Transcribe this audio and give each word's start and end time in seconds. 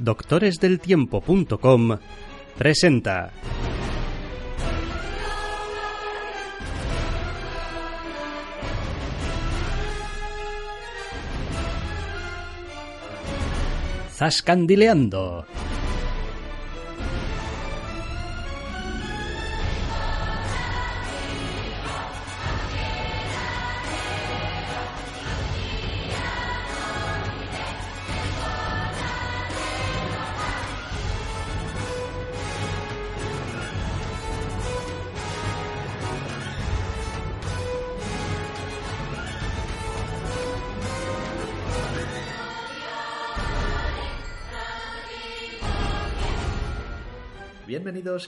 doctoresdeltiempo.com 0.00 1.98
presenta 2.56 3.30
Zascandileando. 14.10 15.49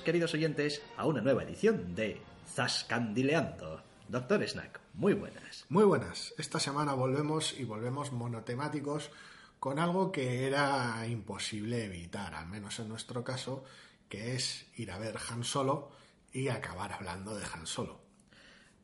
Queridos 0.01 0.35
oyentes, 0.35 0.83
a 0.97 1.07
una 1.07 1.21
nueva 1.21 1.43
edición 1.43 1.95
de 1.95 2.21
Zascandileando. 2.55 3.83
Doctor 4.09 4.47
Snack, 4.47 4.81
muy 4.95 5.15
buenas. 5.15 5.65
Muy 5.69 5.85
buenas. 5.85 6.35
Esta 6.39 6.61
semana 6.61 6.95
volvemos 6.95 7.59
y 7.59 7.65
volvemos 7.65 8.13
monotemáticos 8.13 9.11
con 9.59 9.79
algo 9.79 10.11
que 10.11 10.47
era 10.47 11.07
imposible 11.07 11.85
evitar, 11.85 12.35
al 12.35 12.47
menos 12.47 12.79
en 12.79 12.89
nuestro 12.89 13.23
caso, 13.25 13.65
que 14.09 14.35
es 14.35 14.67
ir 14.77 14.91
a 14.91 14.99
ver 14.99 15.17
Han 15.31 15.45
Solo 15.45 15.91
y 16.33 16.49
acabar 16.49 16.93
hablando 16.93 17.35
de 17.35 17.45
Han 17.45 17.67
Solo. 17.67 18.02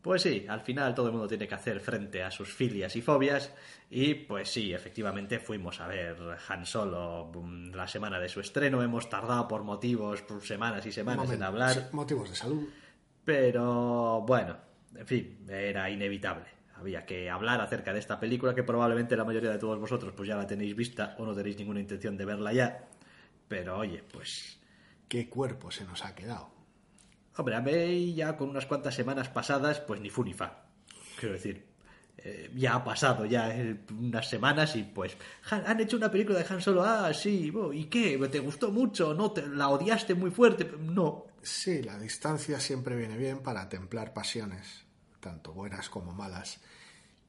Pues 0.03 0.23
sí, 0.23 0.47
al 0.49 0.61
final 0.61 0.95
todo 0.95 1.07
el 1.07 1.13
mundo 1.13 1.27
tiene 1.27 1.49
que 1.49 1.55
hacer 1.55 1.81
frente 1.81 2.23
a 2.23 2.31
sus 2.31 2.53
filias 2.53 2.95
y 2.95 3.03
fobias 3.03 3.53
y 3.91 4.15
pues 4.15 4.49
sí, 4.49 4.73
efectivamente 4.73 5.41
fuimos 5.41 5.81
a 5.81 5.89
ver 5.89 6.17
Han 6.49 6.65
Solo 6.65 7.31
mm, 7.35 7.73
la 7.75 7.89
semana 7.89 8.21
de 8.21 8.29
su 8.29 8.41
estreno, 8.41 8.83
hemos 8.83 9.11
tardado 9.11 9.49
por 9.49 9.65
motivos, 9.65 10.23
por 10.23 10.45
semanas 10.45 10.87
y 10.87 10.93
semanas 10.93 11.31
en 11.31 11.43
hablar, 11.43 11.89
Motivos 11.93 12.31
de 12.31 12.37
salud. 12.37 12.69
pero 13.25 14.23
bueno, 14.27 14.57
en 14.95 15.07
fin, 15.07 15.45
era 15.49 15.91
inevitable. 15.91 16.47
Había 16.77 17.05
que 17.05 17.29
hablar 17.29 17.61
acerca 17.61 17.93
de 17.93 17.99
esta 17.99 18.21
película 18.21 18.55
que 18.55 18.63
probablemente 18.63 19.17
la 19.17 19.25
mayoría 19.25 19.51
de 19.51 19.59
todos 19.59 19.81
vosotros 19.81 20.13
pues 20.17 20.29
ya 20.29 20.37
la 20.37 20.47
tenéis 20.47 20.77
vista 20.77 21.17
o 21.19 21.27
no 21.27 21.35
tenéis 21.35 21.59
ninguna 21.59 21.81
intención 21.81 22.17
de 22.17 22.25
verla 22.25 22.53
ya. 22.53 22.89
Pero 23.49 23.79
oye, 23.79 24.05
pues 24.13 24.59
¿Qué 25.09 25.29
cuerpo 25.29 25.71
se 25.71 25.85
nos 25.85 26.05
ha 26.05 26.15
quedado? 26.15 26.51
Hombre, 27.39 27.55
a 27.57 27.61
mí 27.61 28.15
ya 28.15 28.37
con 28.37 28.51
unas 28.51 28.67
cuantas 28.67 28.95
semanas 28.95 29.29
pasadas, 29.31 29.81
pues 29.81 30.01
ni 30.01 30.11
fu 30.11 30.23
ni 30.25 30.35
fa. 30.35 30.65
Quiero 31.19 31.35
decir, 31.35 31.65
eh, 32.19 32.51
ya 32.55 32.75
ha 32.75 32.85
pasado 32.85 33.25
ya 33.27 33.57
eh, 33.57 33.81
unas 33.99 34.29
semanas 34.29 34.75
y 34.77 34.83
pues 34.83 35.17
Han- 35.51 35.81
hecho 35.81 35.97
una 35.97 36.11
película 36.11 36.39
de 36.41 36.47
Han 36.53 36.61
Solo. 36.61 36.83
Ah, 36.85 37.13
sí, 37.15 37.53
¿y 37.73 37.85
qué? 37.85 38.19
¿Te 38.31 38.41
gustó 38.41 38.71
mucho? 38.71 39.15
¿No? 39.15 39.31
¿Te, 39.31 39.47
¿La 39.47 39.69
odiaste 39.69 40.15
muy 40.15 40.31
fuerte? 40.31 40.69
No. 40.81 41.27
Sí, 41.41 41.83
la 41.83 41.99
distancia 41.99 42.59
siempre 42.61 42.97
viene 42.97 43.17
bien 43.17 43.39
para 43.39 43.69
templar 43.69 44.13
pasiones, 44.13 44.85
tanto 45.21 45.53
buenas 45.53 45.89
como 45.89 46.13
malas. 46.13 46.61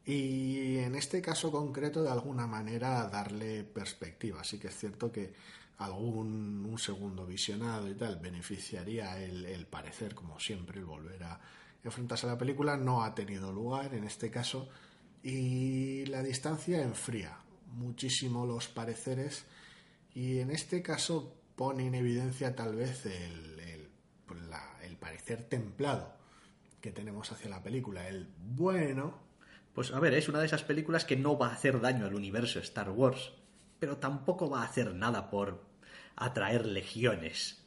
Y 0.05 0.77
en 0.79 0.95
este 0.95 1.21
caso 1.21 1.51
concreto, 1.51 2.01
de 2.01 2.09
alguna 2.09 2.47
manera, 2.47 3.07
darle 3.09 3.63
perspectiva. 3.63 4.43
Sí 4.43 4.57
que 4.57 4.69
es 4.69 4.75
cierto 4.75 5.11
que 5.11 5.33
algún 5.79 6.65
un 6.65 6.77
segundo 6.77 7.25
visionado 7.25 7.89
y 7.89 7.95
tal 7.95 8.17
beneficiaría 8.19 9.21
el, 9.21 9.45
el 9.45 9.65
parecer, 9.65 10.13
como 10.15 10.39
siempre, 10.39 10.79
el 10.79 10.85
volver 10.85 11.23
a 11.23 11.39
enfrentarse 11.83 12.27
a 12.27 12.31
la 12.31 12.37
película. 12.37 12.77
No 12.77 13.03
ha 13.03 13.13
tenido 13.13 13.51
lugar 13.51 13.93
en 13.93 14.03
este 14.03 14.29
caso. 14.29 14.69
Y 15.23 16.05
la 16.05 16.23
distancia 16.23 16.81
enfría 16.81 17.37
muchísimo 17.73 18.45
los 18.45 18.67
pareceres. 18.67 19.45
Y 20.13 20.39
en 20.39 20.51
este 20.51 20.81
caso 20.81 21.35
pone 21.55 21.87
en 21.87 21.95
evidencia 21.95 22.55
tal 22.55 22.75
vez 22.75 23.05
el, 23.05 23.59
el, 23.59 23.89
el 24.83 24.97
parecer 24.97 25.43
templado 25.43 26.15
que 26.81 26.91
tenemos 26.91 27.31
hacia 27.31 27.49
la 27.49 27.61
película. 27.61 28.07
El 28.07 28.29
bueno, 28.37 29.19
Pues 29.73 29.91
a 29.91 29.99
ver, 29.99 30.13
es 30.13 30.27
una 30.27 30.39
de 30.39 30.45
esas 30.45 30.63
películas 30.63 31.05
que 31.05 31.15
no 31.15 31.37
va 31.37 31.47
a 31.49 31.53
hacer 31.53 31.79
daño 31.79 32.05
al 32.05 32.15
universo 32.15 32.59
Star 32.59 32.89
Wars, 32.89 33.31
pero 33.79 33.97
tampoco 33.97 34.49
va 34.49 34.61
a 34.61 34.65
hacer 34.65 34.93
nada 34.93 35.29
por 35.29 35.68
atraer 36.19 36.65
legiones. 36.65 37.63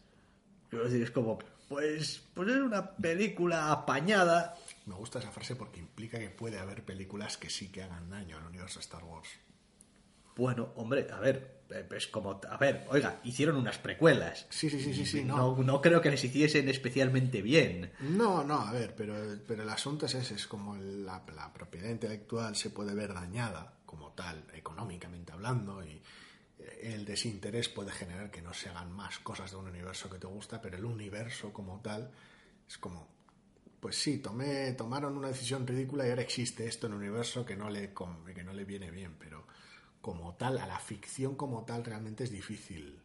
Es 0.71 1.11
como, 1.11 1.39
pues, 1.69 2.23
pues 2.35 2.49
es 2.49 2.57
una 2.57 2.97
película 2.97 3.73
apañada 3.73 4.57
me 4.87 4.95
gusta 4.95 5.19
esa 5.19 5.31
frase 5.31 5.57
porque 5.57 5.81
implica 5.81 6.19
que 6.19 6.31
puede 6.31 6.59
haber 6.59 6.85
películas 6.85 7.37
que 7.37 7.51
sí 7.51 7.69
que 7.71 7.83
hagan 7.83 8.11
daño 8.11 8.37
al 8.37 8.45
universo 8.45 8.81
Star 8.81 9.05
Wars. 9.05 9.29
Bueno, 10.35 10.73
hombre, 10.77 11.07
a 11.13 11.21
ver, 11.21 11.63
es 11.95 12.07
como, 12.09 12.41
a 12.49 12.57
ver, 12.57 12.87
oiga, 12.91 13.21
hicieron 13.23 13.57
unas 13.57 13.79
precuelas. 13.79 14.47
Sí, 14.49 14.71
sí, 14.71 14.81
sí, 14.81 14.95
sí, 14.95 15.05
sí, 15.05 15.25
no. 15.25 15.37
No, 15.37 15.63
no 15.63 15.81
creo 15.81 16.01
que 16.01 16.11
les 16.11 16.25
hiciesen 16.25 16.69
especialmente 16.69 17.43
bien. 17.43 17.93
No, 18.01 18.43
no, 18.43 18.61
a 18.61 18.73
ver, 18.73 18.95
pero, 18.97 19.15
pero 19.47 19.63
el 19.63 19.69
asunto 19.69 20.07
es 20.07 20.15
ese, 20.15 20.35
es 20.35 20.47
como 20.47 20.75
la, 20.77 21.23
la 21.35 21.53
propiedad 21.53 21.91
intelectual 21.91 22.57
se 22.57 22.71
puede 22.71 22.95
ver 22.95 23.13
dañada 23.13 23.75
como 23.85 24.13
tal, 24.13 24.43
económicamente 24.55 25.33
hablando, 25.33 25.85
y 25.85 26.03
el 26.83 27.05
desinterés 27.05 27.69
puede 27.69 27.91
generar 27.93 28.31
que 28.31 28.43
no 28.43 28.53
se 28.55 28.69
hagan 28.69 28.93
más 28.93 29.19
cosas 29.21 29.51
de 29.51 29.57
un 29.57 29.69
universo 29.69 30.09
que 30.11 30.19
te 30.19 30.27
gusta, 30.27 30.61
pero 30.61 30.77
el 30.77 30.85
universo 30.85 31.53
como 31.53 31.81
tal 31.81 32.11
es 32.69 32.79
como, 32.79 33.09
pues 33.81 33.97
sí, 34.01 34.19
tomé, 34.19 34.73
tomaron 34.73 35.17
una 35.17 35.29
decisión 35.29 35.67
ridícula 35.67 36.07
y 36.07 36.11
ahora 36.11 36.23
existe 36.23 36.67
esto 36.67 36.87
en 36.87 36.95
un 36.95 37.01
universo 37.01 37.45
que 37.45 37.57
no 37.57 37.69
le, 37.71 37.93
que 38.35 38.45
no 38.45 38.53
le 38.53 38.65
viene 38.65 38.91
bien, 38.91 39.15
pero 39.19 39.47
como 40.01 40.35
tal, 40.35 40.59
a 40.59 40.67
la 40.67 40.79
ficción 40.79 41.35
como 41.37 41.65
tal 41.65 41.85
realmente 41.85 42.25
es 42.25 42.31
difícil. 42.31 42.99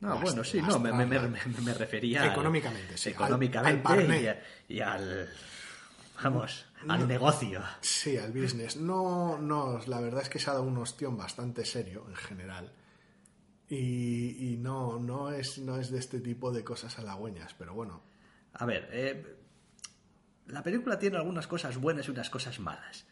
No, 0.00 0.20
bueno, 0.20 0.44
sí, 0.44 0.62
no, 0.62 0.78
me, 0.78 0.92
me- 0.92 1.06
me- 1.06 1.16
lastrarla. 1.18 1.52
me- 1.58 1.60
me 1.64 1.74
refería 1.74 2.22
al- 2.22 2.30
Económicamente, 2.30 2.96
sí, 2.96 3.08
al- 3.08 3.14
económicamente 3.14 4.22
y, 4.22 4.26
a- 4.28 4.42
y 4.68 4.80
al, 4.80 5.28
vamos, 6.22 6.66
al 6.86 7.08
negocio. 7.08 7.62
Sí, 7.80 8.16
al 8.16 8.32
business. 8.32 8.76
No, 8.76 9.38
no, 9.38 9.80
la 9.86 10.00
verdad 10.00 10.22
es 10.22 10.28
que 10.28 10.38
se 10.38 10.50
ha 10.50 10.54
dado 10.54 10.64
un 10.64 10.78
ostión 10.78 11.16
bastante 11.16 11.64
serio 11.64 12.04
en 12.08 12.16
general. 12.16 12.72
Y, 13.68 14.52
y 14.52 14.56
no, 14.56 14.98
no 14.98 15.30
es, 15.30 15.58
no 15.58 15.76
es 15.76 15.90
de 15.90 15.98
este 15.98 16.20
tipo 16.20 16.52
de 16.52 16.64
cosas 16.64 16.98
halagüeñas, 16.98 17.54
pero 17.54 17.74
bueno. 17.74 18.02
A 18.54 18.64
ver, 18.64 18.88
eh, 18.92 19.36
la 20.46 20.62
película 20.62 20.98
tiene 20.98 21.16
algunas 21.16 21.46
cosas 21.46 21.76
buenas 21.78 22.08
y 22.08 22.10
unas 22.10 22.30
cosas 22.30 22.58
malas. 22.60 23.06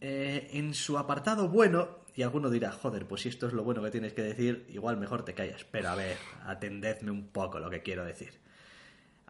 Eh, 0.00 0.48
en 0.52 0.74
su 0.74 0.98
apartado 0.98 1.48
bueno, 1.48 2.00
y 2.14 2.22
alguno 2.22 2.50
dirá, 2.50 2.72
joder, 2.72 3.06
pues 3.06 3.22
si 3.22 3.28
esto 3.28 3.46
es 3.46 3.52
lo 3.52 3.62
bueno 3.62 3.82
que 3.82 3.90
tienes 3.90 4.12
que 4.12 4.22
decir, 4.22 4.66
igual 4.70 4.96
mejor 4.96 5.24
te 5.24 5.34
callas. 5.34 5.64
Pero 5.70 5.90
a 5.90 5.94
ver, 5.94 6.16
atendedme 6.44 7.10
un 7.10 7.28
poco 7.28 7.60
lo 7.60 7.70
que 7.70 7.82
quiero 7.82 8.04
decir. 8.04 8.40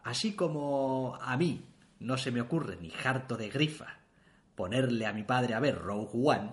Así 0.03 0.33
como 0.33 1.17
a 1.21 1.37
mí 1.37 1.70
no 2.01 2.17
se 2.17 2.31
me 2.31 2.41
ocurre 2.41 2.77
ni 2.81 2.91
harto 3.03 3.37
de 3.37 3.49
grifa 3.49 4.01
ponerle 4.55 5.05
a 5.05 5.13
mi 5.13 5.23
padre 5.23 5.53
a 5.53 5.59
ver 5.59 5.77
Rogue 5.77 6.11
One, 6.13 6.51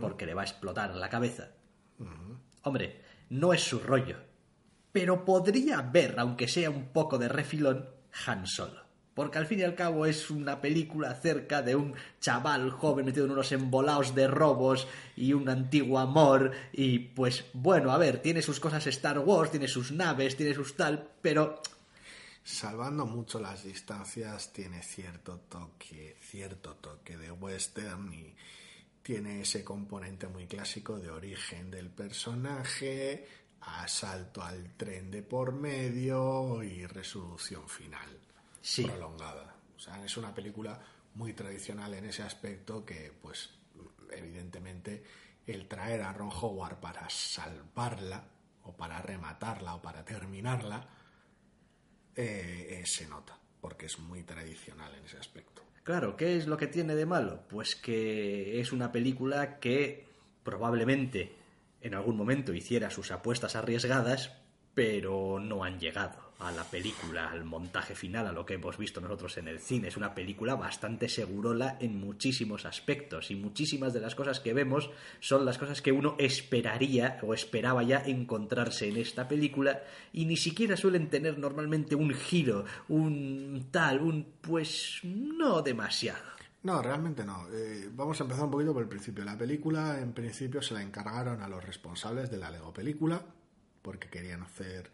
porque 0.00 0.26
le 0.26 0.34
va 0.34 0.42
a 0.42 0.44
explotar 0.44 0.94
la 0.94 1.08
cabeza. 1.08 1.50
Hombre, 2.62 3.00
no 3.30 3.52
es 3.52 3.62
su 3.62 3.78
rollo. 3.78 4.16
Pero 4.92 5.24
podría 5.24 5.80
ver, 5.82 6.18
aunque 6.18 6.48
sea 6.48 6.70
un 6.70 6.88
poco 6.88 7.18
de 7.18 7.28
refilón, 7.28 7.88
Han 8.26 8.46
Solo. 8.46 8.82
Porque 9.14 9.38
al 9.38 9.46
fin 9.46 9.60
y 9.60 9.62
al 9.62 9.74
cabo 9.74 10.06
es 10.06 10.30
una 10.30 10.60
película 10.60 11.10
acerca 11.10 11.60
de 11.60 11.76
un 11.76 11.94
chaval 12.18 12.70
joven 12.70 13.04
metido 13.04 13.26
en 13.26 13.32
unos 13.32 13.52
embolaos 13.52 14.14
de 14.14 14.26
robos 14.26 14.88
y 15.16 15.34
un 15.34 15.48
antiguo 15.48 15.98
amor. 15.98 16.52
Y 16.72 16.98
pues 16.98 17.44
bueno, 17.52 17.92
a 17.92 17.98
ver, 17.98 18.22
tiene 18.22 18.40
sus 18.40 18.58
cosas 18.58 18.86
Star 18.86 19.18
Wars, 19.18 19.50
tiene 19.50 19.68
sus 19.68 19.92
naves, 19.92 20.36
tiene 20.36 20.54
sus 20.54 20.76
tal, 20.76 21.08
pero 21.20 21.60
Salvando 22.44 23.06
mucho 23.06 23.38
las 23.38 23.62
distancias, 23.64 24.52
tiene 24.52 24.82
cierto 24.82 25.38
toque, 25.48 26.16
cierto 26.20 26.74
toque 26.76 27.16
de 27.16 27.30
western 27.30 28.12
y 28.12 28.34
tiene 29.02 29.42
ese 29.42 29.62
componente 29.64 30.26
muy 30.26 30.46
clásico 30.46 30.98
de 30.98 31.10
origen 31.10 31.70
del 31.70 31.90
personaje, 31.90 33.28
asalto 33.60 34.42
al 34.42 34.76
tren 34.76 35.10
de 35.10 35.22
por 35.22 35.52
medio 35.52 36.62
y 36.64 36.84
resolución 36.86 37.68
final 37.68 38.18
Sí. 38.60 38.84
prolongada. 38.84 39.56
O 39.76 39.78
sea, 39.78 40.04
es 40.04 40.16
una 40.16 40.34
película 40.34 40.80
muy 41.14 41.32
tradicional 41.34 41.94
en 41.94 42.06
ese 42.06 42.22
aspecto 42.22 42.84
que, 42.84 43.12
pues, 43.20 43.50
evidentemente, 44.10 45.04
el 45.46 45.68
traer 45.68 46.02
a 46.02 46.12
Ron 46.12 46.30
Howard 46.30 46.80
para 46.80 47.08
salvarla 47.10 48.24
o 48.64 48.72
para 48.76 49.00
rematarla 49.02 49.74
o 49.76 49.82
para 49.82 50.04
terminarla 50.04 50.88
eh, 52.16 52.80
eh, 52.80 52.86
se 52.86 53.06
nota, 53.06 53.38
porque 53.60 53.86
es 53.86 53.98
muy 53.98 54.22
tradicional 54.22 54.94
en 54.94 55.04
ese 55.04 55.18
aspecto. 55.18 55.62
Claro, 55.82 56.16
¿qué 56.16 56.36
es 56.36 56.46
lo 56.46 56.56
que 56.56 56.68
tiene 56.68 56.94
de 56.94 57.06
malo? 57.06 57.42
Pues 57.48 57.74
que 57.74 58.60
es 58.60 58.72
una 58.72 58.92
película 58.92 59.58
que 59.58 60.06
probablemente 60.44 61.34
en 61.80 61.94
algún 61.94 62.16
momento 62.16 62.54
hiciera 62.54 62.90
sus 62.90 63.10
apuestas 63.10 63.56
arriesgadas, 63.56 64.32
pero 64.74 65.40
no 65.40 65.64
han 65.64 65.80
llegado 65.80 66.21
a 66.42 66.52
la 66.52 66.64
película, 66.64 67.30
al 67.30 67.44
montaje 67.44 67.94
final, 67.94 68.26
a 68.26 68.32
lo 68.32 68.44
que 68.44 68.54
hemos 68.54 68.76
visto 68.76 69.00
nosotros 69.00 69.36
en 69.38 69.48
el 69.48 69.60
cine. 69.60 69.88
Es 69.88 69.96
una 69.96 70.14
película 70.14 70.54
bastante 70.54 71.08
segurola 71.08 71.76
en 71.80 71.98
muchísimos 71.98 72.66
aspectos 72.66 73.30
y 73.30 73.36
muchísimas 73.36 73.92
de 73.92 74.00
las 74.00 74.14
cosas 74.14 74.40
que 74.40 74.52
vemos 74.52 74.90
son 75.20 75.44
las 75.44 75.58
cosas 75.58 75.82
que 75.82 75.92
uno 75.92 76.16
esperaría 76.18 77.18
o 77.22 77.34
esperaba 77.34 77.82
ya 77.82 78.02
encontrarse 78.04 78.88
en 78.88 78.96
esta 78.96 79.28
película 79.28 79.82
y 80.12 80.24
ni 80.24 80.36
siquiera 80.36 80.76
suelen 80.76 81.08
tener 81.08 81.38
normalmente 81.38 81.94
un 81.94 82.12
giro, 82.12 82.64
un 82.88 83.68
tal, 83.70 84.00
un 84.00 84.26
pues 84.40 85.00
no 85.04 85.62
demasiado. 85.62 86.32
No, 86.62 86.80
realmente 86.80 87.24
no. 87.24 87.48
Eh, 87.52 87.90
vamos 87.92 88.20
a 88.20 88.24
empezar 88.24 88.44
un 88.44 88.50
poquito 88.50 88.72
por 88.72 88.82
el 88.82 88.88
principio. 88.88 89.24
La 89.24 89.36
película, 89.36 89.98
en 90.00 90.12
principio, 90.12 90.62
se 90.62 90.74
la 90.74 90.82
encargaron 90.82 91.42
a 91.42 91.48
los 91.48 91.64
responsables 91.64 92.30
de 92.30 92.38
la 92.38 92.50
Lego 92.50 92.72
película, 92.72 93.20
porque 93.82 94.08
querían 94.08 94.42
hacer, 94.42 94.90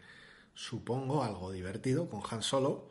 supongo, 0.59 1.23
algo 1.23 1.53
divertido 1.53 2.09
con 2.09 2.21
Han 2.29 2.43
Solo. 2.43 2.89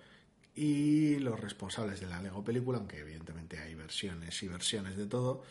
Y 0.54 1.16
los 1.18 1.38
responsables 1.38 2.00
de 2.00 2.06
la 2.06 2.20
Lego 2.20 2.42
película, 2.42 2.78
aunque 2.78 3.00
evidentemente 3.00 3.58
hay 3.60 3.74
versiones 3.74 4.42
y 4.42 4.48
versiones 4.48 4.96
de 4.96 5.06
todo, 5.06 5.42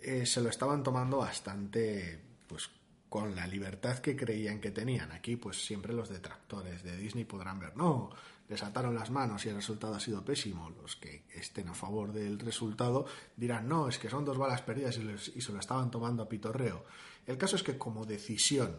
eh, 0.00 0.26
se 0.26 0.40
lo 0.42 0.50
estaban 0.50 0.82
tomando 0.82 1.18
bastante, 1.18 2.20
pues, 2.46 2.68
con 3.08 3.34
la 3.34 3.46
libertad 3.46 4.00
que 4.00 4.16
creían 4.16 4.60
que 4.60 4.72
tenían. 4.72 5.12
Aquí, 5.12 5.36
pues, 5.36 5.64
siempre 5.64 5.94
los 5.94 6.08
detractores 6.10 6.82
de 6.82 6.96
Disney 6.96 7.24
podrán 7.24 7.60
ver, 7.60 7.76
no, 7.76 8.10
les 8.48 8.62
ataron 8.62 8.94
las 8.94 9.10
manos 9.10 9.46
y 9.46 9.48
el 9.48 9.54
resultado 9.54 9.94
ha 9.94 10.00
sido 10.00 10.24
pésimo. 10.24 10.68
Los 10.70 10.96
que 10.96 11.24
estén 11.32 11.68
a 11.68 11.74
favor 11.74 12.12
del 12.12 12.38
resultado 12.38 13.06
dirán, 13.36 13.68
no, 13.68 13.88
es 13.88 13.98
que 13.98 14.10
son 14.10 14.24
dos 14.24 14.36
balas 14.36 14.60
perdidas 14.62 14.98
y, 14.98 15.38
y 15.38 15.40
se 15.40 15.52
lo 15.52 15.60
estaban 15.60 15.90
tomando 15.90 16.24
a 16.24 16.28
pitorreo. 16.28 16.84
El 17.26 17.38
caso 17.38 17.56
es 17.56 17.62
que 17.62 17.78
como 17.78 18.04
decisión 18.04 18.76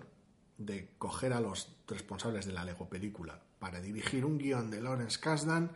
de 0.66 0.90
coger 0.98 1.34
a 1.34 1.42
los 1.42 1.76
responsables 1.88 2.46
de 2.46 2.54
la 2.54 2.66
Lego 2.66 2.90
película 2.90 3.42
para 3.60 3.80
dirigir 3.80 4.26
un 4.26 4.38
guion 4.38 4.72
de 4.72 4.82
Lawrence 4.82 5.20
Kasdan, 5.20 5.72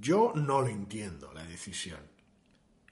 yo 0.00 0.32
no 0.34 0.62
lo 0.62 0.68
entiendo 0.68 1.32
la 1.32 1.44
decisión. 1.44 2.00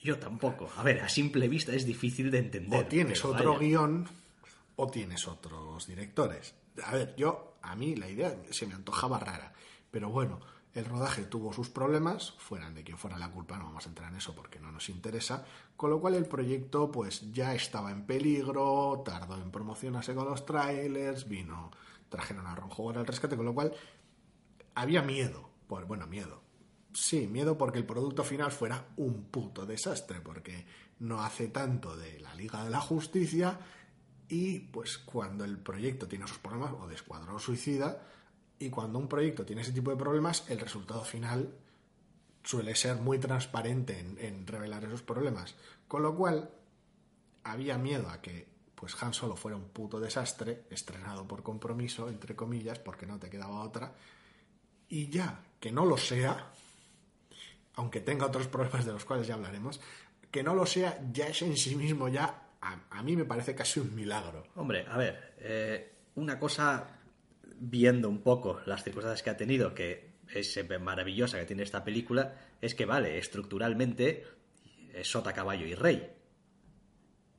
Yo 0.00 0.18
tampoco. 0.18 0.70
A 0.76 0.82
ver, 0.82 1.00
a 1.00 1.08
simple 1.08 1.48
vista 1.48 1.72
es 1.72 1.86
difícil 1.86 2.30
de 2.30 2.38
entender. 2.38 2.84
O 2.84 2.86
tienes 2.86 3.24
otro 3.24 3.54
vaya. 3.54 3.66
guion 3.66 4.06
o 4.76 4.86
tienes 4.88 5.26
otros 5.26 5.86
directores. 5.86 6.54
A 6.84 6.92
ver, 6.92 7.14
yo, 7.16 7.56
a 7.62 7.74
mí 7.74 7.96
la 7.96 8.08
idea 8.08 8.36
se 8.50 8.66
me 8.66 8.74
antojaba 8.74 9.18
rara. 9.18 9.54
Pero 9.90 10.10
bueno, 10.10 10.40
el 10.74 10.84
rodaje 10.84 11.24
tuvo 11.24 11.52
sus 11.52 11.70
problemas, 11.70 12.32
fueran 12.38 12.74
de 12.74 12.82
quien 12.82 12.98
fuera 12.98 13.16
la 13.16 13.30
culpa, 13.30 13.56
no 13.56 13.66
vamos 13.66 13.86
a 13.86 13.88
entrar 13.88 14.10
en 14.10 14.16
eso 14.16 14.34
porque 14.34 14.58
no 14.58 14.72
nos 14.72 14.88
interesa. 14.88 15.44
Con 15.76 15.90
lo 15.90 16.00
cual 16.00 16.14
el 16.14 16.26
proyecto 16.26 16.90
pues 16.90 17.32
ya 17.32 17.54
estaba 17.54 17.92
en 17.92 18.04
peligro, 18.06 19.02
tardó 19.04 19.36
en 19.36 19.50
promocionarse 19.50 20.14
con 20.14 20.28
los 20.28 20.44
trailers, 20.44 21.28
vino, 21.28 21.70
trajeron 22.08 22.46
a 22.46 22.54
Ron 22.54 22.70
Howard 22.76 22.98
al 22.98 23.06
rescate, 23.06 23.36
con 23.36 23.46
lo 23.46 23.54
cual 23.54 23.72
había 24.74 25.02
miedo. 25.02 25.48
Pues, 25.68 25.86
bueno, 25.86 26.06
miedo. 26.06 26.42
Sí, 26.92 27.26
miedo 27.26 27.56
porque 27.56 27.78
el 27.78 27.86
producto 27.86 28.22
final 28.24 28.52
fuera 28.52 28.88
un 28.96 29.24
puto 29.24 29.66
desastre, 29.66 30.20
porque 30.20 30.66
no 31.00 31.22
hace 31.22 31.48
tanto 31.48 31.96
de 31.96 32.20
la 32.20 32.34
Liga 32.34 32.64
de 32.64 32.70
la 32.70 32.80
Justicia 32.80 33.58
y 34.28 34.60
pues 34.60 34.98
cuando 34.98 35.44
el 35.44 35.58
proyecto 35.58 36.08
tiene 36.08 36.26
sus 36.26 36.38
problemas, 36.38 36.72
o 36.80 36.86
de 36.86 36.94
Escuadrón 36.94 37.40
Suicida, 37.40 38.00
y 38.58 38.70
cuando 38.70 38.98
un 38.98 39.08
proyecto 39.08 39.44
tiene 39.44 39.62
ese 39.62 39.72
tipo 39.72 39.90
de 39.90 39.96
problemas, 39.96 40.44
el 40.48 40.60
resultado 40.60 41.04
final 41.04 41.52
suele 42.42 42.74
ser 42.74 42.96
muy 42.96 43.18
transparente 43.18 43.98
en, 43.98 44.46
revelar 44.46 44.84
esos 44.84 45.02
problemas. 45.02 45.54
Con 45.88 46.02
lo 46.02 46.14
cual, 46.14 46.50
había 47.42 47.78
miedo 47.78 48.08
a 48.10 48.20
que 48.20 48.46
pues 48.74 49.02
Han 49.02 49.14
Solo 49.14 49.36
fuera 49.36 49.56
un 49.56 49.68
puto 49.68 49.98
desastre, 49.98 50.64
estrenado 50.70 51.26
por 51.26 51.42
compromiso, 51.42 52.08
entre 52.08 52.36
comillas, 52.36 52.78
porque 52.78 53.06
no 53.06 53.18
te 53.18 53.30
quedaba 53.30 53.62
otra, 53.62 53.94
y 54.88 55.08
ya, 55.08 55.40
que 55.58 55.72
no 55.72 55.86
lo 55.86 55.96
sea, 55.96 56.50
aunque 57.76 58.00
tenga 58.00 58.26
otros 58.26 58.46
problemas 58.48 58.84
de 58.84 58.92
los 58.92 59.04
cuales 59.04 59.26
ya 59.26 59.34
hablaremos, 59.34 59.80
que 60.30 60.42
no 60.42 60.54
lo 60.54 60.66
sea 60.66 61.00
ya 61.12 61.28
es 61.28 61.40
en 61.42 61.56
sí 61.56 61.76
mismo 61.76 62.08
ya, 62.08 62.48
a, 62.60 62.78
a 62.90 63.02
mí 63.02 63.16
me 63.16 63.24
parece 63.24 63.54
casi 63.54 63.80
un 63.80 63.94
milagro. 63.94 64.44
Hombre, 64.56 64.84
a 64.86 64.98
ver, 64.98 65.34
eh, 65.38 65.92
una 66.16 66.38
cosa, 66.38 66.93
viendo 67.58 68.08
un 68.08 68.22
poco 68.22 68.60
las 68.66 68.82
circunstancias 68.84 69.22
que 69.22 69.30
ha 69.30 69.36
tenido, 69.36 69.74
que 69.74 70.14
es 70.32 70.58
maravillosa 70.80 71.38
que 71.38 71.44
tiene 71.46 71.62
esta 71.62 71.84
película, 71.84 72.34
es 72.60 72.74
que, 72.74 72.84
vale, 72.86 73.18
estructuralmente 73.18 74.24
es 74.94 75.08
sota, 75.08 75.32
caballo 75.32 75.66
y 75.66 75.74
rey. 75.74 76.10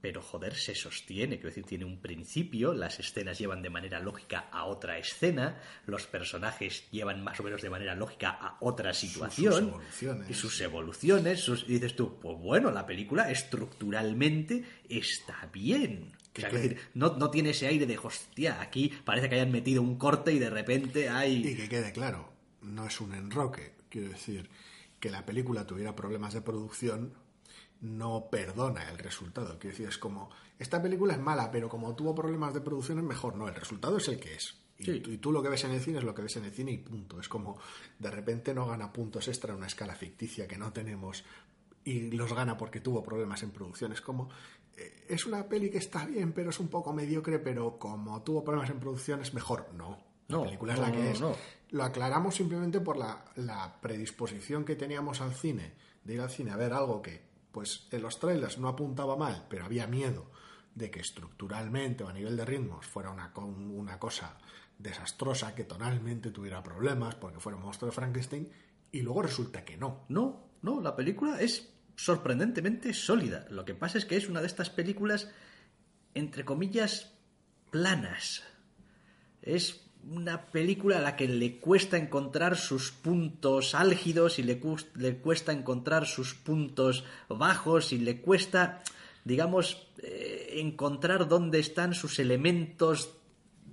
Pero 0.01 0.21
joder, 0.21 0.53
se 0.53 0.75
sostiene, 0.75 1.37
quiero 1.37 1.49
decir, 1.49 1.65
tiene 1.65 1.83
un 1.83 1.99
principio, 1.99 2.75
las 2.75 2.99
escenas 2.99 3.39
llevan 3.39 3.63
de 3.63 3.71
manera 3.71 3.99
lógica 3.99 4.49
a 4.51 4.65
otra 4.65 4.99
escena, 4.99 5.59
los 5.87 6.05
personajes 6.05 6.87
llevan 6.91 7.23
más 7.23 7.39
o 7.39 7.43
menos 7.43 7.63
de 7.63 7.71
manera 7.71 7.95
lógica 7.95 8.29
a 8.39 8.57
otra 8.61 8.93
situación. 8.93 9.69
evoluciones. 9.69 10.29
Y 10.29 10.33
sus 10.35 10.61
evoluciones, 10.61 11.39
sus- 11.39 11.63
y 11.67 11.73
dices 11.73 11.95
tú, 11.95 12.19
pues 12.19 12.37
bueno, 12.37 12.69
la 12.69 12.85
película 12.85 13.31
estructuralmente 13.31 14.63
está 14.87 15.49
bien. 15.51 16.11
Que 16.43 16.49
decir, 16.49 16.77
no, 16.93 17.15
no 17.17 17.29
tiene 17.31 17.51
ese 17.51 17.67
aire 17.67 17.85
de 17.85 17.97
hostia, 17.97 18.61
aquí 18.61 18.91
parece 19.03 19.29
que 19.29 19.35
hayan 19.35 19.51
metido 19.51 19.81
un 19.81 19.97
corte 19.97 20.33
y 20.33 20.39
de 20.39 20.49
repente 20.49 21.09
hay. 21.09 21.47
Y 21.47 21.55
que 21.55 21.69
quede 21.69 21.91
claro, 21.91 22.29
no 22.61 22.85
es 22.85 22.99
un 22.99 23.13
enroque. 23.13 23.73
Quiero 23.89 24.09
decir, 24.09 24.49
que 24.99 25.09
la 25.09 25.25
película 25.25 25.65
tuviera 25.65 25.95
problemas 25.95 26.33
de 26.33 26.41
producción 26.41 27.13
no 27.81 28.27
perdona 28.31 28.89
el 28.89 28.97
resultado. 28.97 29.59
Quiero 29.59 29.73
decir, 29.73 29.87
es 29.87 29.97
como, 29.97 30.29
esta 30.57 30.81
película 30.81 31.13
es 31.13 31.19
mala, 31.19 31.51
pero 31.51 31.69
como 31.69 31.95
tuvo 31.95 32.15
problemas 32.15 32.53
de 32.53 32.61
producción 32.61 32.97
es 32.99 33.03
mejor. 33.03 33.35
No, 33.35 33.47
el 33.47 33.55
resultado 33.55 33.97
es 33.97 34.07
el 34.07 34.19
que 34.19 34.33
es. 34.35 34.55
Y, 34.77 34.83
Sí. 34.85 35.03
y 35.05 35.17
tú 35.17 35.31
lo 35.31 35.41
que 35.41 35.49
ves 35.49 35.63
en 35.63 35.71
el 35.71 35.79
cine 35.79 35.99
es 35.99 36.03
lo 36.03 36.13
que 36.15 36.21
ves 36.21 36.35
en 36.37 36.45
el 36.45 36.51
cine 36.51 36.71
y 36.71 36.77
punto. 36.77 37.19
Es 37.19 37.29
como, 37.29 37.57
de 37.99 38.11
repente 38.11 38.53
no 38.53 38.65
gana 38.65 38.91
puntos 38.91 39.27
extra 39.27 39.51
en 39.51 39.57
una 39.59 39.67
escala 39.67 39.95
ficticia 39.95 40.47
que 40.47 40.57
no 40.57 40.73
tenemos 40.73 41.23
y 41.85 42.11
los 42.11 42.33
gana 42.33 42.57
porque 42.57 42.79
tuvo 42.81 43.03
problemas 43.03 43.43
en 43.43 43.51
producción. 43.51 43.91
Es 43.93 44.01
como, 44.01 44.29
es 45.07 45.25
una 45.25 45.47
peli 45.47 45.69
que 45.69 45.77
está 45.77 46.05
bien, 46.05 46.33
pero 46.33 46.49
es 46.49 46.59
un 46.59 46.67
poco 46.67 46.93
mediocre, 46.93 47.39
pero 47.39 47.77
como 47.79 48.21
tuvo 48.23 48.43
problemas 48.43 48.69
en 48.69 48.79
producción 48.79 49.21
es 49.21 49.33
mejor. 49.33 49.67
No, 49.73 49.97
la 50.27 50.37
No, 50.37 50.43
película 50.43 50.73
es 50.73 50.79
la 50.79 50.91
que 50.91 50.97
no, 50.97 51.09
es. 51.09 51.21
no. 51.21 51.35
Lo 51.71 51.83
aclaramos 51.83 52.35
simplemente 52.35 52.79
por 52.81 52.97
la, 52.97 53.25
la 53.35 53.79
predisposición 53.81 54.65
que 54.65 54.75
teníamos 54.75 55.21
al 55.21 55.33
cine, 55.33 55.73
de 56.03 56.13
ir 56.13 56.21
al 56.21 56.29
cine 56.29 56.51
a 56.51 56.57
ver 56.57 56.73
algo 56.73 57.01
que, 57.01 57.21
pues 57.51 57.87
en 57.91 58.01
los 58.01 58.19
trailers 58.19 58.57
no 58.57 58.67
apuntaba 58.67 59.15
mal, 59.15 59.45
pero 59.49 59.65
había 59.65 59.87
miedo 59.87 60.25
de 60.73 60.91
que 60.91 60.99
estructuralmente 60.99 62.03
o 62.03 62.09
a 62.09 62.13
nivel 62.13 62.35
de 62.35 62.45
ritmos 62.45 62.85
fuera 62.85 63.09
una, 63.09 63.31
una 63.35 63.97
cosa 63.97 64.37
desastrosa, 64.77 65.55
que 65.55 65.63
tonalmente 65.63 66.31
tuviera 66.31 66.61
problemas 66.61 67.15
porque 67.15 67.39
fuera 67.39 67.57
un 67.57 67.63
monstruo 67.63 67.89
de 67.89 67.95
Frankenstein, 67.95 68.49
y 68.91 69.01
luego 69.01 69.21
resulta 69.21 69.63
que 69.63 69.77
no. 69.77 70.05
No, 70.09 70.49
no, 70.61 70.81
la 70.81 70.95
película 70.95 71.39
es 71.41 71.73
sorprendentemente 71.95 72.93
sólida. 72.93 73.45
Lo 73.49 73.65
que 73.65 73.75
pasa 73.75 73.97
es 73.97 74.05
que 74.05 74.17
es 74.17 74.27
una 74.27 74.41
de 74.41 74.47
estas 74.47 74.69
películas, 74.69 75.29
entre 76.13 76.45
comillas, 76.45 77.13
planas. 77.71 78.43
Es 79.41 79.81
una 80.09 80.45
película 80.45 80.97
a 80.97 81.01
la 81.01 81.15
que 81.15 81.27
le 81.27 81.57
cuesta 81.57 81.97
encontrar 81.97 82.57
sus 82.57 82.91
puntos 82.91 83.73
álgidos 83.73 84.37
y 84.39 84.43
le, 84.43 84.59
cuesta 84.59 85.51
encontrar 85.51 86.05
sus 86.05 86.35
puntos 86.35 87.03
bajos 87.27 87.91
y 87.91 87.97
le 87.97 88.21
cuesta, 88.21 88.83
digamos, 89.23 89.87
eh, 90.03 90.55
encontrar 90.57 91.27
dónde 91.27 91.59
están 91.59 91.93
sus 91.95 92.19
elementos 92.19 93.15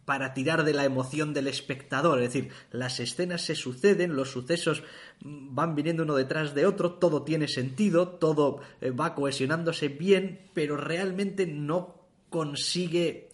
para 0.05 0.35
tirar 0.35 0.65
de 0.65 0.75
la 0.75 0.85
emoción 0.85 1.33
del 1.33 1.47
espectador. 1.47 2.21
Es 2.21 2.33
decir, 2.33 2.53
las 2.71 3.01
escenas 3.01 3.43
se 3.43 3.55
suceden, 3.55 4.17
los 4.17 4.31
sucesos 4.31 4.83
van 5.21 5.75
viniendo 5.75 6.03
uno 6.03 6.17
detrás 6.17 6.55
de 6.55 6.67
otro, 6.67 6.95
todo 6.95 7.23
tiene 7.23 7.49
sentido, 7.49 8.09
todo 8.09 8.61
eh, 8.81 8.91
va 8.91 9.15
cohesionándose 9.15 9.89
bien, 9.89 10.41
pero 10.55 10.77
realmente 10.77 11.47
no 11.47 11.95
consigue, 12.31 13.29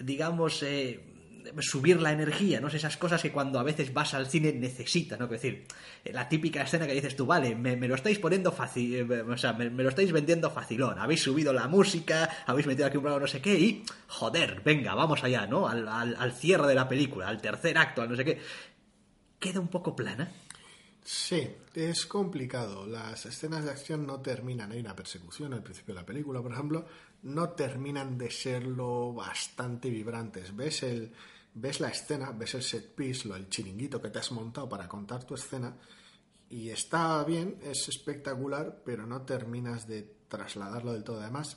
digamos, 0.00 0.62
eh, 0.62 1.11
subir 1.60 2.00
la 2.00 2.12
energía, 2.12 2.60
¿no? 2.60 2.68
Esas 2.68 2.96
cosas 2.96 3.20
que 3.22 3.32
cuando 3.32 3.58
a 3.58 3.62
veces 3.62 3.92
vas 3.92 4.14
al 4.14 4.26
cine 4.26 4.52
necesitas, 4.52 5.18
¿no? 5.18 5.26
Es 5.26 5.30
decir, 5.32 5.64
eh, 6.04 6.12
la 6.12 6.28
típica 6.28 6.62
escena 6.62 6.86
que 6.86 6.94
dices 6.94 7.14
tú, 7.16 7.26
vale, 7.26 7.54
me, 7.54 7.76
lo 7.88 7.94
estáis 7.94 8.18
poniendo 8.18 8.52
fácil, 8.52 9.10
eh, 9.10 9.22
o 9.22 9.36
sea, 9.36 9.52
me, 9.52 9.66
lo 9.70 9.88
estáis 9.88 10.12
vendiendo 10.12 10.50
facilón, 10.50 10.98
habéis 10.98 11.22
subido 11.22 11.52
la 11.52 11.68
música, 11.68 12.28
habéis 12.46 12.66
metido 12.66 12.86
aquí 12.86 12.96
un 12.96 13.02
programa 13.02 13.22
no 13.22 13.28
sé 13.28 13.40
qué 13.40 13.54
y, 13.58 13.84
joder, 14.08 14.62
venga, 14.64 14.94
vamos 14.94 15.22
allá, 15.24 15.46
¿no? 15.46 15.68
Al, 15.68 15.86
al- 15.88 16.16
al 16.18 16.32
cierre 16.32 16.66
de 16.68 16.74
la 16.74 16.88
película, 16.88 17.28
al 17.28 17.40
tercer 17.40 17.76
acto, 17.78 18.02
al 18.02 18.08
no 18.10 18.16
sé 18.16 18.24
qué. 18.24 18.40
Queda 19.38 19.60
un 19.60 19.68
poco 19.68 19.94
plana. 19.96 20.30
Sí, 21.04 21.48
es 21.74 22.06
complicado. 22.06 22.86
Las 22.86 23.26
escenas 23.26 23.64
de 23.64 23.70
acción 23.72 24.06
no 24.06 24.20
terminan. 24.20 24.70
Hay 24.70 24.78
una 24.78 24.94
persecución 24.94 25.52
al 25.52 25.62
principio 25.62 25.94
de 25.94 26.00
la 26.00 26.06
película, 26.06 26.40
por 26.40 26.52
ejemplo, 26.52 26.86
no 27.22 27.50
terminan 27.50 28.16
de 28.16 28.30
serlo 28.30 29.12
bastante 29.12 29.90
vibrantes. 29.90 30.54
Ves 30.54 30.84
el, 30.84 31.12
ves 31.54 31.80
la 31.80 31.88
escena, 31.88 32.32
ves 32.32 32.54
el 32.54 32.62
set 32.62 32.94
piece, 32.94 33.28
lo, 33.28 33.36
el 33.36 33.48
chiringuito 33.48 34.00
que 34.00 34.10
te 34.10 34.18
has 34.18 34.32
montado 34.32 34.68
para 34.68 34.88
contar 34.88 35.24
tu 35.24 35.34
escena 35.34 35.76
y 36.52 36.68
está 36.68 37.24
bien, 37.24 37.58
es 37.62 37.88
espectacular, 37.88 38.82
pero 38.84 39.06
no 39.06 39.22
terminas 39.22 39.88
de 39.88 40.02
trasladarlo 40.28 40.92
del 40.92 41.02
todo. 41.02 41.22
Además, 41.22 41.56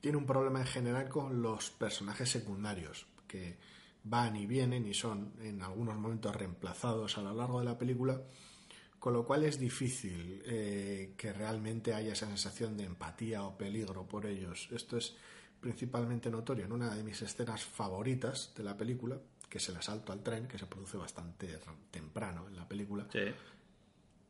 tiene 0.00 0.16
un 0.16 0.26
problema 0.26 0.60
en 0.60 0.66
general 0.66 1.08
con 1.08 1.42
los 1.42 1.70
personajes 1.70 2.30
secundarios, 2.30 3.06
que 3.26 3.58
van 4.04 4.36
y 4.36 4.46
vienen 4.46 4.86
y 4.86 4.94
son 4.94 5.32
en 5.40 5.60
algunos 5.60 5.96
momentos 5.96 6.36
reemplazados 6.36 7.18
a 7.18 7.22
lo 7.22 7.34
largo 7.34 7.58
de 7.58 7.64
la 7.64 7.76
película, 7.76 8.22
con 9.00 9.12
lo 9.12 9.26
cual 9.26 9.42
es 9.42 9.58
difícil 9.58 10.40
eh, 10.46 11.14
que 11.16 11.32
realmente 11.32 11.92
haya 11.92 12.12
esa 12.12 12.28
sensación 12.28 12.76
de 12.76 12.84
empatía 12.84 13.42
o 13.42 13.58
peligro 13.58 14.06
por 14.06 14.26
ellos. 14.26 14.68
Esto 14.70 14.98
es 14.98 15.16
principalmente 15.62 16.28
notorio 16.28 16.64
en 16.66 16.72
una 16.72 16.92
de 16.94 17.04
mis 17.04 17.22
escenas 17.22 17.64
favoritas 17.64 18.52
de 18.56 18.64
la 18.64 18.76
película, 18.76 19.16
que 19.48 19.58
es 19.58 19.68
el 19.68 19.76
asalto 19.76 20.12
al 20.12 20.22
tren, 20.22 20.48
que 20.48 20.58
se 20.58 20.66
produce 20.66 20.96
bastante 20.98 21.58
temprano 21.90 22.48
en 22.48 22.56
la 22.56 22.68
película, 22.68 23.06
Sí. 23.12 23.20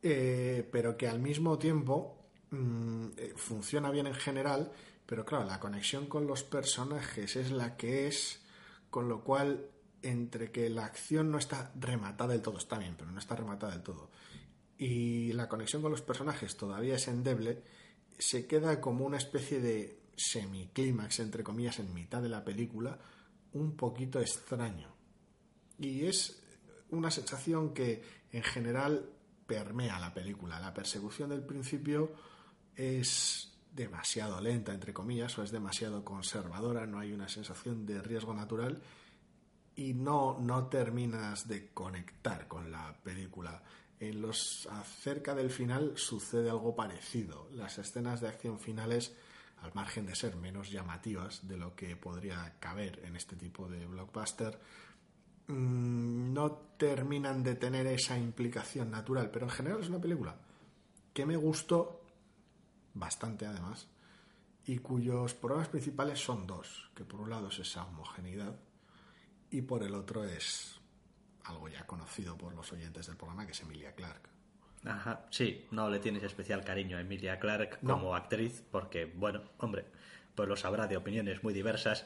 eh, 0.03 0.67
pero 0.71 0.95
que 0.95 1.07
al 1.07 1.19
mismo 1.19 1.57
tiempo 1.57 2.19
mm, 2.51 3.07
eh, 3.17 3.33
funciona 3.35 3.89
bien 3.89 4.05
en 4.05 4.13
general, 4.13 4.71
pero 5.07 5.25
claro, 5.25 5.45
la 5.45 5.59
conexión 5.59 6.05
con 6.05 6.27
los 6.27 6.43
personajes 6.43 7.35
es 7.35 7.51
la 7.51 7.75
que 7.77 8.07
es, 8.07 8.41
con 8.91 9.09
lo 9.09 9.23
cual, 9.23 9.65
entre 10.03 10.51
que 10.51 10.69
la 10.69 10.85
acción 10.85 11.31
no 11.31 11.39
está 11.39 11.71
rematada 11.79 12.33
del 12.33 12.41
todo, 12.43 12.57
está 12.59 12.77
bien, 12.77 12.95
pero 12.97 13.09
no 13.11 13.17
está 13.17 13.35
rematada 13.35 13.71
del 13.73 13.81
todo, 13.81 14.11
y 14.77 15.33
la 15.33 15.49
conexión 15.49 15.81
con 15.81 15.91
los 15.91 16.01
personajes 16.03 16.57
todavía 16.57 16.95
es 16.95 17.07
endeble, 17.07 17.63
se 18.19 18.45
queda 18.45 18.79
como 18.79 19.03
una 19.05 19.17
especie 19.17 19.59
de 19.59 20.02
semiclímax, 20.15 21.19
entre 21.19 21.43
comillas, 21.43 21.79
en 21.79 21.93
mitad 21.93 22.21
de 22.21 22.29
la 22.29 22.43
película, 22.43 22.99
un 23.53 23.75
poquito 23.75 24.19
extraño. 24.19 24.93
Y 25.79 26.05
es 26.05 26.41
una 26.91 27.11
sensación 27.11 27.73
que 27.73 28.03
en 28.31 28.43
general 28.43 29.09
permea 29.45 29.99
la 29.99 30.13
película. 30.13 30.59
La 30.59 30.73
persecución 30.73 31.29
del 31.29 31.43
principio 31.43 32.13
es 32.75 33.51
demasiado 33.73 34.39
lenta, 34.39 34.73
entre 34.73 34.93
comillas, 34.93 35.37
o 35.37 35.43
es 35.43 35.51
demasiado 35.51 36.03
conservadora, 36.03 36.85
no 36.85 36.99
hay 36.99 37.11
una 37.11 37.27
sensación 37.27 37.85
de 37.85 38.01
riesgo 38.01 38.33
natural 38.33 38.81
y 39.75 39.93
no, 39.93 40.37
no 40.39 40.67
terminas 40.67 41.47
de 41.47 41.71
conectar 41.71 42.47
con 42.47 42.71
la 42.71 42.95
película. 43.03 43.63
En 43.99 44.21
los 44.21 44.67
acerca 44.71 45.33
del 45.33 45.49
final 45.49 45.93
sucede 45.95 46.49
algo 46.49 46.75
parecido. 46.75 47.47
Las 47.53 47.77
escenas 47.79 48.21
de 48.21 48.27
acción 48.27 48.59
finales, 48.59 49.15
al 49.63 49.73
margen 49.73 50.05
de 50.05 50.15
ser 50.15 50.35
menos 50.35 50.69
llamativas 50.69 51.47
de 51.47 51.57
lo 51.57 51.75
que 51.75 51.95
podría 51.95 52.57
caber 52.59 53.01
en 53.05 53.15
este 53.15 53.35
tipo 53.35 53.67
de 53.67 53.85
blockbuster, 53.85 54.59
mm, 55.47 56.33
no 56.33 56.51
terminan 56.77 57.43
de 57.43 57.55
tener 57.55 57.87
esa 57.87 58.17
implicación 58.17 58.91
natural. 58.91 59.31
Pero 59.31 59.45
en 59.45 59.51
general 59.51 59.81
es 59.81 59.89
una 59.89 60.01
película 60.01 60.35
que 61.13 61.25
me 61.25 61.37
gustó 61.37 62.01
bastante 62.93 63.45
además 63.45 63.87
y 64.65 64.77
cuyos 64.79 65.33
problemas 65.33 65.69
principales 65.69 66.19
son 66.19 66.45
dos, 66.45 66.91
que 66.95 67.05
por 67.05 67.21
un 67.21 67.29
lado 67.29 67.47
es 67.47 67.59
esa 67.59 67.85
homogeneidad 67.85 68.55
y 69.49 69.61
por 69.61 69.83
el 69.83 69.93
otro 69.95 70.23
es 70.23 70.79
algo 71.45 71.67
ya 71.67 71.85
conocido 71.85 72.37
por 72.37 72.53
los 72.53 72.71
oyentes 72.71 73.07
del 73.07 73.17
programa, 73.17 73.45
que 73.45 73.51
es 73.51 73.61
Emilia 73.61 73.93
Clarke. 73.93 74.32
Ajá, 74.85 75.21
sí, 75.29 75.65
no 75.71 75.89
le 75.89 75.99
tienes 75.99 76.23
especial 76.23 76.63
cariño 76.63 76.97
a 76.97 77.01
Emilia 77.01 77.39
Clarke 77.39 77.77
No. 77.81 77.93
como 77.95 78.15
actriz, 78.15 78.63
porque, 78.71 79.05
bueno, 79.05 79.41
hombre, 79.59 79.85
pues 80.35 80.49
lo 80.49 80.55
sabrá 80.57 80.87
de 80.87 80.97
opiniones 80.97 81.43
muy 81.43 81.53
diversas. 81.53 82.05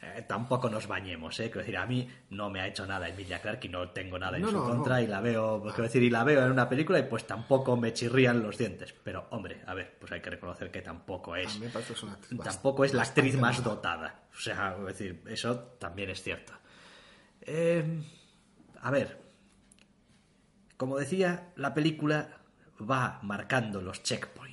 Eh, 0.00 0.24
tampoco 0.28 0.70
nos 0.70 0.86
bañemos, 0.86 1.40
¿eh? 1.40 1.44
Quiero 1.46 1.60
decir, 1.60 1.76
a 1.76 1.84
mí 1.84 2.08
no 2.30 2.50
me 2.50 2.60
ha 2.60 2.68
hecho 2.68 2.86
nada 2.86 3.08
Emilia 3.08 3.40
Clarke 3.40 3.64
y 3.66 3.68
no 3.68 3.90
tengo 3.90 4.16
nada 4.16 4.36
en 4.36 4.44
No, 4.44 4.50
su 4.50 4.56
no, 4.58 4.64
contra 4.64 4.96
no. 4.96 5.02
y 5.02 5.06
la 5.08 5.20
veo, 5.20 5.60
pues, 5.60 5.74
quiero 5.74 5.88
decir, 5.88 6.02
y 6.04 6.10
la 6.10 6.22
veo 6.22 6.44
en 6.44 6.52
una 6.52 6.68
película 6.68 7.00
y 7.00 7.02
pues 7.02 7.26
tampoco 7.26 7.76
me 7.76 7.92
chirrían 7.92 8.40
los 8.40 8.56
dientes. 8.58 8.94
Pero, 9.02 9.26
hombre, 9.30 9.60
a 9.66 9.74
ver, 9.74 9.96
pues 9.98 10.12
hay 10.12 10.20
que 10.20 10.30
reconocer 10.30 10.70
que 10.70 10.82
tampoco 10.82 11.34
es... 11.34 11.50
A 11.50 11.58
mí 11.58 11.66
me 11.66 11.72
parece 11.72 11.94
una 12.04 12.12
actriz 12.14 12.40
Tampoco 12.40 12.84
es 12.84 12.94
la 12.94 13.02
actriz 13.02 13.36
más 13.36 13.62
dotada. 13.62 14.22
O 14.32 14.40
sea, 14.40 14.76
es 14.80 14.86
decir, 14.86 15.20
eso 15.26 15.56
también 15.80 16.10
es 16.10 16.22
cierto. 16.22 16.52
Eh, 17.42 18.00
a 18.80 18.90
ver, 18.92 19.18
como 20.78 20.96
decía, 20.96 21.52
la 21.56 21.74
película 21.74 22.40
va 22.80 23.18
marcando 23.22 23.82
los 23.82 24.02
checkpoints 24.02 24.48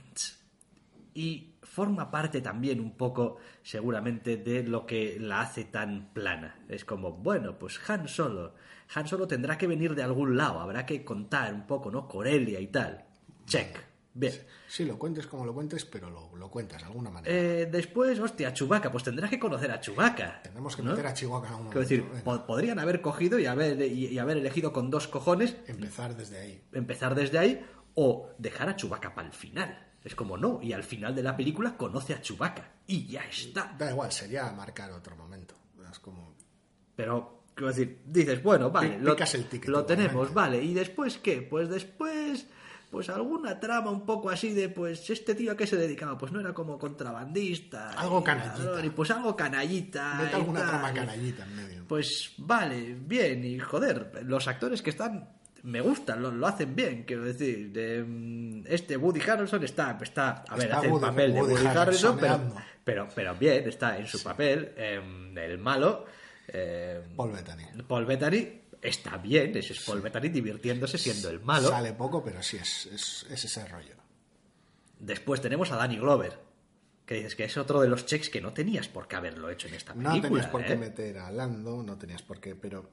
y 1.14 1.54
forma 1.64 2.12
parte 2.12 2.42
también 2.42 2.80
un 2.82 2.98
poco, 2.98 3.38
seguramente, 3.64 4.36
de 4.36 4.64
lo 4.64 4.86
que 4.86 5.18
la 5.20 5.42
hace 5.42 5.64
tan 5.64 6.10
plana. 6.14 6.60
Es 6.68 6.84
como, 6.84 7.14
bueno, 7.14 7.58
pues 7.58 7.80
Han 7.90 8.08
Solo. 8.10 8.54
Han 8.94 9.08
Solo 9.08 9.28
tendrá 9.28 9.58
que 9.58 9.68
venir 9.68 9.96
de 9.96 10.04
algún 10.04 10.36
lado, 10.36 10.60
habrá 10.60 10.86
que 10.86 11.06
contar 11.06 11.54
un 11.54 11.66
poco, 11.66 11.90
¿no? 11.90 12.08
Corelia 12.08 12.60
y 12.60 12.68
tal. 12.68 13.06
Check. 13.46 13.95
Bien. 14.18 14.34
Sí, 14.68 14.86
lo 14.86 14.98
cuentes 14.98 15.28
como 15.28 15.46
lo 15.46 15.54
cuentes, 15.54 15.84
pero 15.84 16.10
lo, 16.10 16.34
lo 16.38 16.50
cuentas 16.50 16.80
de 16.82 16.88
alguna 16.88 17.10
manera. 17.10 17.36
Eh, 17.36 17.68
después, 17.70 18.18
hostia, 18.20 18.54
Chubaca, 18.54 18.90
pues 18.90 19.04
tendrás 19.04 19.30
que 19.30 19.38
conocer 19.38 19.70
a 19.72 19.82
Chubaca. 19.82 20.42
Tenemos 20.42 20.74
que 20.76 20.82
¿no? 20.84 20.92
meter 20.92 21.06
a 21.08 21.14
Chihuahua 21.14 21.50
a 21.50 21.56
uno. 21.58 21.70
Quiero 21.70 21.82
decir, 21.82 22.02
Venga, 22.04 22.24
po- 22.24 22.46
podrían 22.46 22.80
haber 22.80 23.02
cogido 23.02 23.38
y 23.40 23.46
haber, 23.46 23.82
y, 23.82 24.08
y 24.08 24.18
haber 24.18 24.38
elegido 24.38 24.72
con 24.72 24.90
dos 24.90 25.10
cojones, 25.10 25.58
empezar 25.68 26.16
desde 26.16 26.40
ahí. 26.40 26.64
empezar 26.72 27.14
desde 27.14 27.38
ahí, 27.40 27.66
o 27.94 28.30
dejar 28.38 28.70
a 28.70 28.76
Chubaca 28.78 29.14
para 29.14 29.28
el 29.28 29.34
final. 29.34 29.82
Es 30.02 30.16
como 30.16 30.38
no, 30.38 30.62
y 30.62 30.72
al 30.72 30.84
final 30.84 31.14
de 31.14 31.22
la 31.24 31.36
película 31.36 31.76
conoce 31.76 32.14
a 32.14 32.22
Chubaca. 32.22 32.72
Y 32.88 33.08
ya 33.08 33.24
está. 33.26 33.76
Da 33.78 33.92
igual, 33.92 34.12
sería 34.14 34.50
marcar 34.54 34.92
otro 34.94 35.16
momento. 35.18 35.56
Es 35.92 36.00
como. 36.00 36.36
Pero, 36.96 37.44
quiero 37.54 37.68
decir, 37.68 38.02
dices, 38.06 38.42
bueno, 38.42 38.72
vale, 38.72 38.92
Pi- 38.98 39.04
lo, 39.04 39.12
picas 39.14 39.34
el 39.36 39.46
ticket 39.50 39.70
lo 39.70 39.84
tenemos, 39.86 40.34
vale. 40.34 40.64
¿Y 40.64 40.74
después 40.74 41.18
qué? 41.18 41.42
Pues 41.42 41.68
después, 41.70 42.48
pues 42.96 43.10
alguna 43.10 43.60
trama 43.60 43.92
un 43.92 44.06
poco 44.06 44.30
así 44.30 44.54
de, 44.54 44.70
pues, 44.70 45.10
este 45.10 45.36
tío 45.36 45.52
a 45.52 45.58
qué 45.58 45.68
se 45.68 45.76
dedicaba, 45.76 46.18
pues 46.18 46.32
no 46.32 46.40
era 46.40 46.54
como 46.54 46.80
contrabandista. 46.80 47.90
Algo 47.92 48.22
y 48.22 48.24
canallita. 48.24 48.86
Y 48.86 48.90
pues 48.92 49.12
algo 49.12 49.36
canallita. 49.36 50.14
Mete 50.16 50.36
alguna 50.38 50.60
tal. 50.62 50.70
trama 50.70 50.94
canallita 50.94 51.44
en 51.44 51.56
medio. 51.58 51.84
Pues 51.90 52.32
vale, 52.38 52.96
bien, 52.98 53.44
y 53.44 53.60
joder, 53.60 54.22
los 54.24 54.48
actores 54.48 54.82
que 54.82 54.92
están 54.92 55.28
me 55.64 55.82
gustan, 55.82 56.22
lo, 56.22 56.32
lo 56.32 56.48
hacen 56.48 56.74
bien, 56.74 57.04
quiero 57.04 57.24
decir. 57.26 57.74
de, 57.74 58.02
mm, 58.02 58.64
este 58.68 58.96
Woody 58.96 59.20
Harrelson 59.30 59.62
está, 59.66 59.98
está 60.02 60.46
a 60.48 60.56
ver, 60.56 60.66
Está 60.68 60.78
hace 60.78 60.88
el 60.88 60.94
Woody- 60.94 61.02
papel 61.02 61.34
de 61.34 61.42
Woody 61.42 61.66
Harrelson, 61.68 62.18
pero, 62.18 62.40
pero, 62.86 63.08
pero 63.14 63.36
bien, 63.36 63.68
está 63.68 63.98
en 63.98 64.08
su 64.08 64.24
papel, 64.24 64.72
em, 64.78 65.38
el 65.38 65.58
malo. 65.58 66.06
em, 66.48 67.14
Paul 67.18 67.32
Bettany. 67.34 67.64
Paul 67.88 68.06
Bettany 68.06 68.62
está 68.82 69.18
bien, 69.18 69.56
ese 69.58 69.74
es 69.74 69.80
Paul 69.82 70.02
Bettany 70.02 70.30
divirtiéndose 70.30 70.98
siendo 70.98 71.30
el 71.30 71.40
malo. 71.42 71.70
Sale 71.70 71.94
poco, 71.94 72.24
pero 72.24 72.42
sí 72.44 72.58
es, 72.58 72.86
es, 72.88 73.26
es 73.30 73.46
ese 73.46 73.66
rollo. 73.68 73.96
Después 75.00 75.42
tenemos 75.42 75.72
a 75.72 75.76
Danny 75.76 75.98
Glover, 75.98 76.40
que 77.06 77.16
dices 77.16 77.36
que 77.36 77.44
es 77.46 77.58
otro 77.58 77.82
de 77.82 77.88
los 77.88 78.06
checks 78.06 78.30
que 78.30 78.42
no 78.42 78.54
tenías 78.54 78.88
por 78.88 79.08
qué 79.08 79.16
haberlo 79.18 79.50
hecho 79.50 79.68
en 79.68 79.74
esta 79.76 79.94
No 79.94 80.10
película. 80.10 80.22
tenías 80.30 80.48
por 80.48 80.66
qué 80.66 80.74
¿eh? 80.74 80.78
meter 80.78 81.18
a 81.20 81.32
Lando, 81.32 81.84
no 81.84 81.98
tenías 81.98 82.22
por 82.22 82.40
qué, 82.40 82.56
pero 82.56 82.90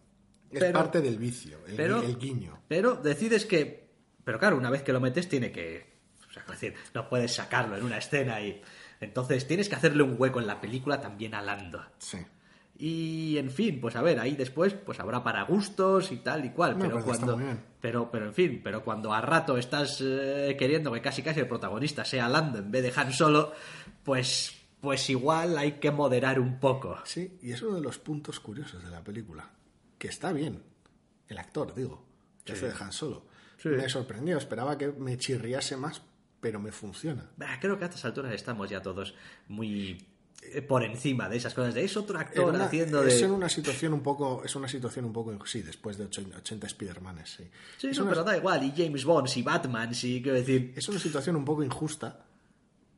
es 0.51 0.61
Pero- 0.61 0.73
parte 0.79 1.01
del 1.01 1.19
vicio, 1.19 1.59
el, 1.67 1.77
pero, 1.77 2.03
el 2.03 2.19
guiño. 2.19 2.61
Pero 2.69 2.97
decides 2.97 3.47
que. 3.47 3.89
Pero 4.25 4.39
claro, 4.39 4.57
una 4.57 4.71
vez 4.71 4.83
que 4.83 4.93
lo 4.93 5.01
metes, 5.01 5.29
tiene 5.29 5.51
que. 5.51 5.93
O 6.29 6.33
sea, 6.33 6.43
es 6.43 6.49
decir, 6.51 6.75
no 6.95 7.09
puedes 7.09 7.33
sacarlo 7.35 7.77
en 7.77 7.85
una 7.85 7.99
escena 7.99 8.41
y. 8.41 8.61
Entonces 9.01 9.47
tienes 9.49 9.69
que 9.69 9.75
hacerle 9.77 10.03
un 10.03 10.15
hueco 10.19 10.41
en 10.41 10.47
la 10.47 10.61
película 10.61 11.01
también 11.01 11.35
a 11.35 11.43
Lando. 11.43 11.85
Sí. 11.99 12.19
Y 12.85 13.39
en 13.39 13.53
fin, 13.53 13.81
pues 13.81 13.95
a 13.95 14.03
ver, 14.03 14.19
ahí 14.19 14.35
después 14.35 14.75
pues 14.75 14.99
habrá 14.99 15.23
para 15.23 15.45
gustos 15.45 16.11
y 16.11 16.17
tal 16.17 16.45
y 16.45 16.51
cual. 16.51 16.77
No, 16.77 16.85
pero 16.85 16.99
está 16.99 17.27
cuando. 17.27 17.41
Pero, 17.81 18.11
pero 18.11 18.27
en 18.27 18.35
fin, 18.35 18.61
pero 18.61 18.83
cuando 18.83 19.15
a 19.15 19.21
rato 19.21 19.57
estás 19.57 20.01
eh, 20.01 20.57
queriendo 20.59 20.91
que 20.91 21.01
casi 21.01 21.23
casi 21.23 21.39
el 21.39 21.47
protagonista 21.47 22.05
sea 22.05 22.29
Lando 22.29 22.59
en 22.59 22.73
vez 22.73 22.83
de 22.83 23.01
Han 23.01 23.13
Solo, 23.13 23.53
pues. 24.03 24.59
Pues 24.81 25.09
igual 25.11 25.57
hay 25.59 25.75
que 25.75 25.93
moderar 25.93 26.41
un 26.41 26.59
poco. 26.59 26.99
Sí, 27.05 27.39
y 27.41 27.53
es 27.53 27.63
uno 27.63 27.77
de 27.77 27.83
los 27.83 27.99
puntos 27.99 28.41
curiosos 28.41 28.83
de 28.83 28.91
la 28.91 29.05
película. 29.05 29.49
Que 29.97 30.09
está 30.09 30.33
bien. 30.33 30.61
El 31.29 31.39
actor, 31.39 31.73
digo. 31.73 32.05
Que 32.45 32.55
hace 32.55 32.67
de 32.67 32.75
Han 32.81 32.91
Solo. 32.91 33.27
Sí. 33.59 33.69
Me 33.69 33.89
sorprendió, 33.89 34.39
esperaba 34.39 34.77
que 34.77 34.89
me 34.89 35.17
chirriase 35.19 35.77
más, 35.77 36.03
pero 36.41 36.59
me 36.59 36.73
funciona. 36.73 37.31
Bah, 37.37 37.61
Creo 37.61 37.79
que 37.79 37.85
a 37.85 37.87
estas 37.87 38.05
alturas 38.07 38.33
estamos 38.33 38.69
ya 38.69 38.83
todos 38.83 39.15
muy 39.47 40.05
por 40.69 40.83
encima 40.85 41.29
de 41.29 41.37
esas 41.39 41.55
cosas. 41.55 41.75
De 41.75 41.85
es 41.85 41.97
otro 41.97 42.19
actor 42.19 42.55
una- 42.55 42.65
haciendo 42.67 43.03
es 43.05 43.21
de. 43.21 43.27
en 43.27 43.33
una 43.33 43.49
situación 43.49 43.93
un 43.95 44.03
poco, 44.03 44.43
es 44.45 44.55
una 44.57 44.69
situación 44.69 45.05
un 45.07 45.13
poco, 45.13 45.47
sí, 45.47 45.63
después 45.63 45.97
de 45.97 46.05
80, 46.05 46.39
80 46.39 46.67
Spider-Manes, 46.67 47.31
sí. 47.31 47.45
Sí, 47.79 47.89
es, 47.89 47.97
no, 47.99 48.05
una, 48.05 48.13
pero 48.13 48.25
da 48.25 48.37
igual. 48.37 48.63
Y 48.65 48.73
James 48.77 49.05
Bond, 49.05 49.29
y 49.35 49.43
Batman, 49.43 49.95
sí, 49.95 50.21
quiero 50.23 50.37
decir. 50.39 50.73
es 50.77 50.89
una 50.89 50.99
situación 50.99 51.37
un 51.37 51.45
poco 51.45 51.63
injusta 51.63 52.25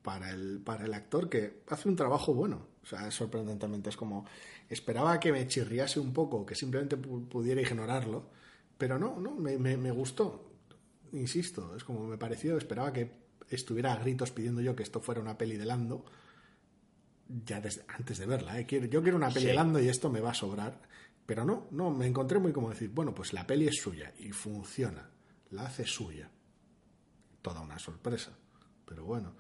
para 0.03 0.31
el, 0.31 0.61
para 0.65 0.85
el 0.85 0.93
actor 0.95 1.29
que 1.29 1.63
hace 1.69 1.89
un 1.89 1.97
trabajo 1.97 2.35
bueno. 2.35 2.67
O 2.83 2.87
sea, 2.87 3.11
sorprendentemente 3.11 3.89
es 3.91 3.97
como, 3.97 4.27
esperaba 4.69 5.19
que 5.21 5.33
me 5.33 5.47
chirriase 5.47 6.01
un 6.01 6.13
poco, 6.13 6.45
que 6.45 6.55
simplemente 6.55 6.99
pu- 6.99 7.27
pudiera 7.29 7.61
ignorarlo, 7.63 8.27
pero 8.77 8.99
no, 8.99 9.19
no, 9.21 9.31
me, 9.35 9.57
me, 9.59 9.77
me 9.77 9.91
gustó. 9.91 10.51
Insisto, 11.13 11.75
es 11.77 11.85
como 11.85 12.07
me 12.07 12.19
pareció, 12.19 12.59
esperaba 12.59 12.93
que 12.93 13.11
estuviera 13.49 13.93
a 13.93 13.97
gritos 13.97 14.31
pidiendo 14.33 14.61
yo 14.61 14.75
que 14.75 14.83
esto 14.83 15.01
fuera 15.01 15.21
una 15.21 15.39
peli 15.39 15.57
de 15.57 15.65
Lando, 15.65 16.05
ya 17.29 17.61
desde, 17.61 17.85
antes 17.89 18.19
de 18.19 18.27
verla. 18.27 18.59
¿eh? 18.61 18.67
Quiero- 18.67 18.87
yo 18.87 19.03
quiero 19.03 19.17
una 19.17 19.31
peli 19.31 19.47
Sí. 19.49 19.53
Lando 19.53 19.81
y 19.81 19.89
esto 19.89 20.11
me 20.11 20.21
va 20.21 20.31
a 20.31 20.35
sobrar. 20.35 20.81
Pero 21.27 21.45
no, 21.45 21.69
no, 21.71 21.91
me 21.91 22.07
encontré 22.07 22.39
muy 22.39 22.53
como 22.53 22.69
decir, 22.71 22.91
bueno, 22.91 23.15
pues 23.15 23.33
la 23.33 23.47
peli 23.47 23.67
es 23.67 23.77
suya 23.81 24.13
y 24.19 24.31
funciona, 24.33 25.09
la 25.51 25.63
hace 25.67 25.87
suya. 25.87 26.29
Toda 27.41 27.61
una 27.63 27.79
sorpresa, 27.79 28.37
pero 28.85 29.05
bueno. 29.05 29.35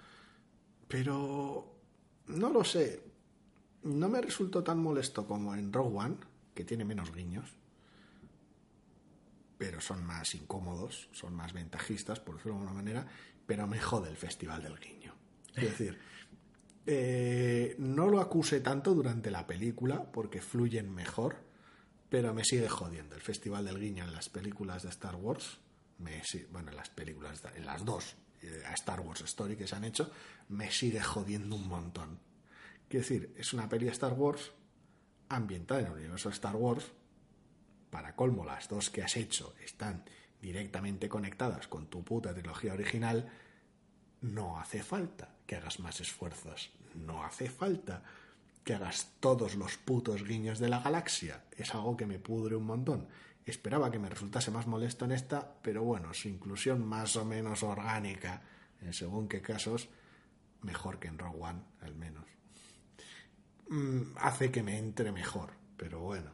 Pero 0.88 1.74
no 2.28 2.48
lo 2.50 2.64
sé, 2.64 3.02
no 3.82 4.08
me 4.08 4.20
resultó 4.22 4.62
tan 4.64 4.78
molesto 4.78 5.26
como 5.26 5.54
en 5.54 5.72
Rogue 5.72 5.96
One, 5.98 6.16
que 6.54 6.64
tiene 6.64 6.84
menos 6.86 7.12
guiños, 7.14 7.52
pero 9.58 9.80
son 9.80 10.04
más 10.04 10.34
incómodos, 10.34 11.08
son 11.12 11.34
más 11.34 11.52
ventajistas, 11.52 12.20
por 12.20 12.36
decirlo 12.36 12.54
de 12.54 12.60
alguna 12.60 12.76
manera, 12.82 13.06
pero 13.46 13.66
me 13.66 13.78
jode 13.80 14.10
el 14.10 14.16
Festival 14.16 14.62
del 14.62 14.78
Guiño. 14.78 15.14
Es 15.54 15.64
decir, 15.64 15.98
eh, 16.86 17.74
no 17.78 18.08
lo 18.08 18.20
acuse 18.20 18.60
tanto 18.60 18.94
durante 18.94 19.30
la 19.30 19.46
película 19.46 20.10
porque 20.12 20.40
fluyen 20.40 20.94
mejor, 20.94 21.36
pero 22.08 22.34
me 22.34 22.44
sigue 22.44 22.68
jodiendo. 22.68 23.14
El 23.14 23.22
Festival 23.22 23.64
del 23.64 23.80
Guiño 23.80 24.04
en 24.04 24.12
las 24.12 24.28
películas 24.28 24.82
de 24.82 24.90
Star 24.90 25.16
Wars, 25.16 25.58
me, 25.98 26.22
bueno, 26.50 26.70
en 26.70 26.76
las 26.76 26.90
películas, 26.90 27.42
en 27.54 27.64
las 27.64 27.84
dos 27.84 28.16
eh, 28.42 28.62
Star 28.74 29.00
Wars 29.00 29.22
Story 29.22 29.56
que 29.56 29.66
se 29.66 29.76
han 29.76 29.84
hecho, 29.84 30.10
me 30.48 30.70
sigue 30.70 31.00
jodiendo 31.00 31.56
un 31.56 31.68
montón. 31.68 32.18
Quiero 32.88 33.02
decir, 33.02 33.34
es 33.36 33.52
una 33.52 33.68
peli 33.68 33.88
Star 33.88 34.12
Wars 34.12 34.52
ambientada 35.28 35.80
en 35.80 35.86
el 35.86 35.92
universo 35.92 36.28
Star 36.28 36.56
Wars. 36.56 36.92
Para 37.90 38.14
colmo, 38.14 38.44
las 38.44 38.68
dos 38.68 38.90
que 38.90 39.02
has 39.02 39.16
hecho 39.16 39.54
están 39.64 40.04
directamente 40.42 41.08
conectadas 41.08 41.68
con 41.68 41.86
tu 41.86 42.04
puta 42.04 42.34
trilogía 42.34 42.74
original. 42.74 43.30
No 44.24 44.58
hace 44.58 44.82
falta 44.82 45.28
que 45.46 45.56
hagas 45.56 45.80
más 45.80 46.00
esfuerzos. 46.00 46.70
No 46.94 47.22
hace 47.24 47.50
falta 47.50 48.02
que 48.64 48.72
hagas 48.72 49.12
todos 49.20 49.54
los 49.54 49.76
putos 49.76 50.24
guiños 50.24 50.58
de 50.58 50.70
la 50.70 50.80
galaxia. 50.80 51.44
Es 51.54 51.74
algo 51.74 51.94
que 51.94 52.06
me 52.06 52.18
pudre 52.18 52.56
un 52.56 52.64
montón. 52.64 53.06
Esperaba 53.44 53.90
que 53.90 53.98
me 53.98 54.08
resultase 54.08 54.50
más 54.50 54.66
molesto 54.66 55.04
en 55.04 55.12
esta, 55.12 55.56
pero 55.60 55.82
bueno, 55.82 56.14
su 56.14 56.28
inclusión 56.28 56.86
más 56.86 57.16
o 57.16 57.26
menos 57.26 57.62
orgánica, 57.62 58.40
en 58.80 58.94
según 58.94 59.28
qué 59.28 59.42
casos, 59.42 59.90
mejor 60.62 60.98
que 60.98 61.08
en 61.08 61.18
Rogue 61.18 61.42
One, 61.42 61.60
al 61.82 61.94
menos. 61.94 62.24
Mm, 63.68 64.16
hace 64.16 64.50
que 64.50 64.62
me 64.62 64.78
entre 64.78 65.12
mejor, 65.12 65.52
pero 65.76 66.00
bueno. 66.00 66.30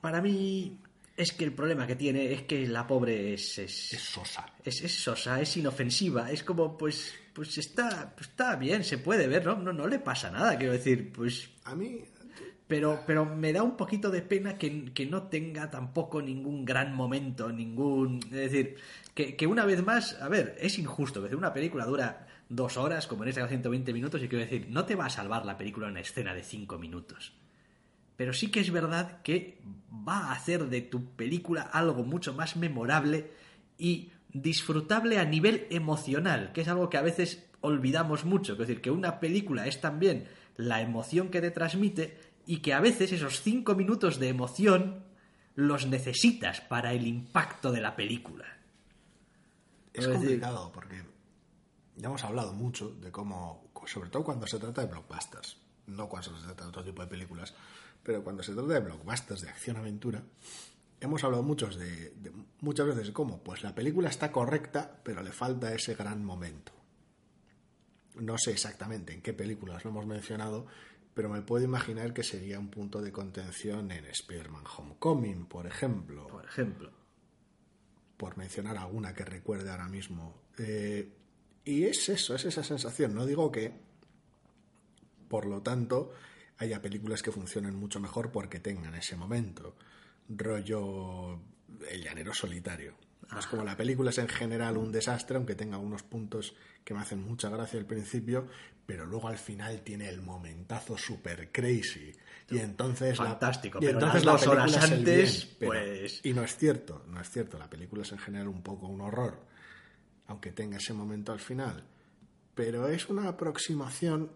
para 0.00 0.20
mí 0.20 0.80
es 1.16 1.32
que 1.32 1.44
el 1.44 1.52
problema 1.52 1.86
que 1.86 1.96
tiene 1.96 2.32
es 2.32 2.42
que 2.42 2.66
la 2.66 2.86
pobre 2.86 3.34
es... 3.34 3.58
Es, 3.58 3.72
sosa. 4.00 4.46
Es, 4.64 4.78
sosa, 4.92 5.40
es 5.40 5.56
inofensiva. 5.56 6.30
Es 6.30 6.42
como, 6.42 6.76
pues, 6.76 7.14
pues 7.32 7.56
está, 7.58 8.12
pues 8.14 8.30
está 8.30 8.56
bien, 8.56 8.82
se 8.84 8.98
puede 8.98 9.28
ver, 9.28 9.46
¿no? 9.46 9.56
¿no? 9.56 9.72
No 9.72 9.86
le 9.86 10.00
pasa 10.00 10.30
nada, 10.30 10.56
quiero 10.56 10.72
decir, 10.72 11.12
pues... 11.12 11.50
A 11.64 11.74
mí... 11.74 12.00
Pero, 12.66 13.02
pero 13.06 13.26
me 13.26 13.52
da 13.52 13.62
un 13.62 13.76
poquito 13.76 14.10
de 14.10 14.22
pena 14.22 14.56
que, 14.56 14.92
que 14.92 15.04
no 15.04 15.24
tenga 15.24 15.70
tampoco 15.70 16.22
ningún 16.22 16.64
gran 16.64 16.94
momento, 16.94 17.52
ningún... 17.52 18.20
Es 18.24 18.30
decir, 18.50 18.76
que, 19.14 19.36
que 19.36 19.46
una 19.46 19.66
vez 19.66 19.84
más, 19.84 20.20
a 20.20 20.28
ver, 20.28 20.56
es 20.58 20.78
injusto. 20.78 21.28
que 21.28 21.36
una 21.36 21.52
película 21.52 21.84
dura 21.84 22.26
dos 22.48 22.76
horas, 22.76 23.06
como 23.06 23.24
en 23.24 23.32
caso 23.32 23.46
120 23.46 23.92
minutos, 23.92 24.22
y 24.22 24.28
quiero 24.28 24.44
decir, 24.44 24.66
no 24.70 24.84
te 24.86 24.94
va 24.94 25.06
a 25.06 25.10
salvar 25.10 25.44
la 25.44 25.58
película 25.58 25.86
en 25.86 25.92
una 25.92 26.00
escena 26.00 26.34
de 26.34 26.42
cinco 26.42 26.78
minutos 26.78 27.34
pero 28.16 28.32
sí 28.32 28.50
que 28.50 28.60
es 28.60 28.70
verdad 28.70 29.22
que 29.22 29.60
va 29.90 30.28
a 30.28 30.32
hacer 30.32 30.66
de 30.68 30.80
tu 30.82 31.12
película 31.12 31.62
algo 31.62 32.04
mucho 32.04 32.34
más 32.34 32.56
memorable 32.56 33.30
y 33.78 34.10
disfrutable 34.32 35.18
a 35.18 35.24
nivel 35.24 35.66
emocional, 35.70 36.52
que 36.52 36.60
es 36.60 36.68
algo 36.68 36.90
que 36.90 36.98
a 36.98 37.02
veces 37.02 37.44
olvidamos 37.60 38.24
mucho. 38.24 38.52
Es 38.52 38.58
decir, 38.58 38.80
que 38.80 38.90
una 38.90 39.20
película 39.20 39.66
es 39.66 39.80
también 39.80 40.28
la 40.56 40.80
emoción 40.80 41.30
que 41.30 41.40
te 41.40 41.50
transmite 41.50 42.18
y 42.46 42.58
que 42.58 42.74
a 42.74 42.80
veces 42.80 43.12
esos 43.12 43.40
cinco 43.40 43.74
minutos 43.74 44.18
de 44.18 44.28
emoción 44.28 45.04
los 45.54 45.86
necesitas 45.86 46.60
para 46.60 46.92
el 46.92 47.06
impacto 47.06 47.72
de 47.72 47.80
la 47.80 47.96
película. 47.96 48.44
Es 49.92 50.08
complicado 50.08 50.72
porque 50.72 51.02
ya 51.96 52.08
hemos 52.08 52.24
hablado 52.24 52.52
mucho 52.52 52.90
de 52.90 53.12
cómo, 53.12 53.70
sobre 53.86 54.10
todo 54.10 54.24
cuando 54.24 54.46
se 54.46 54.58
trata 54.58 54.82
de 54.82 54.88
blockbusters, 54.88 55.56
no 55.86 56.08
cuando 56.08 56.36
se 56.36 56.44
trata 56.44 56.64
de 56.64 56.68
otro 56.68 56.84
tipo 56.84 57.02
de 57.02 57.08
películas, 57.08 57.54
pero 58.04 58.22
cuando 58.22 58.42
se 58.42 58.52
trata 58.52 58.74
de 58.74 58.80
blockbusters 58.80 59.40
de 59.40 59.48
acción-aventura, 59.48 60.22
hemos 61.00 61.24
hablado 61.24 61.42
muchos 61.42 61.76
de, 61.76 62.12
muchas 62.60 62.86
veces 62.86 63.08
de 63.08 63.12
cómo 63.12 63.42
pues 63.42 63.62
la 63.62 63.74
película 63.74 64.10
está 64.10 64.30
correcta, 64.30 65.00
pero 65.02 65.22
le 65.22 65.32
falta 65.32 65.74
ese 65.74 65.94
gran 65.94 66.24
momento. 66.24 66.72
No 68.16 68.36
sé 68.38 68.52
exactamente 68.52 69.12
en 69.12 69.22
qué 69.22 69.32
películas 69.32 69.84
lo 69.84 69.90
hemos 69.90 70.06
mencionado, 70.06 70.66
pero 71.14 71.28
me 71.28 71.42
puedo 71.42 71.64
imaginar 71.64 72.12
que 72.12 72.22
sería 72.22 72.58
un 72.58 72.70
punto 72.70 73.00
de 73.00 73.10
contención 73.10 73.90
en 73.90 74.04
Spider-Man 74.04 74.64
Homecoming, 74.76 75.46
por 75.46 75.66
ejemplo. 75.66 76.26
Por 76.28 76.44
ejemplo. 76.44 76.92
Por 78.16 78.36
mencionar 78.36 78.76
alguna 78.76 79.14
que 79.14 79.24
recuerde 79.24 79.70
ahora 79.70 79.88
mismo. 79.88 80.42
Eh, 80.58 81.10
y 81.64 81.84
es 81.84 82.08
eso, 82.08 82.34
es 82.34 82.44
esa 82.44 82.62
sensación. 82.62 83.14
No 83.14 83.26
digo 83.26 83.50
que, 83.50 83.72
por 85.28 85.46
lo 85.46 85.62
tanto, 85.62 86.12
haya 86.58 86.80
películas 86.80 87.22
que 87.22 87.32
funcionen 87.32 87.74
mucho 87.74 88.00
mejor 88.00 88.30
porque 88.30 88.60
tengan 88.60 88.94
ese 88.94 89.16
momento. 89.16 89.76
Rollo 90.28 91.40
El 91.90 92.02
llanero 92.02 92.32
solitario. 92.32 92.94
es 93.38 93.46
como 93.46 93.64
la 93.64 93.76
película 93.76 94.10
es 94.10 94.18
en 94.18 94.28
general 94.28 94.76
un 94.76 94.92
desastre, 94.92 95.36
aunque 95.36 95.54
tenga 95.54 95.78
unos 95.78 96.02
puntos 96.02 96.54
que 96.84 96.94
me 96.94 97.00
hacen 97.00 97.22
mucha 97.22 97.48
gracia 97.48 97.78
al 97.78 97.86
principio, 97.86 98.46
pero 98.86 99.06
luego 99.06 99.28
al 99.28 99.38
final 99.38 99.80
tiene 99.82 100.08
el 100.08 100.22
momentazo 100.22 100.96
super 100.96 101.50
crazy. 101.50 102.12
Y 102.50 102.58
entonces 102.58 103.16
Fantástico, 103.16 103.78
y 103.80 103.86
entonces 103.86 104.24
las 104.24 104.46
horas 104.46 104.76
antes, 104.76 105.46
pues... 105.58 106.20
Y 106.24 106.34
no 106.34 106.44
es 106.44 106.56
cierto, 106.56 107.04
no 107.08 107.20
es 107.20 107.30
cierto. 107.30 107.58
La 107.58 107.70
película 107.70 108.02
es 108.02 108.12
en 108.12 108.18
general 108.18 108.48
un 108.48 108.62
poco 108.62 108.86
un 108.86 109.00
horror, 109.00 109.40
aunque 110.26 110.52
tenga 110.52 110.76
ese 110.76 110.92
momento 110.92 111.32
al 111.32 111.40
final. 111.40 111.84
Pero 112.54 112.86
es 112.88 113.08
una 113.08 113.28
aproximación 113.28 114.30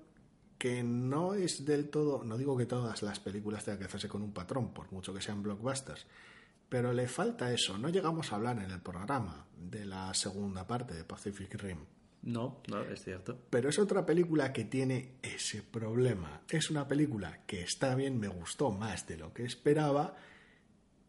que 0.59 0.83
no 0.83 1.35
es 1.35 1.65
del 1.65 1.89
todo, 1.89 2.25
no 2.25 2.37
digo 2.37 2.57
que 2.57 2.67
todas 2.67 3.03
las 3.03 3.21
películas 3.21 3.65
tengan 3.65 3.79
que 3.79 3.85
hacerse 3.87 4.09
con 4.09 4.23
un 4.23 4.33
patrón, 4.33 4.75
por 4.75 4.93
mucho 4.93 5.15
que 5.15 5.23
sean 5.23 5.43
blockbusters, 5.43 6.05
pero 6.69 6.93
le 6.93 7.09
falta 7.09 7.53
eso. 7.53 7.79
No 7.79 7.89
llegamos 7.89 8.33
a 8.33 8.37
hablar 8.37 8.59
en 8.59 8.71
el 8.71 8.81
programa 8.81 9.47
de 9.57 9.87
la 9.87 10.13
segunda 10.15 10.67
parte 10.67 10.95
de 10.95 11.05
Pacific 11.05 11.55
Rim. 11.55 11.79
No, 12.23 12.61
no, 12.69 12.83
es 12.83 13.05
cierto. 13.05 13.39
Pero 13.49 13.69
es 13.69 13.79
otra 13.79 14.05
película 14.05 14.53
que 14.53 14.65
tiene 14.65 15.15
ese 15.23 15.63
problema. 15.63 16.43
Es 16.49 16.71
una 16.71 16.87
película 16.87 17.41
que 17.47 17.63
está 17.63 17.95
bien, 17.95 18.19
me 18.19 18.29
gustó 18.29 18.71
más 18.71 19.07
de 19.07 19.17
lo 19.17 19.33
que 19.33 19.45
esperaba, 19.45 20.17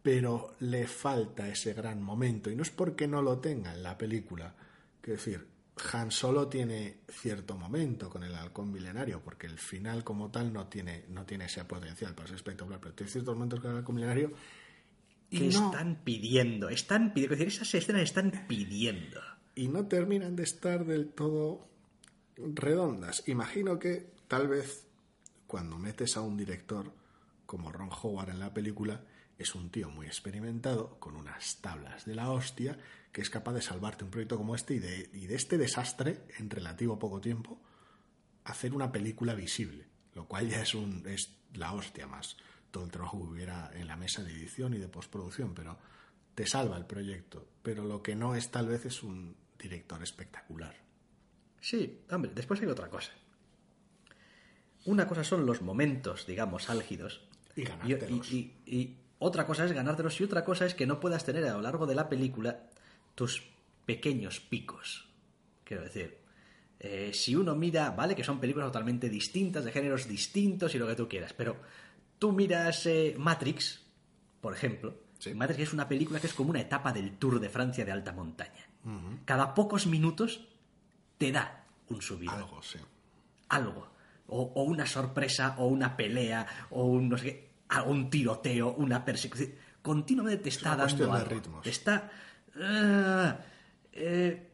pero 0.01 0.55
le 0.59 0.87
falta 0.87 1.49
ese 1.49 1.73
gran 1.73 2.01
momento. 2.01 2.49
Y 2.51 2.55
no 2.55 2.61
es 2.61 2.69
porque 2.69 3.07
no 3.07 3.21
lo 3.21 3.39
tenga 3.39 3.73
en 3.73 3.83
la 3.83 3.97
película. 3.97 4.55
Quiero 5.01 5.17
decir, 5.17 5.47
han 5.93 6.11
Solo 6.11 6.47
tiene 6.47 6.99
cierto 7.07 7.57
momento 7.57 8.09
con 8.09 8.23
el 8.23 8.35
halcón 8.35 8.71
milenario, 8.71 9.21
porque 9.21 9.47
el 9.47 9.57
final 9.57 10.03
como 10.03 10.29
tal 10.31 10.51
no 10.51 10.67
tiene, 10.67 11.05
no 11.09 11.25
tiene 11.25 11.45
ese 11.45 11.65
potencial 11.65 12.13
para 12.15 12.27
ser 12.27 12.37
espectacular, 12.37 12.79
pero 12.79 12.93
tiene 12.93 13.11
ciertos 13.11 13.35
momentos 13.35 13.59
con 13.59 13.71
el 13.71 13.77
halcón 13.77 13.95
milenario. 13.95 14.31
Y 15.29 15.47
están 15.47 16.01
pidiendo, 16.03 16.69
están 16.69 17.13
pidiendo, 17.13 17.35
es 17.35 17.39
decir, 17.39 17.53
esas 17.53 17.73
escenas 17.75 18.01
están 18.01 18.45
pidiendo. 18.47 19.21
Y 19.55 19.67
no 19.67 19.87
terminan 19.87 20.35
de 20.35 20.43
estar 20.43 20.85
del 20.85 21.09
todo 21.09 21.67
redondas. 22.37 23.23
Imagino 23.27 23.77
que 23.77 24.11
tal 24.27 24.47
vez 24.47 24.85
cuando 25.45 25.77
metes 25.77 26.15
a 26.17 26.21
un 26.21 26.37
director 26.37 26.93
como 27.45 27.71
Ron 27.71 27.89
Howard 27.89 28.29
en 28.29 28.39
la 28.39 28.53
película, 28.53 29.03
es 29.37 29.55
un 29.55 29.69
tío 29.71 29.89
muy 29.89 30.05
experimentado, 30.05 30.99
con 30.99 31.15
unas 31.15 31.57
tablas 31.61 32.05
de 32.05 32.13
la 32.13 32.29
hostia, 32.29 32.77
que 33.11 33.21
es 33.21 33.29
capaz 33.29 33.53
de 33.53 33.61
salvarte 33.61 34.03
un 34.03 34.11
proyecto 34.11 34.37
como 34.37 34.55
este 34.55 34.75
y 34.75 34.79
de, 34.79 35.09
y 35.13 35.27
de 35.27 35.35
este 35.35 35.57
desastre, 35.57 36.25
en 36.37 36.49
relativo 36.49 36.99
poco 36.99 37.19
tiempo, 37.19 37.61
hacer 38.43 38.73
una 38.73 38.91
película 38.91 39.33
visible, 39.33 39.87
lo 40.13 40.27
cual 40.27 40.49
ya 40.49 40.61
es, 40.61 40.73
un, 40.75 41.07
es 41.07 41.35
la 41.53 41.73
hostia 41.73 42.07
más 42.07 42.37
todo 42.71 42.85
el 42.85 42.91
trabajo 42.91 43.17
que 43.19 43.27
hubiera 43.27 43.71
en 43.73 43.87
la 43.87 43.95
mesa 43.95 44.23
de 44.23 44.31
edición 44.31 44.73
y 44.73 44.77
de 44.77 44.87
postproducción, 44.87 45.53
pero 45.53 45.77
te 46.35 46.45
salva 46.45 46.77
el 46.77 46.85
proyecto. 46.85 47.47
Pero 47.63 47.83
lo 47.83 48.01
que 48.01 48.15
no 48.15 48.35
es 48.35 48.51
tal 48.51 48.67
vez 48.67 48.85
es 48.85 49.03
un 49.03 49.35
director 49.57 50.01
espectacular. 50.03 50.75
Sí, 51.59 52.01
hombre, 52.09 52.31
después 52.33 52.61
hay 52.61 52.67
otra 52.67 52.89
cosa. 52.89 53.11
Una 54.85 55.07
cosa 55.07 55.23
son 55.23 55.45
los 55.45 55.61
momentos, 55.61 56.25
digamos, 56.25 56.69
álgidos. 56.69 57.21
Y 57.55 57.63
ganártelos. 57.63 58.31
y, 58.31 58.97
otra 59.21 59.45
cosa 59.45 59.65
es 59.65 59.73
ganártelos 59.73 60.21
y 60.21 60.23
otra 60.23 60.45
cosa 60.45 60.65
es 60.65 60.73
que 60.73 60.87
no 60.87 61.01
puedas 61.01 61.25
tener 61.25 61.43
a 61.45 61.53
lo 61.53 61.61
largo 61.61 61.85
de 61.85 61.95
la 61.95 62.07
película 62.07 62.69
tus 63.19 63.43
pequeños 63.85 64.39
picos. 64.39 65.09
Quiero 65.65 65.83
decir, 65.83 66.19
eh, 66.79 67.11
si 67.13 67.35
uno 67.35 67.53
mira, 67.53 67.91
vale, 67.91 68.15
que 68.15 68.23
son 68.23 68.39
películas 68.39 68.69
totalmente 68.69 69.09
distintas, 69.09 69.65
de 69.65 69.73
géneros 69.73 70.07
distintos 70.07 70.73
y 70.73 70.77
lo 70.77 70.87
que 70.87 70.95
tú 70.95 71.09
quieras, 71.09 71.33
pero 71.33 71.57
tú 72.17 72.31
miras 72.31 72.85
eh, 72.85 73.15
Matrix, 73.17 73.81
por 74.39 74.53
ejemplo. 74.53 74.95
Matrix 75.35 75.59
es 75.59 75.73
una 75.73 75.89
película 75.89 76.21
que 76.21 76.27
es 76.27 76.33
como 76.33 76.51
una 76.51 76.61
etapa 76.61 76.93
del 76.93 77.17
Tour 77.17 77.41
de 77.41 77.49
Francia 77.49 77.83
de 77.83 77.91
alta 77.91 78.13
montaña. 78.13 78.69
Cada 79.25 79.53
pocos 79.53 79.85
minutos 79.85 80.47
te 81.17 81.33
da 81.33 81.65
un 81.89 82.01
subido. 82.01 82.31
Algo, 82.31 82.63
sí. 82.63 82.79
Algo. 83.49 83.89
O, 84.27 84.53
o, 84.55 84.63
una 84.63 84.85
sorpresa, 84.85 85.55
o 85.57 85.67
una 85.67 85.97
pelea, 85.97 86.47
o 86.69 86.85
un 86.85 87.09
no 87.09 87.17
sé 87.17 87.25
qué 87.25 87.49
un 87.85 88.09
tiroteo, 88.09 88.75
una 88.75 89.03
persecución. 89.03 89.51
Continuamente 89.81 90.43
te 90.43 90.49
está 90.49 90.77
dando 90.77 91.11
algo. 91.11 91.29
ritmos. 91.29 91.67
está. 91.67 92.09
Ah, 92.61 93.39
eh, 93.93 94.49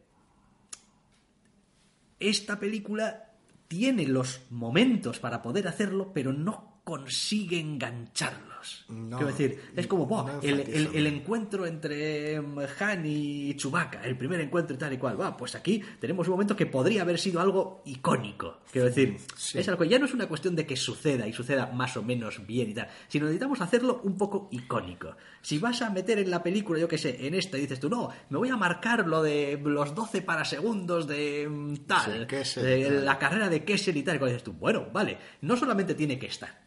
esta 2.20 2.58
película 2.58 3.32
tiene 3.68 4.06
los 4.06 4.42
momentos 4.50 5.18
para 5.18 5.42
poder 5.42 5.68
hacerlo, 5.68 6.12
pero 6.12 6.32
no 6.32 6.75
consigue 6.86 7.58
engancharlos. 7.58 8.84
No, 8.88 9.16
Quiero 9.16 9.32
decir, 9.32 9.60
es 9.74 9.86
como 9.88 10.06
no 10.06 10.40
el, 10.40 10.60
enfatizo. 10.60 10.90
el- 10.92 10.96
el 10.96 11.06
encuentro 11.08 11.66
entre 11.66 12.40
mm, 12.40 12.58
Han 12.78 13.04
y 13.04 13.54
Chewbacca, 13.56 14.02
el 14.04 14.16
primer 14.16 14.40
encuentro 14.40 14.76
y 14.76 14.78
tal 14.78 14.92
y 14.92 14.96
cual. 14.96 15.20
Va, 15.20 15.36
pues 15.36 15.56
aquí 15.56 15.82
tenemos 16.00 16.28
un 16.28 16.32
momento 16.34 16.54
que 16.54 16.66
podría 16.66 17.02
haber 17.02 17.18
sido 17.18 17.40
algo 17.40 17.82
icónico. 17.86 18.60
Quiero 18.70 18.86
decir, 18.86 19.16
Sí. 19.36 19.58
es 19.58 19.68
algo, 19.68 19.82
ya 19.82 19.98
no 19.98 20.04
es 20.04 20.14
una 20.14 20.28
cuestión 20.28 20.54
de 20.54 20.64
que 20.64 20.76
suceda 20.76 21.26
y 21.26 21.32
suceda 21.32 21.66
más 21.66 21.96
o 21.96 22.04
menos 22.04 22.46
bien 22.46 22.70
y 22.70 22.74
tal, 22.74 22.88
sino 23.08 23.24
necesitamos 23.26 23.60
hacerlo 23.60 24.00
un 24.04 24.16
poco 24.16 24.48
icónico. 24.52 25.16
Si 25.42 25.58
vas 25.58 25.82
a 25.82 25.90
meter 25.90 26.20
en 26.20 26.30
la 26.30 26.42
película, 26.44 26.78
yo 26.78 26.86
qué 26.86 26.98
sé, 26.98 27.26
en 27.26 27.34
esta 27.34 27.58
y 27.58 27.62
dices 27.62 27.80
tú, 27.80 27.88
no, 27.90 28.10
me 28.30 28.38
voy 28.38 28.48
a 28.50 28.56
marcar 28.56 29.08
lo 29.08 29.22
de 29.22 29.60
los 29.64 29.92
12 29.92 30.22
para 30.22 30.44
segundos 30.44 31.08
de 31.08 31.48
mm, 31.48 31.76
tal, 31.86 32.20
Sí, 32.22 32.26
Kessel 32.28 32.62
de 32.64 32.84
tal. 32.86 33.04
la 33.04 33.18
carrera 33.18 33.48
de 33.48 33.64
Kessel 33.64 33.96
y 33.96 34.02
tal, 34.04 34.16
y 34.16 34.18
cuando 34.20 34.32
dices 34.34 34.44
tú, 34.44 34.52
bueno, 34.52 34.86
vale, 34.92 35.18
no 35.40 35.56
solamente 35.56 35.94
tiene 35.94 36.16
que 36.18 36.26
estar, 36.26 36.64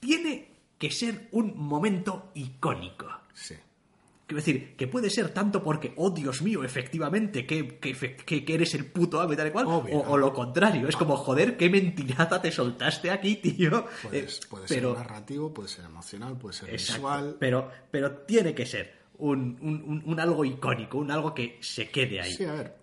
tiene 0.00 0.48
que 0.78 0.90
ser 0.90 1.28
un 1.32 1.56
momento 1.58 2.30
icónico. 2.34 3.06
Sí. 3.34 3.54
Quiero 4.26 4.40
decir, 4.44 4.76
que 4.76 4.86
puede 4.86 5.08
ser 5.08 5.30
tanto 5.30 5.62
porque, 5.64 5.94
oh 5.96 6.10
Dios 6.10 6.42
mío, 6.42 6.62
efectivamente, 6.62 7.46
que, 7.46 7.78
que, 7.78 7.94
que- 7.94 8.44
que 8.44 8.54
eres 8.54 8.74
el 8.74 8.84
puto 8.84 9.20
amo 9.22 9.32
y 9.32 9.36
tal 9.36 9.48
y 9.48 9.50
cual, 9.50 9.64
Obvio. 9.66 9.96
o, 10.00 10.10
o 10.10 10.16
lo 10.18 10.34
contrario, 10.34 10.86
es 10.86 10.96
como, 10.96 11.16
joder, 11.16 11.56
qué 11.56 11.70
mentiraza 11.70 12.40
te 12.42 12.52
soltaste 12.52 13.10
aquí, 13.10 13.36
tío. 13.36 13.86
Puedes- 14.02 14.38
Eh, 14.40 14.46
puede 14.50 14.66
pero, 14.68 14.90
ser 14.94 14.98
narrativo, 14.98 15.54
puede 15.54 15.68
ser 15.70 15.86
emocional, 15.86 16.36
puede 16.36 16.54
ser 16.54 16.68
exacto, 16.70 16.94
visual. 17.02 17.36
pero, 17.40 17.70
pero 17.90 18.12
tiene 18.18 18.54
que 18.54 18.66
ser 18.66 18.98
un, 19.16 19.56
un- 19.62 19.82
un- 19.86 20.02
un 20.04 20.20
algo 20.20 20.44
icónico, 20.44 20.98
un 20.98 21.10
algo 21.10 21.32
que 21.34 21.56
se 21.62 21.88
quede 21.88 22.20
ahí. 22.20 22.34
Sí, 22.34 22.44
a 22.44 22.52
ver, 22.52 22.76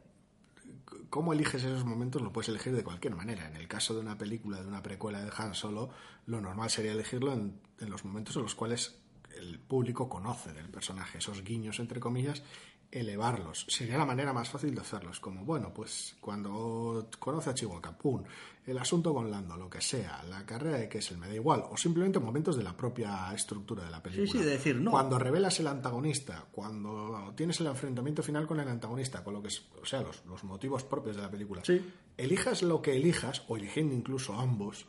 cómo 1.09 1.33
eliges 1.33 1.63
esos 1.63 1.85
momentos 1.85 2.21
lo 2.21 2.31
puedes 2.31 2.49
elegir 2.49 2.75
de 2.75 2.83
cualquier 2.83 3.15
manera. 3.15 3.47
En 3.47 3.55
el 3.55 3.67
caso 3.67 3.93
de 3.93 4.01
una 4.01 4.17
película, 4.17 4.61
de 4.61 4.67
una 4.67 4.83
precuela 4.83 5.23
de 5.23 5.31
Han 5.37 5.53
Solo, 5.53 5.89
lo 6.25 6.41
normal 6.41 6.69
sería 6.69 6.91
elegirlo 6.91 7.33
en, 7.33 7.59
en 7.79 7.89
los 7.89 8.05
momentos 8.05 8.35
en 8.35 8.43
los 8.43 8.55
cuales 8.55 8.99
el 9.37 9.59
público 9.59 10.09
conoce 10.09 10.53
del 10.53 10.69
personaje, 10.69 11.17
esos 11.17 11.43
guiños, 11.43 11.79
entre 11.79 11.99
comillas, 11.99 12.43
elevarlos. 12.99 13.65
Sería 13.67 13.97
la 13.97 14.05
manera 14.05 14.31
más 14.31 14.49
fácil 14.49 14.73
de 14.73 14.81
hacerlos, 14.81 15.19
como, 15.19 15.43
bueno, 15.43 15.73
pues 15.73 16.15
cuando 16.21 17.09
conoce 17.19 17.49
a 17.49 17.53
Chihuahua, 17.53 17.97
pum, 17.97 18.23
el 18.65 18.77
asunto 18.77 19.13
con 19.13 19.29
Lando, 19.29 19.57
lo 19.57 19.69
que 19.69 19.81
sea, 19.81 20.23
la 20.23 20.45
carrera 20.45 20.77
de 20.77 20.87
Kessel, 20.89 21.17
me 21.17 21.27
da 21.27 21.35
igual, 21.35 21.63
o 21.69 21.75
simplemente 21.75 22.19
momentos 22.19 22.55
de 22.55 22.63
la 22.63 22.75
propia 22.75 23.31
estructura 23.33 23.83
de 23.83 23.91
la 23.91 24.01
película. 24.01 24.31
sí, 24.31 24.37
de 24.39 24.51
decir, 24.51 24.75
no. 24.77 24.91
Cuando 24.91 25.19
revelas 25.19 25.59
el 25.59 25.67
antagonista, 25.67 26.45
cuando 26.51 27.33
tienes 27.35 27.59
el 27.59 27.67
enfrentamiento 27.67 28.23
final 28.23 28.47
con 28.47 28.59
el 28.59 28.67
antagonista, 28.67 29.23
con 29.23 29.33
lo 29.33 29.41
que 29.41 29.49
es, 29.49 29.61
o 29.81 29.85
sea, 29.85 30.01
los, 30.01 30.25
los 30.25 30.43
motivos 30.45 30.83
propios 30.83 31.17
de 31.17 31.21
la 31.21 31.29
película, 31.29 31.61
Sí. 31.65 31.81
elijas 32.17 32.63
lo 32.63 32.81
que 32.81 32.95
elijas, 32.95 33.43
o 33.49 33.57
eligiendo 33.57 33.93
incluso 33.93 34.33
ambos, 34.33 34.87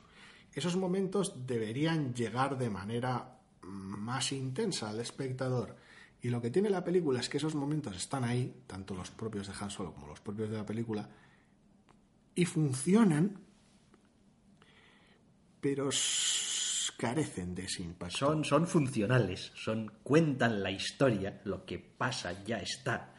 esos 0.54 0.76
momentos 0.76 1.46
deberían 1.46 2.14
llegar 2.14 2.56
de 2.56 2.70
manera 2.70 3.38
más 3.62 4.30
intensa 4.32 4.88
al 4.90 5.00
espectador. 5.00 5.76
Y 6.22 6.30
lo 6.30 6.40
que 6.40 6.50
tiene 6.50 6.70
la 6.70 6.82
película 6.82 7.20
es 7.20 7.28
que 7.28 7.36
esos 7.36 7.54
momentos 7.54 7.96
están 7.96 8.24
ahí, 8.24 8.62
tanto 8.66 8.94
los 8.94 9.10
propios 9.10 9.46
de 9.46 9.54
Han 9.60 9.70
Solo 9.70 9.92
como 9.92 10.06
los 10.06 10.20
propios 10.20 10.50
de 10.50 10.56
la 10.56 10.66
película, 10.66 11.08
y 12.34 12.44
funcionan, 12.44 13.38
pero 15.60 15.90
carecen 16.96 17.54
de 17.54 17.64
ese 17.64 17.82
impacto. 17.82 18.16
Son, 18.16 18.44
son 18.44 18.66
funcionales, 18.66 19.52
son, 19.54 19.92
cuentan 20.02 20.62
la 20.62 20.70
historia, 20.70 21.40
lo 21.44 21.64
que 21.64 21.78
pasa 21.78 22.44
ya 22.44 22.58
está. 22.58 23.14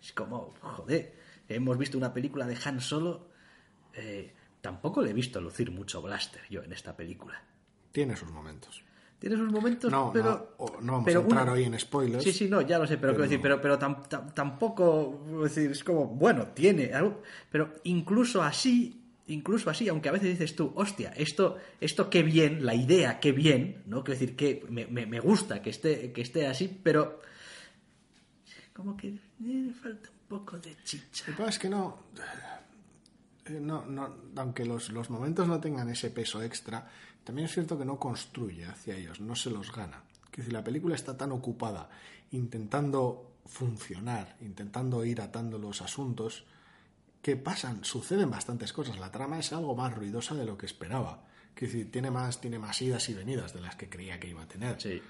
Es 0.00 0.12
como, 0.12 0.54
joder, 0.60 1.18
hemos 1.48 1.76
visto 1.76 1.98
una 1.98 2.12
película 2.12 2.46
de 2.46 2.56
Han 2.64 2.80
Solo, 2.80 3.30
eh, 3.94 4.32
tampoco 4.60 5.02
le 5.02 5.10
he 5.10 5.14
visto 5.14 5.40
lucir 5.40 5.70
mucho 5.70 6.02
Blaster 6.02 6.42
yo 6.48 6.62
en 6.62 6.72
esta 6.72 6.96
película. 6.96 7.42
Tiene 7.92 8.16
sus 8.16 8.30
momentos. 8.30 8.85
Tiene 9.18 9.36
sus 9.36 9.50
momentos, 9.50 9.90
No, 9.90 10.10
pero... 10.12 10.54
no, 10.82 10.92
vamos 10.92 11.04
pero 11.06 11.20
a 11.20 11.22
entrar 11.22 11.42
una- 11.44 11.52
hoy 11.52 11.64
en 11.64 11.78
spoilers. 11.78 12.22
Sí, 12.22 12.32
sí, 12.32 12.48
no, 12.48 12.60
ya 12.60 12.78
lo 12.78 12.86
sé, 12.86 12.98
pero, 12.98 13.12
Pero- 13.12 13.14
quiero 13.14 13.22
decir, 13.30 13.40
pero, 13.42 13.60
pero 13.62 13.78
tam- 13.78 14.06
tam- 14.08 14.34
tampoco, 14.34 15.24
decir, 15.42 15.70
es 15.70 15.82
como, 15.82 16.06
bueno, 16.06 16.48
tiene 16.48 16.92
algo, 16.92 17.22
pero 17.50 17.72
incluso 17.84 18.42
así, 18.42 19.02
incluso 19.28 19.70
así, 19.70 19.88
aunque 19.88 20.10
a 20.10 20.12
veces 20.12 20.28
dices 20.28 20.54
tú, 20.54 20.70
hostia, 20.76 21.12
esto, 21.16 21.56
esto 21.80 22.10
qué 22.10 22.22
bien, 22.22 22.66
la 22.66 22.74
idea 22.74 23.18
qué 23.18 23.32
bien, 23.32 23.82
¿no? 23.86 24.04
Quiero 24.04 24.20
decir 24.20 24.36
que 24.36 24.64
me, 24.68 24.86
me- 24.86 25.06
me 25.06 25.18
gusta 25.20 25.62
que 25.62 25.70
esté, 25.70 26.12
que 26.12 26.20
esté 26.20 26.46
así, 26.46 26.68
pero 26.82 27.20
como 28.74 28.96
que 28.96 29.08
eh, 29.08 29.72
falta 29.82 30.10
un 30.10 30.28
poco 30.38 30.58
de 30.58 30.76
chicha. 30.84 31.24
Lo 31.28 31.32
que 31.32 31.38
pasa 31.38 31.48
es 31.50 31.58
que 31.58 31.68
no. 31.70 31.98
eh, 33.46 33.58
no, 33.60 33.86
no 33.86 34.14
aunque 34.36 34.64
los, 34.66 34.90
los 34.90 35.08
momentos 35.08 35.48
no 35.48 35.58
tengan 35.60 35.88
ese 35.88 36.10
peso 36.10 36.42
extra, 36.42 36.86
también 37.26 37.46
es 37.46 37.54
cierto 37.54 37.76
que 37.76 37.84
no 37.84 37.98
construye 37.98 38.66
hacia 38.66 38.96
ellos, 38.96 39.20
no 39.20 39.34
se 39.34 39.50
los 39.50 39.72
gana. 39.72 40.04
Que 40.30 40.44
si 40.44 40.52
la 40.52 40.62
película 40.62 40.94
está 40.94 41.16
tan 41.16 41.32
ocupada 41.32 41.90
intentando 42.30 43.32
funcionar, 43.46 44.36
intentando 44.40 45.04
ir 45.04 45.20
atando 45.20 45.58
los 45.58 45.82
asuntos, 45.82 46.44
que 47.20 47.34
pasan, 47.36 47.84
suceden 47.84 48.30
bastantes 48.30 48.72
cosas. 48.72 49.00
La 49.00 49.10
trama 49.10 49.40
es 49.40 49.52
algo 49.52 49.74
más 49.74 49.92
ruidosa 49.92 50.36
de 50.36 50.44
lo 50.44 50.56
que 50.56 50.66
esperaba. 50.66 51.24
Que 51.56 51.66
decir, 51.66 51.90
tiene 51.90 52.12
más, 52.12 52.40
tiene 52.40 52.60
más 52.60 52.80
idas 52.80 53.08
y 53.08 53.14
venidas 53.14 53.52
de 53.52 53.60
las 53.60 53.74
que 53.74 53.88
creía 53.88 54.20
que 54.20 54.28
iba 54.28 54.44
a 54.44 54.48
tener. 54.48 54.80
Sí. 54.80 55.02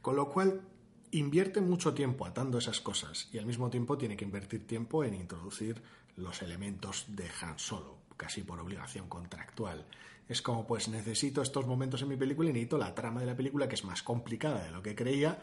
Con 0.00 0.16
lo 0.16 0.30
cual, 0.30 0.62
invierte 1.10 1.60
mucho 1.60 1.92
tiempo 1.92 2.24
atando 2.24 2.56
esas 2.56 2.80
cosas 2.80 3.28
y 3.30 3.36
al 3.36 3.44
mismo 3.44 3.68
tiempo 3.68 3.98
tiene 3.98 4.16
que 4.16 4.24
invertir 4.24 4.66
tiempo 4.66 5.04
en 5.04 5.12
introducir 5.12 5.82
los 6.16 6.40
elementos 6.40 7.04
de 7.08 7.28
Han 7.42 7.58
Solo, 7.58 7.98
casi 8.16 8.42
por 8.42 8.60
obligación 8.60 9.08
contractual. 9.08 9.86
Es 10.28 10.42
como, 10.42 10.66
pues 10.66 10.88
necesito 10.88 11.42
estos 11.42 11.66
momentos 11.66 12.02
en 12.02 12.08
mi 12.08 12.16
película 12.16 12.50
y 12.50 12.52
necesito 12.52 12.78
la 12.78 12.94
trama 12.94 13.20
de 13.20 13.26
la 13.26 13.36
película, 13.36 13.68
que 13.68 13.76
es 13.76 13.84
más 13.84 14.02
complicada 14.02 14.64
de 14.64 14.70
lo 14.70 14.82
que 14.82 14.96
creía, 14.96 15.38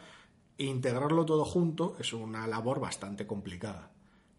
integrarlo 0.58 1.24
todo 1.24 1.44
junto 1.44 1.96
es 1.98 2.12
una 2.12 2.46
labor 2.46 2.80
bastante 2.80 3.26
complicada. 3.26 3.90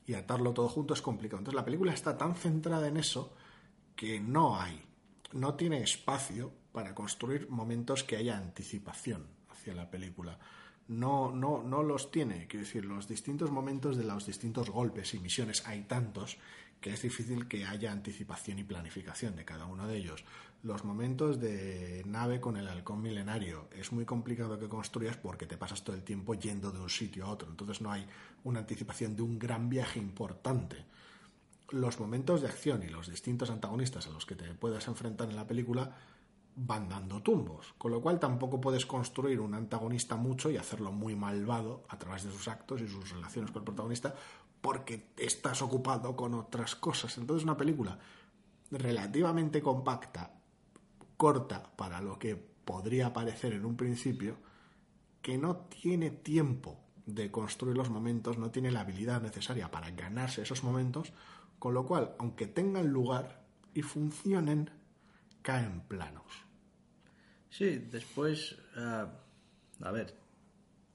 Y 0.05 0.13
atarlo 0.13 0.53
todo 0.53 0.69
junto 0.69 0.93
es 0.93 1.01
complicado. 1.01 1.39
Entonces 1.39 1.55
la 1.55 1.65
película 1.65 1.93
está 1.93 2.15
tan 2.17 2.35
centrada 2.35 2.87
en 2.87 2.97
eso 2.97 3.33
que 3.95 4.19
no 4.19 4.59
hay, 4.59 4.83
no 5.33 5.55
tiene 5.55 5.81
espacio 5.81 6.51
para 6.71 6.93
construir 6.93 7.49
momentos 7.49 8.03
que 8.03 8.17
haya 8.17 8.37
anticipación 8.37 9.25
hacia 9.49 9.73
la 9.73 9.89
película. 9.89 10.37
No, 10.87 11.31
no, 11.31 11.63
no 11.63 11.81
los 11.81 12.11
tiene, 12.11 12.45
quiero 12.45 12.65
decir, 12.65 12.85
los 12.85 13.07
distintos 13.07 13.49
momentos 13.49 13.97
de 13.97 14.03
los 14.03 14.27
distintos 14.27 14.69
golpes 14.69 15.15
y 15.15 15.19
misiones 15.19 15.65
hay 15.65 15.83
tantos 15.83 16.37
que 16.85 16.93
es 16.93 17.01
difícil 17.01 17.47
que 17.47 17.65
haya 17.65 17.91
anticipación 17.91 18.59
y 18.59 18.63
planificación 18.63 19.35
de 19.35 19.43
cada 19.43 19.65
uno 19.65 19.87
de 19.87 19.97
ellos. 19.97 20.23
Los 20.61 20.85
momentos 20.85 21.39
de 21.39 22.03
nave 22.05 22.39
con 22.39 22.57
el 22.57 22.67
halcón 22.67 23.01
milenario 23.01 23.67
es 23.75 23.91
muy 23.91 24.05
complicado 24.05 24.59
que 24.59 24.69
construyas 24.69 25.17
porque 25.17 25.47
te 25.47 25.57
pasas 25.57 25.83
todo 25.83 25.95
el 25.95 26.03
tiempo 26.03 26.35
yendo 26.35 26.69
de 26.71 26.79
un 26.79 26.91
sitio 26.91 27.25
a 27.25 27.29
otro, 27.29 27.49
entonces 27.49 27.81
no 27.81 27.91
hay 27.91 28.05
una 28.43 28.59
anticipación 28.59 29.15
de 29.15 29.23
un 29.23 29.39
gran 29.39 29.67
viaje 29.67 29.97
importante 29.97 30.85
los 31.71 31.99
momentos 31.99 32.41
de 32.41 32.49
acción 32.49 32.83
y 32.83 32.89
los 32.89 33.09
distintos 33.09 33.49
antagonistas 33.49 34.05
a 34.05 34.11
los 34.11 34.27
que 34.27 34.35
te 34.35 34.53
puedas 34.53 34.87
enfrentar 34.87 35.27
en 35.27 35.37
la 35.37 35.47
película 35.47 35.91
van 36.55 36.87
dando 36.87 37.23
tumbos, 37.23 37.73
con 37.79 37.91
lo 37.91 37.99
cual 37.99 38.19
tampoco 38.19 38.61
puedes 38.61 38.85
construir 38.85 39.39
un 39.39 39.55
antagonista 39.55 40.17
mucho 40.17 40.51
y 40.51 40.57
hacerlo 40.57 40.91
muy 40.91 41.15
malvado 41.15 41.83
a 41.89 41.97
través 41.97 42.25
de 42.25 42.31
sus 42.31 42.47
actos 42.47 42.79
y 42.81 42.87
sus 42.87 43.09
relaciones 43.09 43.49
con 43.49 43.61
el 43.61 43.65
protagonista 43.65 44.13
porque 44.65 45.11
estás 45.15 45.61
ocupado 45.61 46.15
con 46.15 46.33
otras 46.33 46.75
cosas. 46.75 47.19
Entonces 47.19 47.43
una 47.43 47.55
película 47.55 47.99
relativamente 48.71 49.61
compacta, 49.61 50.31
corta 51.17 51.61
para 51.75 52.01
lo 52.01 52.17
que 52.17 52.35
podría 52.35 53.13
parecer 53.13 53.53
en 53.53 53.63
un 53.63 53.77
principio, 53.77 54.37
que 55.21 55.37
no 55.37 55.57
tiene 55.57 56.09
tiempo 56.09 56.79
de 57.05 57.29
construir 57.29 57.77
los 57.77 57.91
momentos, 57.91 58.39
no 58.39 58.49
tiene 58.49 58.71
la 58.71 58.79
habilidad 58.79 59.21
necesaria 59.21 59.69
para 59.69 59.91
ganarse 59.91 60.41
esos 60.41 60.63
momentos, 60.63 61.13
con 61.59 61.75
lo 61.75 61.85
cual, 61.85 62.15
aunque 62.17 62.47
tengan 62.47 62.87
lugar 62.87 63.45
y 63.75 63.83
funcionen, 63.83 64.71
caen 65.43 65.81
planos. 65.81 66.25
Sí, 67.51 67.77
después, 67.91 68.57
ah, 68.77 69.11
a 69.81 69.91
ver, 69.91 70.17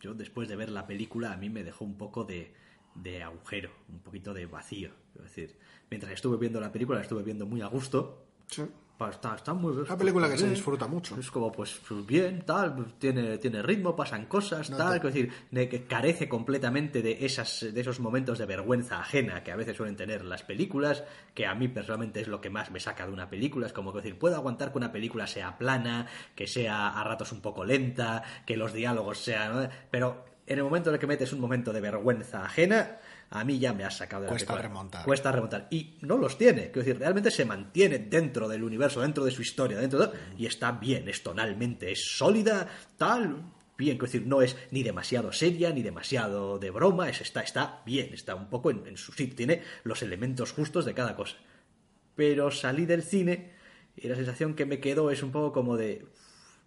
yo 0.01 0.15
después 0.15 0.49
de 0.49 0.57
ver 0.57 0.71
la 0.71 0.89
película 0.89 1.33
a 1.33 1.37
mí 1.37 1.51
me 1.51 1.63
dejó 1.63 1.85
un 1.85 1.97
poco 1.97 2.25
de, 2.25 2.59
de 2.95 3.23
agujero, 3.23 3.71
un 3.89 4.01
poquito 4.01 4.35
de 4.35 4.47
vacío. 4.47 4.91
Es 5.17 5.23
decir, 5.23 5.57
mientras 5.91 6.13
estuve 6.13 6.37
viendo 6.37 6.61
la 6.61 6.73
película, 6.73 6.99
la 6.99 7.03
estuve 7.03 7.23
viendo 7.23 7.47
muy 7.47 7.61
a 7.63 7.67
gusto. 7.67 8.25
Sí. 8.47 8.63
Está, 9.09 9.35
está 9.35 9.55
muy 9.55 9.73
Una 9.73 9.97
película 9.97 10.29
que 10.29 10.37
se 10.37 10.45
bien. 10.45 10.55
disfruta 10.55 10.87
mucho. 10.87 11.19
Es 11.19 11.31
como, 11.31 11.51
pues, 11.51 11.81
bien, 12.07 12.43
tal, 12.45 12.99
tiene, 12.99 13.39
tiene 13.39 13.63
ritmo, 13.63 13.97
pasan 13.97 14.27
cosas, 14.27 14.69
No 14.69 14.77
tal. 14.77 15.01
Quiero 15.01 15.07
decir, 15.15 15.33
de 15.51 15.71
que 15.71 15.85
carece 15.85 16.29
completamente 16.29 17.01
de, 17.01 17.25
esas, 17.25 17.67
de 17.73 17.81
esos 17.81 17.99
momentos 17.99 18.37
de 18.39 18.45
vergüenza 18.45 19.01
ajena 19.01 19.43
que 19.43 19.53
a 19.53 19.57
veces 19.57 19.75
suelen 19.75 19.97
tener 19.97 20.23
las 20.23 20.43
películas, 20.43 21.03
que 21.33 21.47
a 21.47 21.55
mí 21.55 21.69
personalmente 21.69 22.21
es 22.21 22.29
lo 22.29 22.43
que 22.43 22.51
más 22.51 22.71
me 22.71 22.79
saca 22.79 23.07
de 23.07 23.13
una 23.13 23.31
película. 23.31 23.67
Es 23.67 23.73
como 23.73 23.91
que 23.93 24.01
decir, 24.03 24.19
puedo 24.19 24.37
aguantar 24.37 24.71
que 24.71 24.77
una 24.77 24.93
película 24.93 25.27
sea 25.27 25.57
plana, 25.57 26.07
que 26.35 26.47
sea 26.47 26.89
a 26.89 27.03
ratos 27.03 27.33
un 27.33 27.41
poco 27.41 27.65
lenta, 27.65 28.23
que 28.45 28.59
los 28.59 28.75
diálogos 28.75 29.17
sean. 29.19 29.63
¿no? 29.63 29.69
Pero 29.91 30.27
en 30.51 30.59
el 30.59 30.65
momento 30.65 30.91
en 30.91 30.95
el 30.95 31.01
que 31.01 31.07
metes 31.07 31.33
un 31.33 31.39
momento 31.39 31.73
de 31.73 31.81
vergüenza 31.81 32.45
ajena, 32.45 32.99
a 33.31 33.45
mí 33.45 33.61
ya 33.61 33.73
me 33.73 33.85
has 33.85 33.97
sacado 33.97 34.23
de 34.23 34.27
la 34.27 34.31
Cuesta 34.33 34.49
película. 34.49 34.69
remontar. 34.69 35.05
Cuesta 35.05 35.31
remontar. 35.31 35.69
Y 35.71 35.97
no 36.01 36.17
los 36.17 36.37
tiene. 36.37 36.73
Quiero 36.73 36.81
decir, 36.81 36.99
realmente 36.99 37.31
se 37.31 37.45
mantiene 37.45 38.01
dentro 38.01 38.49
del 38.49 38.65
universo, 38.65 39.01
dentro 39.01 39.25
de 39.25 39.31
su 39.31 39.43
historia, 39.43 39.79
dentro 39.79 40.01
de... 40.01 40.19
Y 40.37 40.47
está 40.47 40.73
bien, 40.73 41.09
es 41.09 41.23
tonalmente, 41.23 41.93
es 41.93 42.17
sólida, 42.17 42.67
tal... 42.99 43.45
Bien, 43.79 43.97
quiero 43.97 44.13
decir, 44.13 44.27
no 44.27 44.43
es 44.43 44.57
ni 44.73 44.83
demasiado 44.83 45.33
seria, 45.33 45.71
ni 45.71 45.83
demasiado 45.83 46.59
de 46.59 46.71
broma, 46.71 47.09
es, 47.09 47.21
está, 47.21 47.43
está 47.43 47.81
bien, 47.87 48.13
está 48.13 48.35
un 48.35 48.51
poco 48.51 48.73
en, 48.73 48.85
en 48.89 48.97
su 48.97 49.13
sitio, 49.13 49.37
tiene 49.37 49.63
los 49.85 50.03
elementos 50.03 50.53
justos 50.53 50.85
de 50.85 50.95
cada 50.95 51.15
cosa. 51.15 51.37
Pero 52.17 52.51
salí 52.51 52.87
del 52.87 53.05
cine 53.05 53.53
y 53.97 54.09
la 54.09 54.17
sensación 54.17 54.55
que 54.55 54.67
me 54.67 54.81
quedó 54.81 55.13
es 55.13 55.23
un 55.23 55.31
poco 55.31 55.53
como 55.53 55.77
de, 55.79 56.05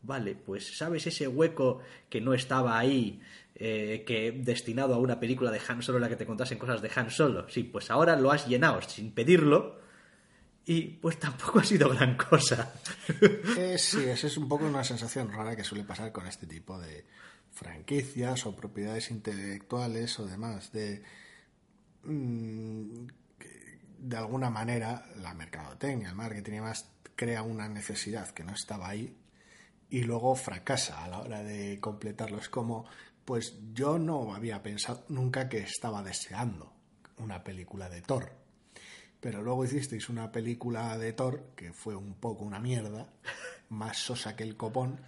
vale, 0.03 0.35
pues 0.35 0.77
sabes 0.77 1.07
ese 1.07 1.27
hueco 1.27 1.79
que 2.09 2.21
no 2.21 2.33
estaba 2.33 2.77
ahí, 2.77 3.21
eh, 3.55 4.03
que 4.05 4.31
destinado 4.31 4.95
a 4.95 4.97
una 4.97 5.19
película 5.19 5.51
de 5.51 5.61
Han 5.67 5.81
Solo 5.81 5.97
en 5.97 6.03
la 6.03 6.09
que 6.09 6.15
te 6.15 6.25
contasen 6.25 6.57
cosas 6.57 6.81
de 6.81 6.91
Han 6.95 7.09
Solo. 7.09 7.49
Sí, 7.49 7.63
pues 7.63 7.91
ahora 7.91 8.15
lo 8.15 8.31
has 8.31 8.47
llenado 8.47 8.81
sin 8.81 9.11
pedirlo 9.11 9.79
y 10.65 10.81
pues 10.81 11.19
tampoco 11.19 11.59
ha 11.59 11.63
sido 11.63 11.89
gran 11.89 12.17
cosa. 12.17 12.73
Eh, 13.57 13.77
sí, 13.77 14.03
esa 14.05 14.27
es 14.27 14.37
un 14.37 14.47
poco 14.47 14.65
una 14.65 14.83
sensación 14.83 15.31
rara 15.31 15.55
que 15.55 15.63
suele 15.63 15.83
pasar 15.83 16.11
con 16.11 16.25
este 16.27 16.47
tipo 16.47 16.79
de 16.79 17.05
franquicias 17.51 18.45
o 18.45 18.55
propiedades 18.55 19.11
intelectuales 19.11 20.19
o 20.19 20.25
demás. 20.25 20.71
De, 20.71 21.03
mm, 22.03 23.07
de 23.99 24.17
alguna 24.17 24.49
manera, 24.49 25.05
la 25.21 25.33
mercadotecnia, 25.33 26.09
el 26.09 26.15
marketing 26.15 26.51
y 26.51 26.55
demás, 26.55 26.89
crea 27.15 27.43
una 27.43 27.69
necesidad 27.69 28.29
que 28.31 28.43
no 28.43 28.53
estaba 28.53 28.89
ahí 28.89 29.15
y 29.89 30.03
luego 30.03 30.35
fracasa 30.35 31.03
a 31.03 31.07
la 31.07 31.19
hora 31.19 31.43
de 31.43 31.79
completarlo. 31.79 32.39
Es 32.39 32.49
como, 32.49 32.85
pues 33.25 33.57
yo 33.73 33.97
no 33.99 34.33
había 34.33 34.61
pensado 34.61 35.05
nunca 35.09 35.49
que 35.49 35.59
estaba 35.59 36.03
deseando 36.03 36.73
una 37.17 37.43
película 37.43 37.89
de 37.89 38.01
Thor. 38.01 38.31
Pero 39.19 39.41
luego 39.41 39.63
hicisteis 39.63 40.09
una 40.09 40.31
película 40.31 40.97
de 40.97 41.13
Thor 41.13 41.51
que 41.55 41.71
fue 41.71 41.95
un 41.95 42.15
poco 42.15 42.43
una 42.43 42.59
mierda, 42.59 43.13
más 43.69 43.97
sosa 43.97 44.35
que 44.35 44.43
el 44.43 44.57
copón, 44.57 44.99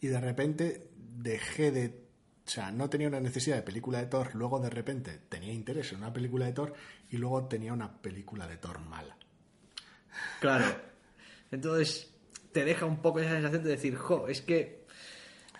y 0.00 0.08
de 0.08 0.20
repente 0.20 0.90
dejé 0.96 1.70
de... 1.70 2.10
O 2.46 2.50
sea, 2.50 2.72
no 2.72 2.90
tenía 2.90 3.06
una 3.06 3.20
necesidad 3.20 3.56
de 3.56 3.62
película 3.62 3.98
de 3.98 4.06
Thor, 4.06 4.34
luego 4.34 4.58
de 4.58 4.70
repente 4.70 5.20
tenía 5.28 5.52
interés 5.52 5.92
en 5.92 5.98
una 5.98 6.12
película 6.12 6.46
de 6.46 6.52
Thor 6.52 6.74
y 7.10 7.16
luego 7.18 7.44
tenía 7.46 7.72
una 7.72 8.00
película 8.00 8.48
de 8.48 8.56
Thor 8.56 8.80
mala. 8.80 9.16
Claro. 10.40 10.64
Entonces 11.52 12.12
te 12.52 12.64
deja 12.64 12.86
un 12.86 13.02
poco 13.02 13.20
esa 13.20 13.32
sensación 13.32 13.62
de 13.62 13.70
decir, 13.70 13.94
jo, 13.96 14.26
es 14.26 14.40
que 14.40 14.84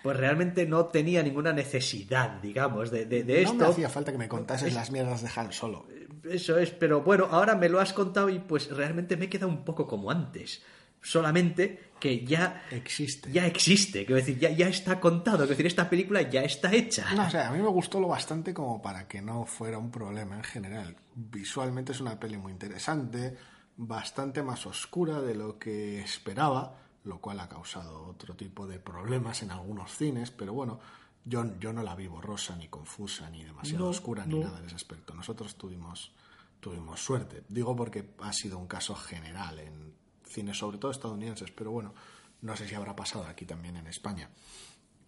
pues 0.02 0.16
realmente 0.16 0.66
no 0.66 0.86
tenía 0.86 1.22
ninguna 1.22 1.52
necesidad, 1.52 2.40
digamos, 2.40 2.90
de, 2.90 3.06
de, 3.06 3.22
de 3.22 3.42
no 3.44 3.50
esto. 3.50 3.54
me 3.54 3.66
hacía 3.66 3.88
falta 3.88 4.12
que 4.12 4.18
me 4.18 4.28
contases 4.28 4.74
las 4.74 4.90
mierdas 4.90 5.22
de 5.22 5.30
Han 5.34 5.52
Solo. 5.52 5.86
Eso 6.28 6.58
es, 6.58 6.70
pero 6.70 7.02
bueno, 7.02 7.28
ahora 7.30 7.54
me 7.56 7.68
lo 7.68 7.80
has 7.80 7.92
contado 7.92 8.28
y 8.28 8.38
pues 8.38 8.70
realmente 8.70 9.16
me 9.16 9.28
queda 9.28 9.46
un 9.46 9.64
poco 9.64 9.86
como 9.86 10.10
antes. 10.10 10.62
Solamente 11.02 11.90
que 11.98 12.24
ya 12.24 12.64
Existe. 12.70 13.30
Ya 13.32 13.46
existe, 13.46 14.04
quiero 14.04 14.16
decir, 14.16 14.38
ya, 14.38 14.50
ya 14.50 14.68
está 14.68 15.00
contado, 15.00 15.38
quiero 15.38 15.50
decir, 15.50 15.66
esta 15.66 15.88
película 15.88 16.22
ya 16.22 16.42
está 16.42 16.72
hecha. 16.74 17.06
No, 17.14 17.26
o 17.26 17.30
sea, 17.30 17.48
a 17.48 17.52
mí 17.52 17.58
me 17.58 17.68
gustó 17.68 18.00
lo 18.00 18.08
bastante 18.08 18.52
como 18.52 18.82
para 18.82 19.08
que 19.08 19.22
no 19.22 19.46
fuera 19.46 19.78
un 19.78 19.90
problema 19.90 20.36
en 20.36 20.44
general. 20.44 20.96
Visualmente 21.14 21.92
es 21.92 22.00
una 22.00 22.18
peli 22.20 22.36
muy 22.36 22.52
interesante, 22.52 23.34
bastante 23.76 24.42
más 24.42 24.66
oscura 24.66 25.20
de 25.22 25.34
lo 25.34 25.58
que 25.58 26.00
esperaba, 26.00 26.76
lo 27.04 27.20
cual 27.20 27.40
ha 27.40 27.48
causado 27.48 28.06
otro 28.06 28.34
tipo 28.36 28.66
de 28.66 28.78
problemas 28.78 29.42
en 29.42 29.50
algunos 29.50 29.94
cines, 29.96 30.30
pero 30.30 30.52
bueno, 30.52 30.80
yo, 31.24 31.58
yo 31.58 31.72
no 31.72 31.82
la 31.82 31.94
vi 31.94 32.06
borrosa, 32.06 32.56
ni 32.56 32.68
confusa, 32.68 33.30
ni 33.30 33.44
demasiado 33.44 33.84
No, 33.84 33.90
oscura, 33.90 34.26
ni 34.26 34.38
nada 34.38 34.60
de 34.60 34.66
ese 34.66 34.76
aspecto. 34.76 35.14
Nosotros 35.14 35.56
tuvimos, 35.56 36.12
tuvimos 36.60 37.00
suerte. 37.00 37.44
Digo 37.48 37.74
porque 37.76 38.14
ha 38.20 38.32
sido 38.32 38.58
un 38.58 38.66
caso 38.66 38.94
general 38.94 39.58
en 39.58 39.94
cines, 40.24 40.58
sobre 40.58 40.78
todo 40.78 40.90
estadounidenses, 40.90 41.50
pero 41.50 41.70
bueno, 41.70 41.94
no 42.42 42.56
sé 42.56 42.68
si 42.68 42.74
habrá 42.74 42.94
pasado 42.96 43.26
aquí 43.26 43.44
también 43.44 43.76
en 43.76 43.86
España. 43.86 44.30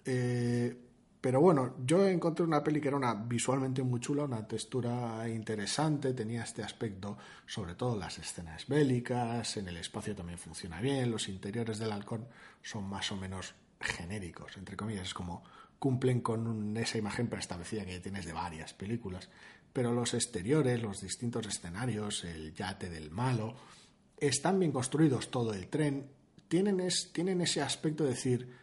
Eh, 0.05 0.77
pero 1.23 1.41
bueno, 1.41 1.77
yo 1.87 2.09
encontré 2.09 2.45
una 2.45 2.65
peli 2.65 2.81
que 2.81 2.89
era 2.89 2.97
una 2.97 3.15
visualmente 3.15 3.81
muy 3.85 4.01
chula, 4.01 4.25
una 4.25 4.45
textura 4.45 5.29
interesante, 5.29 6.15
tenía 6.15 6.43
este 6.43 6.65
aspecto, 6.65 7.17
sobre 7.47 7.77
todo 7.77 7.97
las 7.97 8.19
escenas 8.19 8.67
bélicas, 8.67 9.57
en 9.57 9.69
el 9.69 9.77
espacio 9.77 10.17
también 10.17 10.41
funciona 10.41 10.81
bien, 10.81 11.13
los 11.13 11.29
interiores 11.29 11.79
del 11.79 11.93
halcón 11.93 12.27
son 12.61 12.89
más 12.89 13.13
o 13.13 13.17
menos 13.17 13.55
genéricos, 13.81 14.57
entre 14.57 14.77
comillas, 14.77 15.07
es 15.07 15.15
como 15.15 15.45
cumplen 15.79 16.23
con 16.23 16.77
esa 16.77 16.99
imagen 16.99 17.29
preestablecida 17.29 17.87
que 17.87 18.01
tienes 18.01 18.27
de 18.27 18.33
varias 18.33 18.75
películas, 18.75 19.31
pero 19.73 19.93
los 19.93 20.15
exteriores, 20.15 20.83
los 20.83 21.03
distintos 21.03 21.47
escenarios, 21.47 22.25
el 22.25 22.53
yate 22.53 22.91
del 22.91 23.13
malo, 23.13 23.55
están 24.19 24.59
bien 24.59 24.73
construidos, 24.73 25.31
todo 25.31 25.55
el 25.55 25.69
tren, 25.69 26.11
tienen, 26.49 26.81
es, 26.81 27.13
tienen 27.13 27.41
ese 27.43 27.63
aspecto 27.63 28.03
de 28.03 28.11
decir, 28.11 28.62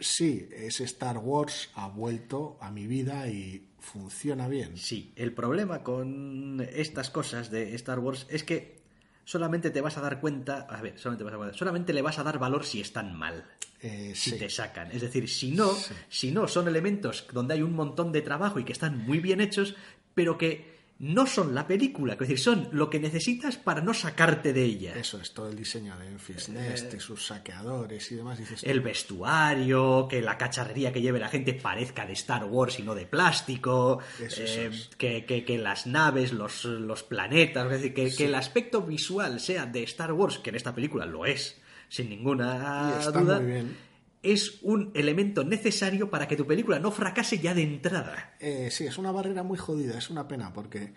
sí, 0.00 0.48
es 0.52 0.80
Star 0.80 1.18
Wars, 1.18 1.70
ha 1.74 1.88
vuelto 1.88 2.58
a 2.60 2.70
mi 2.70 2.86
vida 2.86 3.28
y 3.28 3.68
funciona 3.78 4.48
bien. 4.48 4.76
Sí, 4.76 5.12
el 5.16 5.32
problema 5.32 5.82
con 5.82 6.66
estas 6.72 7.10
cosas 7.10 7.50
de 7.50 7.74
Star 7.74 7.98
Wars 7.98 8.26
es 8.28 8.44
que 8.44 8.80
solamente 9.24 9.70
te 9.70 9.80
vas 9.80 9.96
a 9.96 10.00
dar 10.00 10.20
cuenta, 10.20 10.66
a 10.68 10.82
ver, 10.82 10.98
solamente, 10.98 11.24
vas 11.24 11.54
a 11.54 11.58
solamente 11.58 11.92
le 11.92 12.02
vas 12.02 12.18
a 12.18 12.24
dar 12.24 12.38
valor 12.38 12.64
si 12.64 12.80
están 12.80 13.14
mal. 13.14 13.44
Eh, 13.82 14.12
si 14.14 14.32
sí. 14.32 14.38
te 14.38 14.50
sacan. 14.50 14.90
Es 14.92 15.00
decir, 15.00 15.26
si 15.26 15.52
no, 15.52 15.74
si 16.10 16.30
no 16.32 16.46
son 16.48 16.68
elementos 16.68 17.26
donde 17.32 17.54
hay 17.54 17.62
un 17.62 17.72
montón 17.72 18.12
de 18.12 18.20
trabajo 18.20 18.58
y 18.58 18.64
que 18.64 18.72
están 18.72 18.98
muy 18.98 19.20
bien 19.20 19.40
hechos, 19.40 19.74
pero 20.14 20.36
que 20.36 20.79
no 21.00 21.26
son 21.26 21.54
la 21.54 21.66
película, 21.66 22.12
es 22.12 22.18
decir, 22.18 22.38
son 22.38 22.68
lo 22.72 22.90
que 22.90 23.00
necesitas 23.00 23.56
para 23.56 23.80
no 23.80 23.94
sacarte 23.94 24.52
de 24.52 24.62
ella. 24.64 24.94
Eso 24.96 25.18
es 25.20 25.32
todo 25.32 25.48
el 25.48 25.56
diseño 25.56 25.96
de 25.98 26.06
Enfys 26.08 26.50
Nest 26.50 26.92
y 26.94 27.00
sus 27.00 27.24
saqueadores 27.26 28.12
y 28.12 28.16
demás. 28.16 28.38
Dices, 28.38 28.62
El 28.64 28.80
vestuario, 28.80 30.06
que 30.08 30.20
la 30.20 30.36
cacharrería 30.36 30.92
que 30.92 31.00
lleve 31.00 31.18
la 31.18 31.28
gente 31.28 31.54
parezca 31.54 32.04
de 32.06 32.12
Star 32.12 32.44
Wars 32.44 32.78
y 32.78 32.82
no 32.82 32.94
de 32.94 33.06
plástico, 33.06 34.00
Eso, 34.22 34.42
eh, 34.42 34.44
eso 34.44 34.60
es. 34.62 34.90
que, 34.98 35.24
que- 35.24 35.44
que 35.44 35.56
las 35.58 35.86
naves, 35.86 36.32
los, 36.32 36.64
los 36.66 37.02
planetas, 37.02 37.64
es 37.66 37.70
decir, 37.80 37.94
que, 37.94 38.14
que 38.14 38.26
el 38.26 38.34
aspecto 38.34 38.82
visual 38.82 39.40
sea 39.40 39.64
de 39.66 39.82
Star 39.84 40.12
Wars, 40.12 40.38
que 40.38 40.50
en 40.50 40.56
esta 40.56 40.74
película 40.74 41.06
lo 41.06 41.24
es, 41.24 41.58
sin 41.88 42.10
ninguna 42.10 42.92
Y 42.96 43.00
está 43.06 43.20
duda, 43.20 43.40
muy 43.40 43.50
bien. 43.52 43.76
Es 44.22 44.60
un 44.62 44.90
elemento 44.94 45.44
necesario 45.44 46.10
para 46.10 46.28
que 46.28 46.36
tu 46.36 46.46
película 46.46 46.78
no 46.78 46.90
fracase 46.90 47.38
ya 47.38 47.54
de 47.54 47.62
entrada. 47.62 48.36
Eh, 48.38 48.68
sí, 48.70 48.86
es 48.86 48.98
una 48.98 49.12
barrera 49.12 49.42
muy 49.42 49.56
jodida, 49.56 49.96
es 49.96 50.10
una 50.10 50.28
pena, 50.28 50.52
porque 50.52 50.92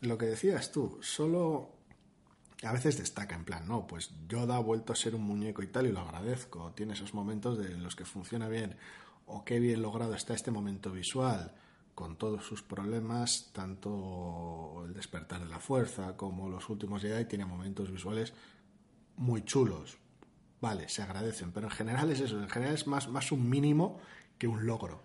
lo 0.00 0.16
que 0.16 0.26
decías 0.26 0.72
tú, 0.72 0.98
solo 1.02 1.70
a 2.62 2.72
veces 2.72 2.98
destaca 2.98 3.34
en 3.34 3.44
plan, 3.44 3.66
no, 3.66 3.86
pues 3.86 4.10
Yoda 4.28 4.56
ha 4.56 4.60
vuelto 4.60 4.92
a 4.92 4.96
ser 4.96 5.14
un 5.14 5.22
muñeco 5.22 5.62
y 5.62 5.66
tal, 5.66 5.86
y 5.86 5.92
lo 5.92 6.00
agradezco. 6.00 6.72
Tiene 6.74 6.94
esos 6.94 7.12
momentos 7.12 7.58
de 7.58 7.76
los 7.76 7.96
que 7.96 8.04
funciona 8.04 8.48
bien, 8.48 8.76
o 9.26 9.44
qué 9.44 9.58
bien 9.58 9.82
logrado 9.82 10.14
está 10.14 10.34
este 10.34 10.50
momento 10.50 10.92
visual, 10.92 11.54
con 11.94 12.16
todos 12.16 12.44
sus 12.44 12.62
problemas, 12.62 13.50
tanto 13.52 14.84
el 14.86 14.94
despertar 14.94 15.40
de 15.40 15.48
la 15.48 15.60
fuerza 15.60 16.16
como 16.16 16.48
los 16.48 16.68
últimos 16.70 17.02
Jedi, 17.02 17.26
tiene 17.26 17.44
momentos 17.44 17.90
visuales 17.90 18.32
muy 19.16 19.44
chulos. 19.44 19.98
Vale, 20.62 20.88
se 20.88 21.02
agradecen, 21.02 21.52
pero 21.52 21.66
en 21.66 21.72
general 21.72 22.08
es 22.10 22.20
eso, 22.20 22.40
en 22.40 22.48
general 22.48 22.74
es 22.74 22.86
más, 22.86 23.08
más 23.08 23.30
un 23.32 23.50
mínimo 23.50 23.98
que 24.38 24.46
un 24.46 24.64
logro. 24.64 25.02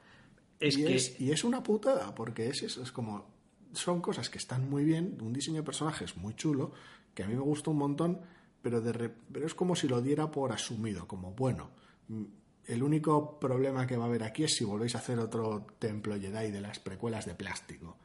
Es 0.60 0.78
y, 0.78 0.86
que 0.86 0.96
es, 0.96 1.20
y 1.20 1.32
es 1.32 1.43
una 1.43 1.62
putada, 1.63 2.15
porque 2.15 2.48
es 2.48 2.62
eso, 2.63 2.82
es 2.82 2.91
como. 2.93 3.36
Son 3.74 4.00
cosas 4.00 4.30
que 4.30 4.38
están 4.38 4.70
muy 4.70 4.86
bien, 4.86 5.17
un 5.22 5.34
diseño 5.34 5.58
de 5.58 5.63
personajes 5.63 6.15
muy 6.15 6.34
chulo, 6.36 6.72
que 7.13 7.24
a 7.24 7.28
mí 7.28 7.34
me 7.36 7.41
gusta 7.41 7.70
un 7.72 7.78
montón, 7.78 8.22
pero, 8.62 8.80
de 8.82 8.93
re- 8.93 9.13
pero 9.34 9.46
es 9.46 9.54
como 9.54 9.76
si 9.76 9.88
lo 9.89 10.02
diera 10.02 10.32
por 10.32 10.52
asumido, 10.54 11.06
como 11.08 11.32
bueno. 11.32 11.72
mm, 12.08 12.24
El 12.67 12.82
único 12.84 13.39
problema 13.39 13.86
que 13.88 13.98
va 13.98 14.06
a 14.06 14.08
haber 14.08 14.24
aquí 14.24 14.43
es 14.46 14.56
si 14.56 14.63
volvéis 14.63 14.96
a 14.96 15.00
hacer 15.00 15.20
otro 15.20 15.67
templo 15.80 16.15
Jedi 16.20 16.50
de 16.52 16.62
las 16.62 16.80
precuelas 16.80 17.26
de 17.26 17.34
plástico. 17.36 17.98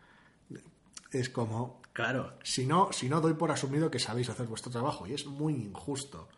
Es 1.11 1.29
como. 1.29 1.81
Claro, 1.93 2.39
Si 2.43 2.65
no, 2.67 2.91
si 2.93 3.09
no 3.11 3.21
doy 3.21 3.35
por 3.35 3.51
asumido 3.51 3.91
que 3.91 3.99
sabéis 3.99 4.31
hacer 4.31 4.47
vuestro 4.47 4.73
trabajo, 4.73 5.07
y 5.07 5.13
es 5.13 5.27
muy 5.27 5.53
injusto. 5.55 6.29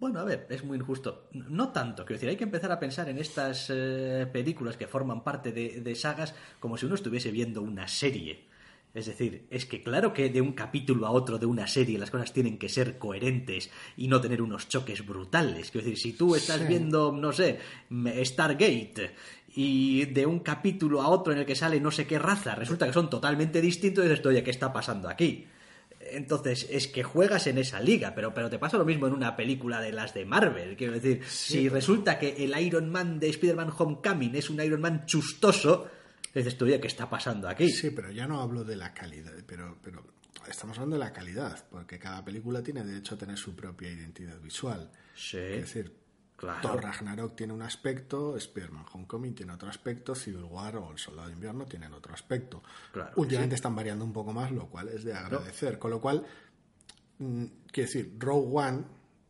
Bueno, 0.00 0.20
a 0.20 0.24
ver, 0.24 0.46
es 0.50 0.62
muy 0.64 0.78
injusto. 0.78 1.28
No 1.32 1.70
tanto, 1.72 2.04
quiero 2.04 2.18
decir, 2.18 2.28
hay 2.28 2.36
que 2.36 2.44
empezar 2.44 2.70
a 2.70 2.78
pensar 2.78 3.08
en 3.08 3.18
estas 3.18 3.66
eh, 3.68 4.26
películas 4.32 4.76
que 4.76 4.86
forman 4.86 5.24
parte 5.24 5.50
de, 5.50 5.80
de 5.80 5.94
sagas 5.96 6.34
como 6.60 6.76
si 6.76 6.86
uno 6.86 6.94
estuviese 6.94 7.32
viendo 7.32 7.62
una 7.62 7.88
serie. 7.88 8.46
Es 8.94 9.06
decir, 9.06 9.46
es 9.50 9.66
que 9.66 9.82
claro 9.82 10.12
que 10.14 10.30
de 10.30 10.40
un 10.40 10.52
capítulo 10.52 11.06
a 11.06 11.10
otro 11.10 11.38
de 11.38 11.46
una 11.46 11.66
serie 11.66 11.98
las 11.98 12.10
cosas 12.10 12.32
tienen 12.32 12.58
que 12.58 12.68
ser 12.68 12.96
coherentes 12.98 13.70
y 13.96 14.08
no 14.08 14.20
tener 14.20 14.40
unos 14.40 14.68
choques 14.68 15.04
brutales. 15.04 15.70
Quiero 15.70 15.84
decir, 15.86 15.98
si 15.98 16.12
tú 16.16 16.34
estás 16.36 16.60
Sí. 16.60 16.66
viendo, 16.68 17.12
no 17.12 17.32
sé, 17.32 17.58
m- 17.90 18.24
Stargate 18.24 19.14
y 19.54 20.04
de 20.06 20.26
un 20.26 20.38
capítulo 20.40 21.02
a 21.02 21.08
otro 21.08 21.32
en 21.32 21.40
el 21.40 21.46
que 21.46 21.54
sale 21.56 21.80
no 21.80 21.90
sé 21.90 22.06
qué 22.06 22.18
raza, 22.18 22.54
resulta 22.54 22.86
que 22.86 22.92
son 22.92 23.10
totalmente 23.10 23.60
distintos 23.60 24.04
y 24.04 24.08
dices, 24.08 24.24
oye, 24.24 24.42
¿qué 24.44 24.50
está 24.50 24.72
pasando 24.72 25.08
aquí? 25.08 25.46
Entonces, 26.12 26.66
es 26.70 26.88
que 26.88 27.02
juegas 27.02 27.46
en 27.46 27.58
esa 27.58 27.80
liga, 27.80 28.14
pero, 28.14 28.32
pero 28.34 28.50
te 28.50 28.58
pasa 28.58 28.78
lo 28.78 28.84
mismo 28.84 29.06
en 29.06 29.12
una 29.12 29.36
película 29.36 29.80
de 29.80 29.92
las 29.92 30.14
de 30.14 30.24
Marvel. 30.24 30.76
Quiero 30.76 30.94
decir, 30.94 31.22
si 31.26 31.68
resulta 31.68 32.18
que 32.18 32.44
el 32.44 32.58
Iron 32.60 32.90
Man 32.90 33.18
de 33.18 33.28
Spider-Man 33.28 33.72
Homecoming 33.76 34.34
es 34.36 34.50
un 34.50 34.60
Iron 34.62 34.80
Man 34.80 35.06
chustoso, 35.06 35.88
Dices 36.34 36.56
tú, 36.56 36.66
¿qué 36.66 36.86
está 36.86 37.08
pasando 37.08 37.48
aquí? 37.48 37.68
Sí, 37.70 37.90
pero 37.90 38.10
ya 38.10 38.26
no 38.26 38.40
hablo 38.40 38.62
de 38.62 38.76
la 38.76 38.92
calidad, 38.92 39.32
pero, 39.46 39.78
pero 39.82 40.04
estamos 40.46 40.76
hablando 40.76 40.96
de 40.96 41.00
la 41.00 41.12
calidad, 41.12 41.64
porque 41.70 41.98
cada 41.98 42.24
película 42.24 42.62
tiene 42.62 42.84
derecho 42.84 43.14
a 43.14 43.18
tener 43.18 43.36
su 43.36 43.56
propia 43.56 43.90
identidad 43.90 44.38
visual. 44.40 44.90
Sí. 45.16 45.38
Es 45.38 45.60
decir, 45.62 45.92
Claro. 46.38 46.60
Thor 46.62 46.80
Ragnarok 46.80 47.34
tiene 47.34 47.52
un 47.52 47.62
aspecto, 47.62 48.36
Spider-Man 48.36 48.86
Homecoming 48.92 49.34
tiene 49.34 49.54
otro 49.54 49.68
aspecto, 49.68 50.14
Civil 50.14 50.44
War 50.44 50.76
o 50.76 50.92
El 50.92 50.98
Soldado 50.98 51.26
de 51.26 51.34
Invierno 51.34 51.66
tienen 51.66 51.92
otro 51.92 52.14
aspecto. 52.14 52.62
Claro, 52.92 53.10
Últimamente 53.16 53.56
están 53.56 53.74
variando 53.74 54.04
un 54.04 54.12
poco 54.12 54.32
más, 54.32 54.52
lo 54.52 54.66
cual 54.66 54.88
es 54.88 55.02
de 55.02 55.14
agradecer. 55.14 55.80
Con 55.80 55.90
lo 55.90 56.00
cual, 56.00 56.24
mm, 57.18 57.44
quiero 57.72 57.88
decir, 57.88 58.14
Rogue 58.20 58.48
One, 58.52 58.84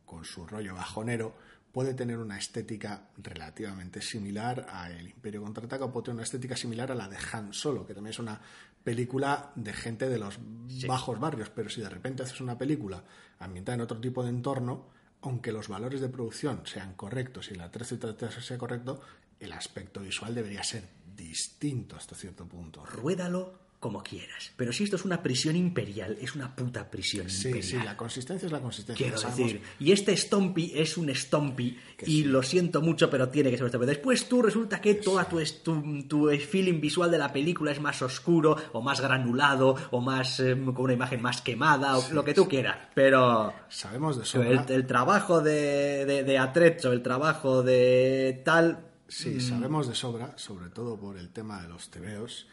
con 0.05 0.23
su 0.27 0.47
rollo 0.47 0.75
bajonero, 0.75 1.35
puede 1.73 1.95
tener 1.95 2.19
una 2.19 2.37
estética 2.37 3.09
relativamente 3.17 4.03
similar 4.03 4.67
a 4.69 4.91
El 4.91 5.09
Imperio 5.09 5.43
Contraataca, 5.43 5.87
o 5.87 5.91
puede 5.91 6.05
tener 6.05 6.17
una 6.17 6.25
estética 6.25 6.57
similar 6.57 6.93
a 6.93 6.95
la 6.95 7.09
de 7.09 7.17
Han 7.33 7.55
Solo, 7.55 7.87
que 7.87 7.95
también 7.95 8.13
es 8.13 8.19
una 8.19 8.39
película 8.85 9.51
de 9.55 9.73
gente 9.73 10.11
de 10.11 10.19
los 10.19 10.39
bajos 10.87 11.19
barrios, 11.19 11.49
pero 11.49 11.71
si 11.71 11.81
de 11.81 11.89
repente 11.89 12.23
haces 12.23 12.43
una 12.43 12.59
película 12.59 13.03
ambientada 13.39 13.77
en 13.77 13.81
otro 13.81 13.99
tipo 13.99 14.23
de 14.23 14.29
entorno, 14.29 14.98
aunque 15.23 15.53
los 15.53 15.69
valores 15.69 16.01
de 16.01 16.09
producción 16.09 16.63
sean 16.65 16.95
correctos 16.95 17.51
y 17.51 17.55
la 17.55 17.71
13 17.71 17.97
y 17.97 17.99
13 17.99 18.41
sea 18.41 18.59
correcto, 18.59 19.01
el 19.41 19.53
aspecto 19.53 20.01
visual 20.01 20.35
debería 20.35 20.63
ser 20.63 20.85
distinto 21.17 21.97
hasta 21.97 22.15
cierto 22.15 22.47
punto. 22.47 22.85
Ruédalo 22.85 23.68
como 23.81 24.03
quieras. 24.03 24.51
Pero 24.57 24.73
si 24.73 24.83
esto 24.85 24.97
es 24.97 25.05
una 25.05 25.23
prisión 25.23 25.55
imperial, 25.55 26.17
es 26.21 26.35
una 26.35 26.55
puta 26.57 26.91
prisión 26.91 27.31
Sí, 27.31 27.49
imperial. 27.49 27.81
sí, 27.81 27.85
la 27.87 27.97
consistencia 27.97 28.47
es 28.47 28.53
la 28.53 28.61
consistencia. 28.61 29.07
Quiero 29.07 29.21
decir, 29.21 29.63
y 29.79 29.93
este 29.93 30.17
Stompy 30.17 30.73
es 30.75 30.97
un 30.99 31.15
Stompy 31.15 31.79
Que 31.97 32.07
y 32.11 32.23
sí. 32.23 32.25
lo 32.25 32.43
siento 32.43 32.83
mucho, 32.83 33.09
pero 33.09 33.29
tiene 33.29 33.51
que 33.53 33.59
ser. 33.59 33.71
Pero 33.71 33.87
después 33.87 34.29
tú 34.29 34.43
resulta 34.43 34.81
que 34.81 34.95
toda 34.95 35.29
tu, 35.29 35.39
es- 35.39 35.63
tu, 35.63 36.03
tu 36.09 36.29
feeling 36.39 36.81
visual 36.81 37.09
de 37.11 37.19
la 37.19 37.33
película 37.33 37.71
es 37.71 37.81
más 37.81 38.03
oscuro 38.03 38.57
o 38.73 38.81
más 38.83 39.01
granulado 39.01 39.77
o 39.93 40.01
más 40.01 40.41
eh, 40.41 40.57
con 40.75 40.77
una 40.85 40.95
imagen 40.95 41.23
más 41.23 41.41
quemada 41.41 41.97
o 41.99 42.13
lo 42.13 42.25
que 42.25 42.35
tú 42.35 42.49
quieras. 42.49 42.79
Pero 42.95 43.53
Sabemos 43.69 44.17
de 44.17 44.23
el, 44.23 44.27
sobra. 44.29 44.65
el 44.69 44.87
trabajo 44.89 45.41
de, 45.41 46.05
de, 46.05 46.25
de 46.25 46.39
Atrecho, 46.39 46.91
el 46.93 47.03
trabajo 47.03 47.63
de 47.63 48.43
tal... 48.45 48.87
Sí, 49.11 49.37
Mm. 49.37 49.41
sabemos 49.41 49.89
de 49.89 49.95
sobra, 49.95 50.35
sobre 50.37 50.69
todo 50.69 50.99
por 51.01 51.17
el 51.17 51.31
tema 51.31 51.63
de 51.63 51.69
los 51.69 51.89
tebeos 51.91 52.47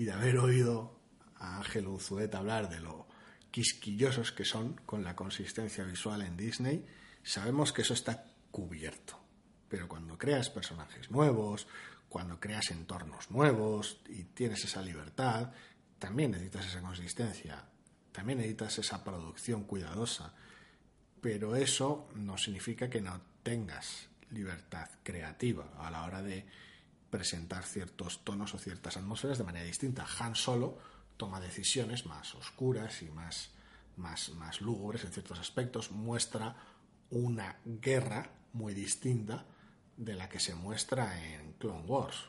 y 0.00 0.04
de 0.04 0.12
haber 0.12 0.38
oído 0.38 0.98
a 1.36 1.58
Ángel 1.58 1.86
Unzueta 1.86 2.38
hablar 2.38 2.70
de 2.70 2.80
lo 2.80 3.06
quisquillosos 3.50 4.32
que 4.32 4.46
son 4.46 4.80
con 4.86 5.04
la 5.04 5.14
consistencia 5.14 5.84
visual 5.84 6.22
en 6.22 6.38
Disney. 6.38 6.86
Sabemos 7.22 7.70
que 7.74 7.82
eso 7.82 7.92
está 7.92 8.24
cubierto. 8.50 9.20
Pero 9.68 9.88
cuando 9.88 10.16
creas 10.16 10.48
personajes 10.48 11.10
nuevos, 11.10 11.66
cuando 12.08 12.40
creas 12.40 12.70
entornos 12.70 13.30
nuevos 13.30 14.00
y 14.08 14.24
tienes 14.24 14.64
esa 14.64 14.80
libertad, 14.80 15.52
también 15.98 16.30
necesitas 16.30 16.64
esa 16.64 16.80
consistencia, 16.80 17.62
también 18.10 18.38
necesitas 18.38 18.78
esa 18.78 19.04
producción 19.04 19.64
cuidadosa 19.64 20.32
pero 21.20 21.54
eso 21.54 22.08
no 22.14 22.38
significa 22.38 22.88
que 22.88 23.00
no 23.00 23.20
tengas 23.42 24.08
libertad 24.30 24.88
creativa 25.02 25.70
a 25.78 25.90
la 25.90 26.04
hora 26.04 26.22
de 26.22 26.46
presentar 27.10 27.64
ciertos 27.64 28.24
tonos 28.24 28.54
o 28.54 28.58
ciertas 28.58 28.96
atmósferas 28.96 29.38
de 29.38 29.44
manera 29.44 29.66
distinta. 29.66 30.06
Han 30.18 30.34
Solo 30.34 30.78
toma 31.16 31.40
decisiones 31.40 32.06
más 32.06 32.34
oscuras 32.34 33.02
y 33.02 33.10
más, 33.10 33.50
más, 33.96 34.30
más 34.30 34.60
lúgubres 34.60 35.04
en 35.04 35.12
ciertos 35.12 35.38
aspectos, 35.38 35.90
muestra 35.90 36.56
una 37.10 37.58
guerra 37.64 38.30
muy 38.54 38.72
distinta 38.72 39.44
de 39.96 40.14
la 40.14 40.28
que 40.28 40.40
se 40.40 40.54
muestra 40.54 41.22
en 41.22 41.52
Clone 41.54 41.84
Wars. 41.86 42.24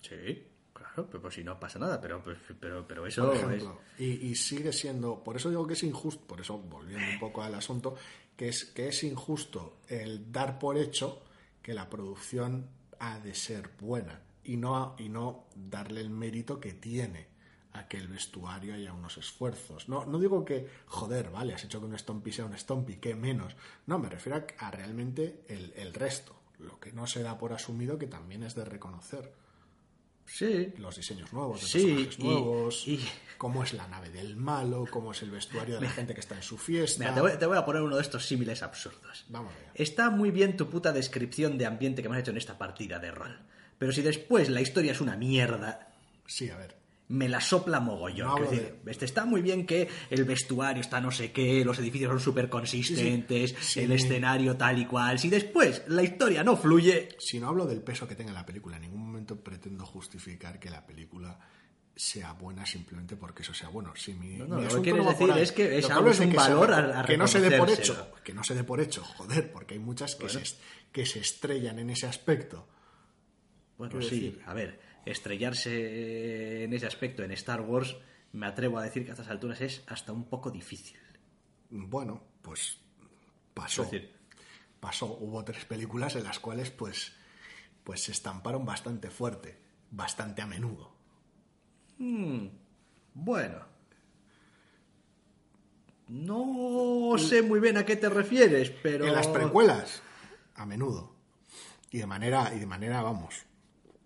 Sí, 0.00 0.44
claro, 0.72 1.06
pero 1.06 1.22
pues 1.22 1.34
si 1.34 1.44
no 1.44 1.60
pasa 1.60 1.78
nada, 1.78 2.00
pero, 2.00 2.20
pues, 2.20 2.38
pero, 2.58 2.86
pero 2.88 3.06
eso 3.06 3.26
por 3.26 3.36
es... 3.36 3.42
ejemplo, 3.44 3.80
y, 3.98 4.26
y 4.26 4.34
sigue 4.34 4.72
siendo, 4.72 5.22
por 5.22 5.36
eso 5.36 5.48
digo 5.48 5.66
que 5.66 5.74
es 5.74 5.82
injusto, 5.84 6.26
por 6.26 6.40
eso 6.40 6.58
volviendo 6.58 7.06
un 7.12 7.20
poco 7.20 7.42
al 7.42 7.54
asunto, 7.54 7.94
que 8.36 8.48
es, 8.48 8.64
que 8.64 8.88
es 8.88 9.04
injusto 9.04 9.78
el 9.88 10.32
dar 10.32 10.58
por 10.58 10.76
hecho 10.76 11.22
que 11.62 11.74
la 11.74 11.88
producción 11.88 12.66
ha 13.02 13.18
de 13.18 13.34
ser 13.34 13.68
buena 13.80 14.20
y 14.44 14.56
no, 14.56 14.94
y 14.96 15.08
no 15.08 15.46
darle 15.56 16.00
el 16.00 16.10
mérito 16.10 16.60
que 16.60 16.72
tiene 16.72 17.26
a 17.72 17.88
que 17.88 17.96
el 17.96 18.06
vestuario 18.06 18.74
haya 18.74 18.92
unos 18.92 19.18
esfuerzos. 19.18 19.88
No, 19.88 20.04
no 20.04 20.20
digo 20.20 20.44
que, 20.44 20.68
joder, 20.86 21.30
vale, 21.30 21.52
has 21.52 21.64
hecho 21.64 21.80
que 21.80 21.86
un 21.86 21.98
Stompy 21.98 22.30
sea 22.30 22.44
un 22.44 22.56
Stompy, 22.56 22.96
que 22.96 23.16
menos. 23.16 23.56
No, 23.86 23.98
me 23.98 24.08
refiero 24.08 24.38
a, 24.38 24.66
a 24.66 24.70
realmente 24.70 25.42
el, 25.48 25.72
el 25.76 25.94
resto, 25.94 26.36
lo 26.60 26.78
que 26.78 26.92
no 26.92 27.08
se 27.08 27.24
da 27.24 27.38
por 27.38 27.52
asumido 27.52 27.98
que 27.98 28.06
también 28.06 28.44
es 28.44 28.54
de 28.54 28.64
reconocer 28.64 29.32
Sí, 30.34 30.72
los 30.78 30.96
diseños 30.96 31.30
nuevos, 31.32 31.60
de 31.60 31.66
Sí, 31.66 31.84
personajes 31.84 32.18
y- 32.18 32.22
nuevos, 32.24 32.88
y- 32.88 33.04
cómo 33.36 33.62
es 33.62 33.74
la 33.74 33.86
nave 33.88 34.08
del 34.08 34.34
malo, 34.36 34.86
cómo 34.90 35.12
es 35.12 35.20
el 35.22 35.30
vestuario 35.30 35.74
de 35.74 35.82
la 35.82 35.90
gente 35.90 36.14
que 36.14 36.20
está 36.20 36.34
en 36.36 36.42
su 36.42 36.56
fiesta. 36.56 37.00
Mira, 37.00 37.14
te 37.14 37.20
voy, 37.20 37.32
te 37.38 37.44
voy 37.46 37.58
a 37.58 37.64
poner 37.66 37.82
uno 37.82 37.96
de 37.96 38.02
estos 38.02 38.24
símiles 38.24 38.62
absurdos. 38.62 39.26
Vamos 39.28 39.52
allá. 39.54 39.72
Está 39.74 40.08
muy 40.08 40.30
bien 40.30 40.56
tu 40.56 40.70
puta 40.70 40.90
descripción 40.92 41.58
de 41.58 41.66
ambiente 41.66 42.02
que 42.02 42.08
me 42.08 42.16
has 42.16 42.22
hecho 42.22 42.30
en 42.30 42.38
esta 42.38 42.56
partida 42.56 42.98
de 42.98 43.10
rol. 43.10 43.40
Pero 43.78 43.92
si 43.92 44.00
después 44.00 44.48
la 44.48 44.60
historia 44.62 44.92
es 44.92 45.00
una 45.02 45.16
mierda, 45.16 45.88
Sí, 46.26 46.48
a 46.48 46.56
ver. 46.56 46.76
Me 47.12 47.28
la 47.28 47.40
sopla 47.40 47.78
mogollón. 47.78 48.28
No 48.42 48.50
decir, 48.50 48.76
este, 48.86 49.04
está 49.04 49.24
muy 49.24 49.42
bien 49.42 49.66
que 49.66 49.86
el 50.10 50.24
vestuario 50.24 50.80
está 50.80 51.00
no 51.00 51.10
sé 51.10 51.30
qué, 51.32 51.64
los 51.64 51.78
edificios 51.78 52.10
son 52.10 52.20
súper 52.20 52.48
consistentes, 52.48 53.50
Sí, 53.50 53.56
sí. 53.60 53.80
el 53.80 53.92
escenario 53.92 54.56
tal 54.56 54.78
y 54.78 54.86
cual. 54.86 55.18
Si 55.18 55.28
después 55.28 55.82
la 55.88 56.02
historia 56.02 56.42
no 56.42 56.56
fluye, 56.56 57.10
Si 57.18 57.38
no 57.38 57.48
hablo 57.48 57.66
del 57.66 57.82
peso 57.82 58.08
que 58.08 58.14
tenga 58.14 58.32
la 58.32 58.46
película, 58.46 58.76
en 58.76 58.82
ningún 58.82 59.00
momento 59.06 59.36
pretendo 59.42 59.84
justificar 59.86 60.58
que 60.58 60.70
la 60.70 60.86
película 60.86 61.38
sea 61.94 62.32
buena 62.32 62.64
simplemente 62.64 63.16
porque 63.16 63.42
eso 63.42 63.52
sea 63.52 63.68
bueno. 63.68 63.92
Si 63.94 64.14
mi, 64.14 64.36
No, 64.38 64.46
no, 64.46 64.56
mi 64.56 64.62
lo 64.64 64.76
que 64.76 64.80
quieres 64.82 65.04
no 65.04 65.10
decir 65.10 65.30
ahí. 65.30 65.42
es 65.42 65.52
que 65.52 65.76
es 65.78 65.90
algo, 65.90 66.08
es 66.10 66.20
un 66.20 66.26
que 66.30 66.32
se- 66.32 66.36
valor 66.38 66.72
a- 66.72 67.00
a 67.00 67.04
que 67.04 67.18
no 67.18 67.26
se 67.28 67.40
dé 67.40 67.58
por 67.58 67.68
hecho, 67.68 68.12
que 68.24 68.32
no 68.32 68.42
se 68.42 68.54
dé 68.54 68.64
por 68.64 68.80
hecho, 68.80 69.04
joder, 69.04 69.52
porque 69.52 69.74
hay 69.74 69.80
muchas 69.80 70.16
que, 70.16 70.28
se, 70.30 70.42
que 70.90 71.04
se 71.04 71.20
estrellan 71.20 71.78
en 71.78 71.90
ese 71.90 72.06
aspecto. 72.06 72.66
Bueno, 73.76 74.00
sí, 74.00 74.20
decir- 74.30 74.42
a 74.46 74.54
ver, 74.54 74.80
estrellarse 75.04 76.64
en 76.64 76.72
ese 76.72 76.86
aspecto 76.86 77.22
en 77.22 77.32
Star 77.32 77.60
Wars, 77.60 77.96
me 78.32 78.46
atrevo 78.46 78.78
a 78.78 78.82
decir 78.82 79.04
que 79.04 79.10
a 79.10 79.14
estas 79.14 79.28
alturas 79.28 79.60
es 79.60 79.82
hasta 79.86 80.12
un 80.12 80.24
poco 80.24 80.50
difícil. 80.50 80.98
Bueno, 81.70 82.22
pues 82.42 82.78
pasó. 83.54 83.84
Decir, 83.84 84.12
pasó. 84.80 85.06
Hubo 85.20 85.44
tres 85.44 85.64
películas 85.64 86.16
en 86.16 86.24
las 86.24 86.38
cuales 86.38 86.70
pues, 86.70 87.12
pues 87.84 88.02
se 88.04 88.12
estamparon 88.12 88.64
bastante 88.64 89.10
fuerte, 89.10 89.58
bastante 89.90 90.42
a 90.42 90.46
menudo. 90.46 90.92
bueno. 93.14 93.72
No 96.08 97.16
sé 97.16 97.40
muy 97.40 97.58
bien 97.58 97.78
a 97.78 97.86
qué 97.86 97.96
te 97.96 98.10
refieres, 98.10 98.70
pero... 98.82 99.06
En 99.06 99.14
las 99.14 99.28
precuelas, 99.28 100.02
a 100.56 100.66
menudo. 100.66 101.14
Y 101.90 101.98
de 101.98 102.06
manera, 102.06 102.52
y 102.54 102.58
de 102.58 102.66
manera, 102.66 103.00
vamos, 103.00 103.46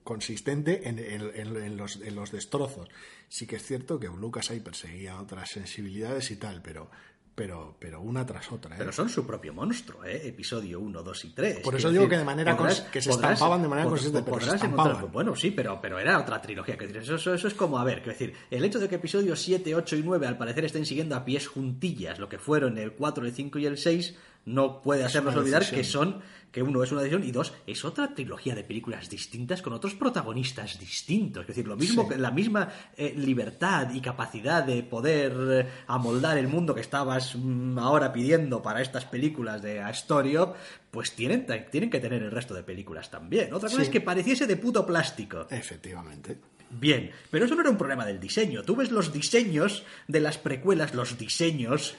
consistente 0.06 0.88
en, 0.88 0.98
en- 0.98 1.34
en- 1.34 1.76
los, 1.76 1.96
en 2.00 2.14
los 2.14 2.30
destrozos. 2.32 2.88
Sí 3.28 3.46
que 3.46 3.56
es 3.56 3.62
cierto 3.66 4.00
que 4.00 4.06
Lucas 4.06 4.50
ahí 4.50 4.60
perseguía 4.60 5.20
otras 5.20 5.50
sensibilidades 5.50 6.30
y 6.30 6.36
tal, 6.36 6.62
pero, 6.62 6.88
pero, 7.34 7.76
pero 7.78 8.00
una 8.00 8.24
tras 8.24 8.50
otra. 8.52 8.76
¿eh? 8.76 8.78
Pero 8.78 8.92
son 8.92 9.08
su 9.10 9.26
propio 9.26 9.52
monstruo, 9.52 10.04
¿eh? 10.04 10.28
Episodio 10.28 10.80
1, 10.80 11.02
2 11.02 11.24
y 11.26 11.30
3. 11.34 11.58
Por 11.58 11.74
eso 11.74 11.90
digo 11.90 12.08
que 12.08 12.16
de 12.16 12.24
manera 12.24 12.56
cons- 12.56 12.88
que 12.90 13.02
se 13.02 13.10
estampaban 13.10 13.60
de 13.62 13.68
manera 13.68 13.88
consistente, 13.88 14.30
pero 14.30 14.40
se 14.46 14.54
estampaban. 14.54 15.12
bueno, 15.12 15.34
sí, 15.36 15.50
pero, 15.50 15.78
pero 15.82 15.98
era 15.98 16.18
otra 16.18 16.40
trilogía. 16.40 16.78
Que 16.78 16.86
eso, 16.86 17.16
eso, 17.16 17.34
eso 17.34 17.48
es 17.48 17.54
como, 17.54 17.78
a 17.78 17.84
ver, 17.84 17.98
quiero 17.98 18.12
decir, 18.12 18.32
el 18.50 18.64
hecho 18.64 18.78
de 18.78 18.88
que 18.88 18.94
episodios 18.94 19.40
7, 19.42 19.74
8 19.74 19.96
y 19.96 20.02
9 20.02 20.26
al 20.26 20.38
parecer 20.38 20.64
estén 20.64 20.86
siguiendo 20.86 21.14
a 21.16 21.24
pies 21.26 21.46
juntillas 21.48 22.18
lo 22.18 22.28
que 22.28 22.38
fueron 22.38 22.78
el 22.78 22.92
4, 22.92 23.26
el 23.26 23.32
5 23.34 23.58
y 23.58 23.66
el 23.66 23.76
6, 23.76 24.16
no 24.46 24.80
puede 24.80 25.04
hacernos 25.04 25.36
olvidar 25.36 25.60
decisión. 25.60 25.78
que 25.80 25.84
son, 25.84 26.36
que 26.52 26.62
uno 26.62 26.82
es 26.82 26.90
una 26.92 27.02
decisión 27.02 27.22
y 27.24 27.32
dos, 27.32 27.52
es 27.66 27.84
otra 27.84 28.14
trilogía 28.14 28.54
de 28.54 28.64
películas 28.64 29.10
distintas 29.10 29.60
con 29.60 29.72
otros 29.74 29.94
protagonistas 29.94 30.78
distintos. 30.78 31.42
Es 31.42 31.48
decir, 31.48 31.66
lo 31.66 31.76
mismo 31.76 32.04
Sí. 32.04 32.08
que 32.10 32.16
la 32.18 32.30
misma 32.30 32.68
eh, 32.96 33.12
libertad 33.16 33.90
y 33.92 34.00
capacidad 34.00 34.62
de 34.64 34.82
poder 34.82 35.34
eh, 35.50 35.66
amoldar 35.88 36.38
el 36.38 36.48
mundo 36.48 36.74
que 36.74 36.80
estabas 36.80 37.36
mm, 37.36 37.78
ahora 37.78 38.12
pidiendo 38.12 38.62
para 38.62 38.80
estas 38.80 39.04
películas 39.04 39.60
de 39.60 39.80
Astorio, 39.80 40.54
pues 40.90 41.12
tienen, 41.12 41.44
tienen 41.70 41.90
que 41.90 42.00
tener 42.00 42.22
el 42.22 42.30
resto 42.30 42.54
de 42.54 42.62
películas 42.62 43.10
también. 43.10 43.52
Otra 43.52 43.68
cosa 43.68 43.80
Sí. 43.82 43.86
es 43.86 43.90
que 43.90 44.00
pareciese 44.00 44.46
de 44.46 44.56
puto 44.56 44.86
plástico. 44.86 45.46
Efectivamente. 45.50 46.38
Bien, 46.70 47.10
pero 47.30 47.44
eso 47.44 47.54
no 47.54 47.60
era 47.60 47.70
un 47.70 47.76
problema 47.76 48.04
del 48.06 48.18
diseño. 48.18 48.62
Tú 48.62 48.74
ves 48.76 48.90
los 48.90 49.12
diseños 49.12 49.84
de 50.08 50.20
las 50.20 50.38
precuelas, 50.38 50.94
los 50.94 51.16
diseños, 51.18 51.96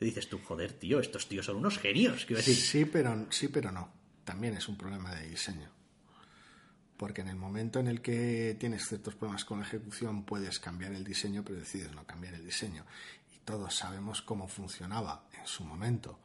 y 0.00 0.06
dices 0.06 0.28
tú, 0.28 0.40
joder, 0.42 0.72
tío, 0.72 0.98
estos 0.98 1.28
tíos 1.28 1.44
son 1.46 1.56
unos 1.56 1.78
genios. 1.78 2.24
Quiero 2.24 2.38
decir, 2.38 2.56
Sí, 2.56 2.84
pero, 2.86 3.26
sí, 3.30 3.48
pero 3.48 3.70
no. 3.70 3.92
También 4.24 4.56
es 4.56 4.66
un 4.68 4.76
problema 4.78 5.14
de 5.14 5.28
diseño. 5.28 5.70
Porque 6.96 7.20
en 7.20 7.28
el 7.28 7.36
momento 7.36 7.80
en 7.80 7.86
el 7.86 8.00
que 8.00 8.56
tienes 8.58 8.86
ciertos 8.88 9.14
problemas 9.14 9.44
con 9.44 9.60
la 9.60 9.66
ejecución 9.66 10.24
puedes 10.24 10.58
cambiar 10.58 10.92
el 10.92 11.04
diseño, 11.04 11.42
pero 11.44 11.58
decides 11.58 11.92
no 11.92 12.06
cambiar 12.06 12.34
el 12.34 12.44
diseño. 12.44 12.84
Y 13.34 13.38
todos 13.40 13.74
sabemos 13.74 14.22
cómo 14.22 14.48
funcionaba 14.48 15.28
en 15.38 15.46
su 15.46 15.64
momento 15.64 16.18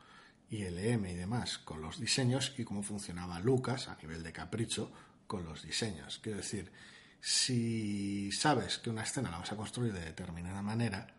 ILM 0.50 1.06
y 1.06 1.14
demás 1.16 1.58
con 1.58 1.82
los 1.82 2.00
diseños 2.00 2.54
y 2.58 2.64
cómo 2.64 2.82
funcionaba 2.84 3.40
Lucas 3.40 3.90
a 3.90 3.98
nivel 4.02 4.24
de 4.24 4.32
capricho 4.32 4.92
con 5.28 5.44
los 5.44 5.64
diseños. 5.64 6.20
Quiero 6.22 6.38
decir, 6.38 6.72
Si 7.20 8.32
sabes 8.32 8.78
que 8.78 8.90
una 8.90 9.02
escena 9.04 9.32
la 9.32 9.40
vas 9.40 9.52
a 9.52 9.56
construir 9.58 9.92
de 9.92 10.06
determinada 10.06 10.62
manera, 10.62 11.15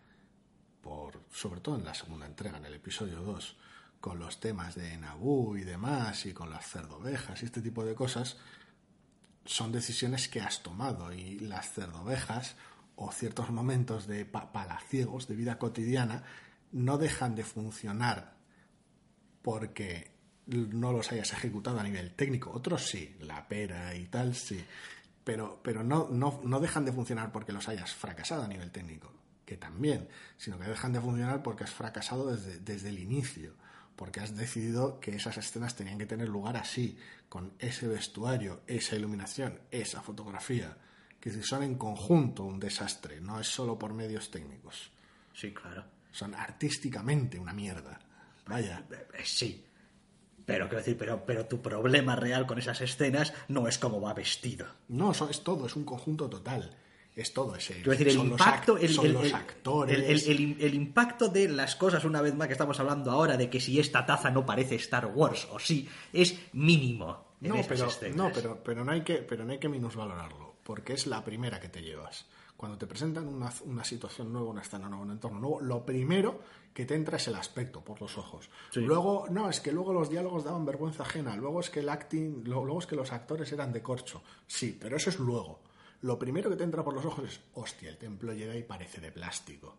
por, 0.87 1.25
sobre 1.33 1.61
todo 1.61 1.77
en 1.77 1.85
la 1.85 1.95
segunda 1.95 2.27
entrega, 2.27 2.59
en 2.59 2.67
el 2.67 2.75
episodio 2.75 3.21
2, 3.21 3.57
con 4.01 4.21
los 4.21 4.39
temas 4.39 4.77
de 4.77 4.97
Naboo 4.97 5.57
y 5.57 5.65
demás, 5.65 6.27
y 6.27 6.33
con 6.33 6.49
las 6.49 6.65
cerdovejas 6.71 7.43
y 7.43 7.47
este 7.47 7.61
tipo 7.61 7.85
de 7.85 7.97
cosas, 7.97 8.37
son 9.45 9.73
decisiones 9.73 10.29
que 10.29 10.41
has 10.41 10.63
tomado 10.63 11.13
y 11.13 11.41
las 11.41 11.73
cerdovejas 11.73 12.55
o 12.95 13.11
ciertos 13.11 13.51
momentos 13.51 14.07
de 14.07 14.25
palaciegos 14.27 15.27
de 15.27 15.35
vida 15.35 15.59
cotidiana 15.59 16.23
no 16.71 16.99
dejan 16.99 17.35
de 17.35 17.43
funcionar 17.43 18.37
porque 19.43 20.13
no 20.47 20.93
los 20.93 21.11
hayas 21.11 21.33
ejecutado 21.33 21.81
a 21.81 21.83
nivel 21.83 22.15
técnico. 22.15 22.53
Otros 22.53 22.87
sí, 22.87 23.17
la 23.23 23.49
pera 23.49 23.93
y 23.97 24.07
tal, 24.07 24.37
sí. 24.37 24.65
Pero, 25.25 25.61
pero 25.65 25.83
no, 25.83 26.09
no, 26.13 26.41
no 26.45 26.61
dejan 26.61 26.85
de 26.85 26.93
funcionar 26.93 27.33
porque 27.33 27.53
los 27.53 27.69
hayas 27.69 27.93
fracasado 27.93 28.45
a 28.45 28.49
nivel 28.49 28.71
técnico, 28.71 29.13
que 29.47 29.57
también, 29.57 30.09
sino 30.37 30.59
que 30.59 30.69
dejan 30.69 30.93
de 30.93 31.01
funcionar 31.01 31.43
porque 31.43 31.65
has 31.65 31.71
fracasado 31.71 32.31
desde, 32.31 32.59
desde 32.59 32.91
el 32.91 32.99
inicio 32.99 33.55
porque 33.97 34.21
has 34.21 34.37
decidido 34.37 35.01
que 35.01 35.17
esas 35.17 35.39
escenas 35.39 35.75
tenían 35.75 35.99
que 35.99 36.07
tener 36.07 36.29
lugar 36.29 36.57
así, 36.57 36.97
con 37.29 37.55
ese 37.59 37.89
vestuario, 37.89 38.61
esa 38.67 38.95
iluminación, 38.95 39.59
esa 39.71 40.03
fotografía, 40.03 40.77
que 41.19 41.33
son 41.43 41.63
en 41.63 41.77
conjunto 41.77 42.45
un 42.45 42.61
desastre, 42.61 43.21
no 43.21 43.41
es 43.41 43.49
solo 43.49 43.79
por 43.79 43.95
medios 43.95 44.31
técnicos. 44.31 44.91
Sí, 45.33 45.53
claro. 45.53 45.85
Son 46.13 46.35
artísticamente 46.35 47.39
una 47.39 47.53
mierda. 47.53 47.99
Vaya. 48.47 48.85
Eh, 48.91 49.07
eh, 49.15 49.23
sí. 49.25 49.65
Pero 50.45 50.67
quiero 50.67 50.79
decir, 50.79 50.97
pero, 50.97 51.25
pero 51.27 51.47
tu 51.47 51.61
problema 51.61 52.15
real 52.15 52.47
con 52.47 52.59
esas 52.59 52.81
escenas 52.81 53.33
no 53.49 53.67
es 53.67 53.79
cómo 53.79 54.01
va 54.01 54.15
vestido. 54.15 54.67
No, 54.89 55.11
eso 55.11 55.29
es 55.29 55.43
todo, 55.43 55.67
es 55.67 55.75
un 55.75 55.85
conjunto 55.85 56.29
total 56.31 56.77
es 57.17 57.33
todo 57.33 57.57
ese. 57.57 57.75
Quiero 57.77 57.93
decir, 57.93 58.09
el 58.09 58.19
impacto, 58.19 58.77
el, 58.77 58.95
los 58.95 59.33
actores. 59.33 60.29
El, 60.29 60.75
impacto 60.75 61.29
de 61.29 61.49
las 61.49 61.75
cosas, 61.75 62.05
una 62.05 62.21
vez 62.21 62.35
más 62.35 62.47
que 62.47 62.53
estamos 62.53 62.79
hablando 62.79 63.11
ahora, 63.11 63.39
de 63.39 63.49
que 63.49 63.59
si 63.59 63.81
esta 63.81 64.05
taza 64.05 64.31
no 64.31 64.45
parece 64.45 64.75
Star 64.75 65.07
Wars 65.07 65.49
o 65.51 65.59
sí, 65.59 65.89
es 66.13 66.39
mínimo. 66.53 67.37
no, 67.41 67.57
pero, 67.67 67.89
no 68.15 68.31
pero, 68.33 68.63
pero, 68.63 68.85
no 68.85 68.93
hay 68.93 69.01
que, 69.01 69.17
pero 69.17 69.47
no 69.47 69.53
hay 69.53 69.59
que 69.59 69.69
minusvalorarlo, 69.71 70.57
porque 70.63 70.93
es 70.93 71.07
la 71.07 71.25
primera 71.25 71.59
que 71.59 71.71
te 71.71 71.81
llevas. 71.81 72.27
Cuando 72.55 72.77
te 72.77 72.87
presentan 72.87 73.27
una, 73.29 73.51
una 73.65 73.85
situación 73.85 74.31
nueva, 74.31 74.51
una 74.51 74.63
escena 74.63 74.89
nueva, 74.89 75.05
un 75.05 75.11
entorno 75.11 75.41
nuevo, 75.41 75.61
lo 75.63 75.87
primero 75.87 76.41
que 76.75 76.85
te 76.85 76.95
entra 76.95 77.17
es 77.17 77.27
el 77.29 77.35
aspecto 77.35 77.83
por 77.83 77.99
los 77.99 78.19
ojos. 78.19 78.51
Luego, 78.75 79.27
no, 79.31 79.49
es 79.49 79.61
que 79.61 79.73
luego 79.73 79.95
los 79.95 80.11
diálogos 80.11 80.45
daban 80.45 80.67
vergüenza 80.67 81.03
ajena, 81.03 81.35
luego 81.35 81.61
es 81.61 81.71
que 81.71 81.81
el 81.81 81.89
acting, 81.89 82.45
luego 82.45 82.79
es 82.79 82.87
que 82.87 82.97
los 82.97 83.13
actores 83.13 83.51
eran 83.53 83.73
de 83.73 83.83
corcho. 83.83 84.23
Sí, 84.47 84.77
pero 84.79 84.97
eso 84.99 85.09
es 85.09 85.19
luego 85.19 85.66
lo 86.03 86.19
primero 86.19 86.51
que 86.51 86.57
te 86.57 86.65
entra 86.65 86.85
por 86.85 86.95
los 86.95 87.05
ojos 87.05 87.29
es, 87.29 87.41
hostia, 87.55 87.89
el 87.89 87.97
templo 87.97 88.33
llega 88.33 88.57
y 88.57 88.63
parece 88.63 89.01
de 89.01 89.13
plástico. 89.13 89.77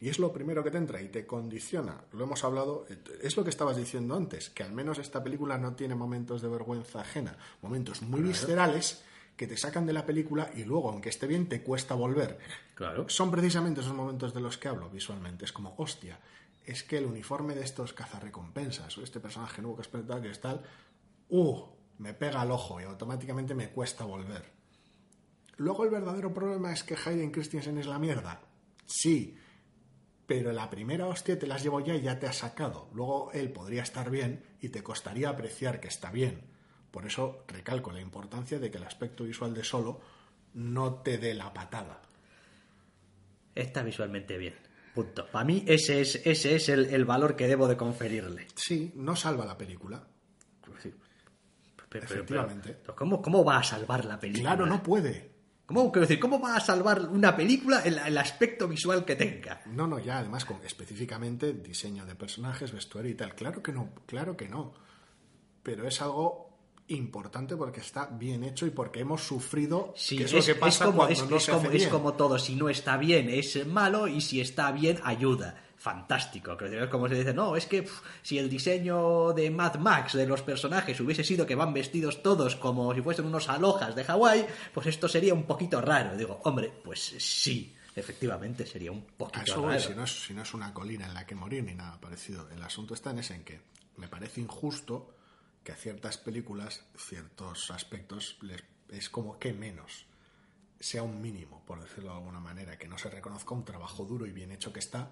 Y 0.00 0.08
es 0.08 0.18
lo 0.18 0.32
primero 0.32 0.62
que 0.62 0.70
te 0.70 0.78
entra 0.78 1.02
y 1.02 1.08
te 1.08 1.26
condiciona. 1.26 2.04
Lo 2.12 2.24
hemos 2.24 2.44
hablado, 2.44 2.86
es 3.20 3.36
lo 3.36 3.42
que 3.42 3.50
estabas 3.50 3.76
diciendo 3.76 4.14
antes, 4.14 4.48
que 4.50 4.62
al 4.62 4.72
menos 4.72 4.98
esta 4.98 5.24
película 5.24 5.58
no 5.58 5.74
tiene 5.74 5.96
momentos 5.96 6.40
de 6.40 6.48
vergüenza 6.48 7.00
ajena, 7.00 7.36
momentos 7.62 8.02
muy 8.02 8.20
viscerales 8.20 9.02
que 9.36 9.46
te 9.46 9.56
sacan 9.56 9.86
de 9.86 9.92
la 9.92 10.06
película 10.06 10.50
y 10.54 10.64
luego, 10.64 10.90
aunque 10.90 11.08
esté 11.08 11.26
bien, 11.26 11.48
te 11.48 11.62
cuesta 11.62 11.94
volver. 11.94 12.38
Claro. 12.74 13.08
Son 13.08 13.30
precisamente 13.30 13.80
esos 13.80 13.94
momentos 13.94 14.34
de 14.34 14.40
los 14.40 14.56
que 14.56 14.68
hablo 14.68 14.88
visualmente. 14.90 15.44
Es 15.44 15.52
como, 15.52 15.74
hostia, 15.78 16.20
es 16.64 16.84
que 16.84 16.98
el 16.98 17.06
uniforme 17.06 17.54
de 17.54 17.62
estos 17.62 17.92
cazarrecompensas 17.92 18.98
o 18.98 19.02
este 19.02 19.20
personaje 19.20 19.62
nuevo 19.62 19.76
que 19.76 19.82
es 19.82 19.88
que 19.88 20.30
es 20.30 20.40
tal, 20.40 20.62
uh, 21.30 21.62
me 21.98 22.14
pega 22.14 22.40
al 22.40 22.50
ojo 22.50 22.80
y 22.80 22.84
automáticamente 22.84 23.54
me 23.54 23.70
cuesta 23.70 24.04
volver. 24.04 24.57
Luego 25.58 25.84
el 25.84 25.90
verdadero 25.90 26.32
problema 26.32 26.72
es 26.72 26.84
que 26.84 26.96
Hayden 26.96 27.32
Christensen 27.32 27.78
es 27.78 27.86
la 27.86 27.98
mierda. 27.98 28.40
Sí, 28.86 29.36
pero 30.24 30.52
la 30.52 30.70
primera 30.70 31.06
hostia 31.06 31.38
te 31.38 31.48
las 31.48 31.62
llevo 31.62 31.80
ya 31.80 31.96
y 31.96 32.02
ya 32.02 32.18
te 32.18 32.26
has 32.26 32.36
sacado. 32.36 32.88
Luego 32.94 33.32
él 33.32 33.50
podría 33.50 33.82
estar 33.82 34.08
bien 34.08 34.44
y 34.60 34.68
te 34.68 34.82
costaría 34.82 35.28
apreciar 35.28 35.80
que 35.80 35.88
está 35.88 36.12
bien. 36.12 36.42
Por 36.92 37.06
eso 37.06 37.44
recalco 37.48 37.90
la 37.90 38.00
importancia 38.00 38.60
de 38.60 38.70
que 38.70 38.78
el 38.78 38.84
aspecto 38.84 39.24
visual 39.24 39.52
de 39.52 39.64
solo 39.64 40.00
no 40.54 40.94
te 41.02 41.18
dé 41.18 41.34
la 41.34 41.52
patada. 41.52 42.02
Está 43.52 43.82
visualmente 43.82 44.38
bien. 44.38 44.54
Punto. 44.94 45.26
Para 45.26 45.44
mí 45.44 45.64
ese 45.66 46.00
es, 46.00 46.22
ese 46.24 46.54
es 46.54 46.68
el, 46.68 47.04
valor 47.04 47.34
que 47.34 47.48
debo 47.48 47.66
de 47.66 47.76
conferirle. 47.76 48.46
Sí, 48.54 48.92
no 48.94 49.16
salva 49.16 49.44
la 49.44 49.58
película. 49.58 50.06
Efectivamente. 51.90 52.78
¿cómo, 52.94 53.20
¿Cómo 53.20 53.44
va 53.44 53.58
a 53.58 53.64
salvar 53.64 54.04
la 54.04 54.20
película? 54.20 54.50
Claro, 54.50 54.66
no 54.66 54.82
puede. 54.82 55.37
¿Cómo, 55.68 55.90
decir, 55.90 56.18
¿Cómo 56.18 56.40
va 56.40 56.56
a 56.56 56.60
salvar 56.60 57.10
una 57.10 57.36
película 57.36 57.80
el, 57.80 58.16
aspecto 58.16 58.66
visual 58.66 59.04
que 59.04 59.16
tenga? 59.16 59.60
No, 59.66 59.86
no, 59.86 59.98
ya 59.98 60.20
además 60.20 60.46
con 60.46 60.56
específicamente 60.64 61.52
diseño 61.52 62.06
de 62.06 62.14
personajes, 62.14 62.72
vestuario 62.72 63.10
y 63.10 63.14
tal. 63.14 63.34
Claro 63.34 63.62
que 63.62 63.70
no, 63.70 63.90
claro 64.06 64.34
que 64.34 64.48
no. 64.48 64.72
Pero 65.62 65.86
es 65.86 66.00
algo 66.00 66.48
importante 66.86 67.54
porque 67.54 67.80
está 67.80 68.06
bien 68.06 68.44
hecho 68.44 68.64
y 68.64 68.70
porque 68.70 69.00
hemos 69.00 69.22
sufrido 69.22 69.92
sí, 69.94 70.22
es, 70.22 70.32
lo 70.32 70.42
que 70.42 70.54
pasa 70.54 70.86
como, 70.86 71.04
cuando 71.04 71.26
no 71.26 71.38
se 71.38 71.52
como, 71.52 71.70
Es 71.70 71.86
como 71.88 72.14
todo, 72.14 72.38
si 72.38 72.56
no 72.56 72.70
está 72.70 72.96
bien 72.96 73.28
es 73.28 73.66
malo 73.66 74.08
y 74.08 74.22
si 74.22 74.40
está 74.40 74.72
bien 74.72 74.98
ayuda 75.04 75.67
fantástico. 75.78 76.56
Como 76.90 77.08
se 77.08 77.14
dice, 77.14 77.32
no, 77.32 77.56
es 77.56 77.66
que 77.66 77.88
si 78.22 78.38
el 78.38 78.50
diseño 78.50 79.32
de 79.32 79.50
Mad 79.50 79.76
Max 79.76 80.14
de 80.14 80.26
los 80.26 80.42
personajes 80.42 81.00
hubiese 81.00 81.24
sido 81.24 81.46
que 81.46 81.54
van 81.54 81.72
vestidos 81.72 82.22
todos 82.22 82.56
como 82.56 82.92
si 82.94 83.00
fuesen 83.00 83.26
unos 83.26 83.48
alojas 83.48 83.94
de 83.94 84.04
Hawái, 84.04 84.46
pues 84.74 84.88
esto 84.88 85.08
sería 85.08 85.32
un 85.32 85.44
poquito 85.44 85.80
raro. 85.80 86.16
Digo, 86.16 86.40
hombre, 86.44 86.72
pues 86.84 87.00
sí. 87.18 87.74
Efectivamente, 87.94 88.64
sería 88.64 88.92
un 88.92 89.02
poquito 89.02 89.66
raro. 89.66 89.80
Si 89.80 89.94
no, 89.94 90.04
es, 90.04 90.24
si 90.24 90.34
no 90.34 90.42
es 90.42 90.54
una 90.54 90.72
colina 90.72 91.06
en 91.06 91.14
la 91.14 91.26
que 91.26 91.34
morir 91.34 91.64
ni 91.64 91.74
nada 91.74 92.00
parecido. 92.00 92.48
El 92.50 92.62
asunto 92.62 92.94
está 92.94 93.10
en 93.10 93.20
ese 93.20 93.34
en 93.34 93.44
que 93.44 93.60
me 93.96 94.06
parece 94.06 94.40
injusto 94.40 95.14
que 95.64 95.72
a 95.72 95.76
ciertas 95.76 96.16
películas, 96.16 96.84
ciertos 96.96 97.70
aspectos, 97.72 98.38
les, 98.42 98.62
es 98.90 99.10
como 99.10 99.38
que 99.38 99.52
menos 99.52 100.06
sea 100.80 101.02
un 101.02 101.20
mínimo, 101.20 101.64
por 101.66 101.80
decirlo 101.80 102.10
de 102.10 102.18
alguna 102.18 102.38
manera, 102.38 102.78
que 102.78 102.86
no 102.86 102.98
se 102.98 103.10
reconozca 103.10 103.54
un 103.54 103.64
trabajo 103.64 104.04
duro 104.04 104.26
y 104.26 104.32
bien 104.32 104.52
hecho 104.52 104.72
que 104.72 104.78
está, 104.78 105.10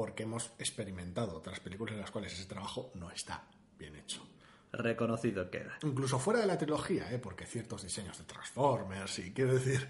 porque 0.00 0.22
hemos 0.22 0.52
experimentado 0.58 1.36
otras 1.36 1.60
películas 1.60 1.92
en 1.92 2.00
las 2.00 2.10
cuales 2.10 2.32
ese 2.32 2.46
trabajo 2.46 2.90
no 2.94 3.10
está 3.10 3.44
bien 3.78 3.94
hecho. 3.96 4.26
Reconocido 4.72 5.50
queda. 5.50 5.76
Incluso 5.82 6.18
fuera 6.18 6.40
de 6.40 6.46
la 6.46 6.56
trilogía, 6.56 7.12
¿eh? 7.12 7.18
porque 7.18 7.44
ciertos 7.44 7.82
diseños 7.82 8.16
de 8.16 8.24
Transformers 8.24 9.18
y 9.18 9.30
quiero 9.34 9.52
decir, 9.52 9.86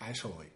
a 0.00 0.10
eso 0.10 0.30
voy. 0.30 0.48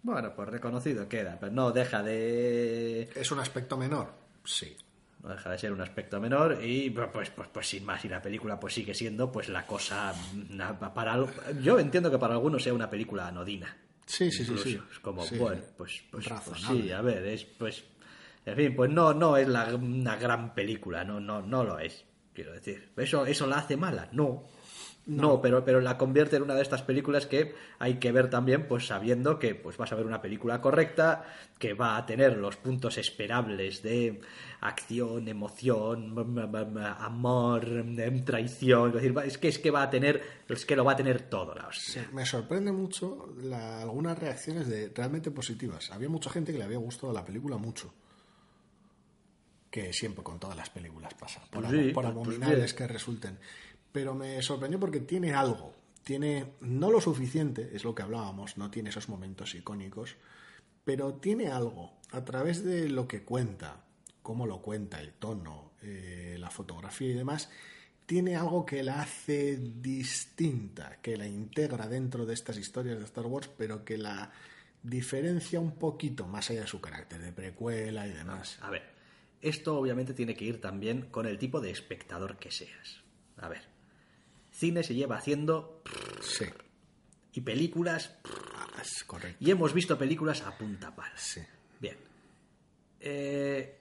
Bueno, 0.00 0.32
pues 0.36 0.48
reconocido 0.48 1.08
queda, 1.08 1.38
pero 1.40 1.50
no 1.50 1.72
deja 1.72 2.04
de... 2.04 3.10
¿Es 3.16 3.32
un 3.32 3.40
aspecto 3.40 3.76
menor? 3.76 4.12
Sí. 4.44 4.76
No 5.24 5.30
deja 5.30 5.50
de 5.50 5.58
ser 5.58 5.72
un 5.72 5.80
aspecto 5.80 6.20
menor 6.20 6.62
y 6.62 6.90
pues, 6.90 7.30
pues, 7.30 7.48
pues 7.52 7.66
sin 7.68 7.84
más, 7.84 8.04
y 8.04 8.08
la 8.08 8.22
película 8.22 8.60
pues 8.60 8.74
sigue 8.74 8.94
siendo 8.94 9.32
pues 9.32 9.48
la 9.48 9.66
cosa... 9.66 10.14
Para, 10.94 11.18
yo 11.60 11.80
entiendo 11.80 12.12
que 12.12 12.18
para 12.18 12.34
algunos 12.34 12.62
sea 12.62 12.74
una 12.74 12.88
película 12.88 13.26
anodina 13.26 13.76
Sí, 14.06 14.30
sí, 14.30 14.44
sí, 14.44 14.56
sí. 14.62 14.80
Es 14.90 14.98
como, 15.00 15.26
bueno, 15.38 15.62
pues, 15.76 16.02
pues, 16.10 16.28
pues, 16.28 16.60
sí, 16.66 16.90
a 16.92 17.02
ver, 17.02 17.26
es 17.26 17.44
pues. 17.44 17.84
En 18.44 18.54
fin, 18.54 18.76
pues 18.76 18.90
no, 18.90 19.12
no 19.12 19.36
es 19.36 19.48
la, 19.48 19.74
una 19.74 20.14
gran 20.16 20.54
película, 20.54 21.02
no, 21.02 21.18
no, 21.18 21.42
no 21.42 21.64
lo 21.64 21.80
es, 21.80 22.04
quiero 22.32 22.52
decir. 22.52 22.92
¿Eso, 22.96 23.26
eso 23.26 23.46
la 23.48 23.58
hace 23.58 23.76
mala? 23.76 24.08
No. 24.12 24.44
No, 25.06 25.40
pero, 25.40 25.64
pero 25.64 25.80
la 25.80 25.96
convierte 25.96 26.34
en 26.34 26.42
una 26.42 26.56
de 26.56 26.62
estas 26.62 26.82
películas 26.82 27.26
que 27.26 27.54
hay 27.78 27.94
que 27.94 28.10
ver 28.10 28.28
también, 28.28 28.66
pues 28.66 28.88
sabiendo 28.88 29.38
que 29.38 29.54
pues 29.54 29.76
vas 29.76 29.92
a 29.92 29.94
ver 29.94 30.04
una 30.04 30.20
película 30.20 30.60
correcta, 30.60 31.24
que 31.60 31.74
va 31.74 31.96
a 31.96 32.04
tener 32.04 32.36
los 32.36 32.56
puntos 32.56 32.98
esperables 32.98 33.82
de 33.82 34.20
acción, 34.60 35.28
emoción, 35.28 36.12
amor, 36.98 37.84
traición. 38.24 38.88
Es, 38.88 38.94
decir, 38.94 39.14
es 39.24 39.38
que 39.38 39.46
es 39.46 39.60
que 39.60 39.70
va 39.70 39.82
a 39.82 39.90
tener, 39.90 40.20
es 40.48 40.66
que 40.66 40.74
lo 40.74 40.84
va 40.84 40.92
a 40.92 40.96
tener 40.96 41.22
todo. 41.22 41.54
La 41.54 41.68
Me 42.12 42.26
sorprende 42.26 42.72
mucho 42.72 43.32
algunas 43.52 44.18
reacciones 44.18 44.66
de 44.66 44.90
realmente 44.92 45.30
positivas. 45.30 45.92
Había 45.92 46.08
mucha 46.08 46.30
gente 46.30 46.50
que 46.50 46.58
le 46.58 46.64
había 46.64 46.78
gustado 46.78 47.12
la 47.12 47.24
película 47.24 47.56
mucho 47.58 47.94
que 49.70 49.92
siempre 49.92 50.24
con 50.24 50.38
todas 50.38 50.56
las 50.56 50.70
películas 50.70 51.12
pasa, 51.14 51.42
por, 51.50 51.62
pues 51.64 51.92
pues 51.92 52.06
abominables 52.06 52.72
que 52.72 52.86
resulten 52.86 53.38
pero 53.96 54.14
me 54.14 54.42
sorprendió 54.42 54.78
porque 54.78 55.00
tiene 55.00 55.32
algo. 55.32 55.74
Tiene, 56.04 56.52
no 56.60 56.90
lo 56.90 57.00
suficiente, 57.00 57.70
es 57.72 57.82
lo 57.82 57.94
que 57.94 58.02
hablábamos, 58.02 58.58
no 58.58 58.70
tiene 58.70 58.90
esos 58.90 59.08
momentos 59.08 59.54
icónicos, 59.54 60.16
pero 60.84 61.14
tiene 61.14 61.48
algo 61.48 61.94
a 62.10 62.22
través 62.22 62.62
de 62.62 62.90
lo 62.90 63.08
que 63.08 63.22
cuenta, 63.22 63.86
cómo 64.20 64.46
lo 64.46 64.60
cuenta, 64.60 65.00
el 65.00 65.14
tono, 65.14 65.72
eh, 65.80 66.36
la 66.38 66.50
fotografía 66.50 67.08
y 67.08 67.14
demás, 67.14 67.48
tiene 68.04 68.36
algo 68.36 68.66
que 68.66 68.82
la 68.82 69.00
hace 69.00 69.56
distinta, 69.56 70.98
que 71.00 71.16
la 71.16 71.26
integra 71.26 71.88
dentro 71.88 72.26
de 72.26 72.34
estas 72.34 72.58
historias 72.58 72.98
de 72.98 73.04
Star 73.06 73.24
Wars, 73.24 73.48
pero 73.56 73.82
que 73.82 73.96
la 73.96 74.30
diferencia 74.82 75.58
un 75.58 75.78
poquito 75.78 76.26
más 76.26 76.50
allá 76.50 76.60
de 76.60 76.66
su 76.66 76.82
carácter 76.82 77.22
de 77.22 77.32
precuela 77.32 78.06
y 78.06 78.12
demás. 78.12 78.58
A 78.60 78.68
ver, 78.68 78.82
esto 79.40 79.78
obviamente 79.78 80.12
tiene 80.12 80.34
que 80.36 80.44
ir 80.44 80.60
también 80.60 81.08
con 81.10 81.24
el 81.24 81.38
tipo 81.38 81.62
de 81.62 81.70
espectador 81.70 82.36
que 82.36 82.50
seas. 82.50 83.00
A 83.38 83.48
ver, 83.48 83.75
cine 84.56 84.82
se 84.82 84.94
lleva 84.94 85.16
haciendo. 85.16 85.82
Sí. 86.20 86.46
Y 87.32 87.42
películas... 87.42 88.16
Es 88.80 89.04
correcto. 89.04 89.36
Y 89.44 89.50
hemos 89.50 89.72
visto 89.72 89.98
películas 89.98 90.42
a 90.42 90.56
punta 90.56 90.94
pala. 90.94 91.12
Sí. 91.16 91.40
Bien. 91.80 91.96
Eh, 93.00 93.78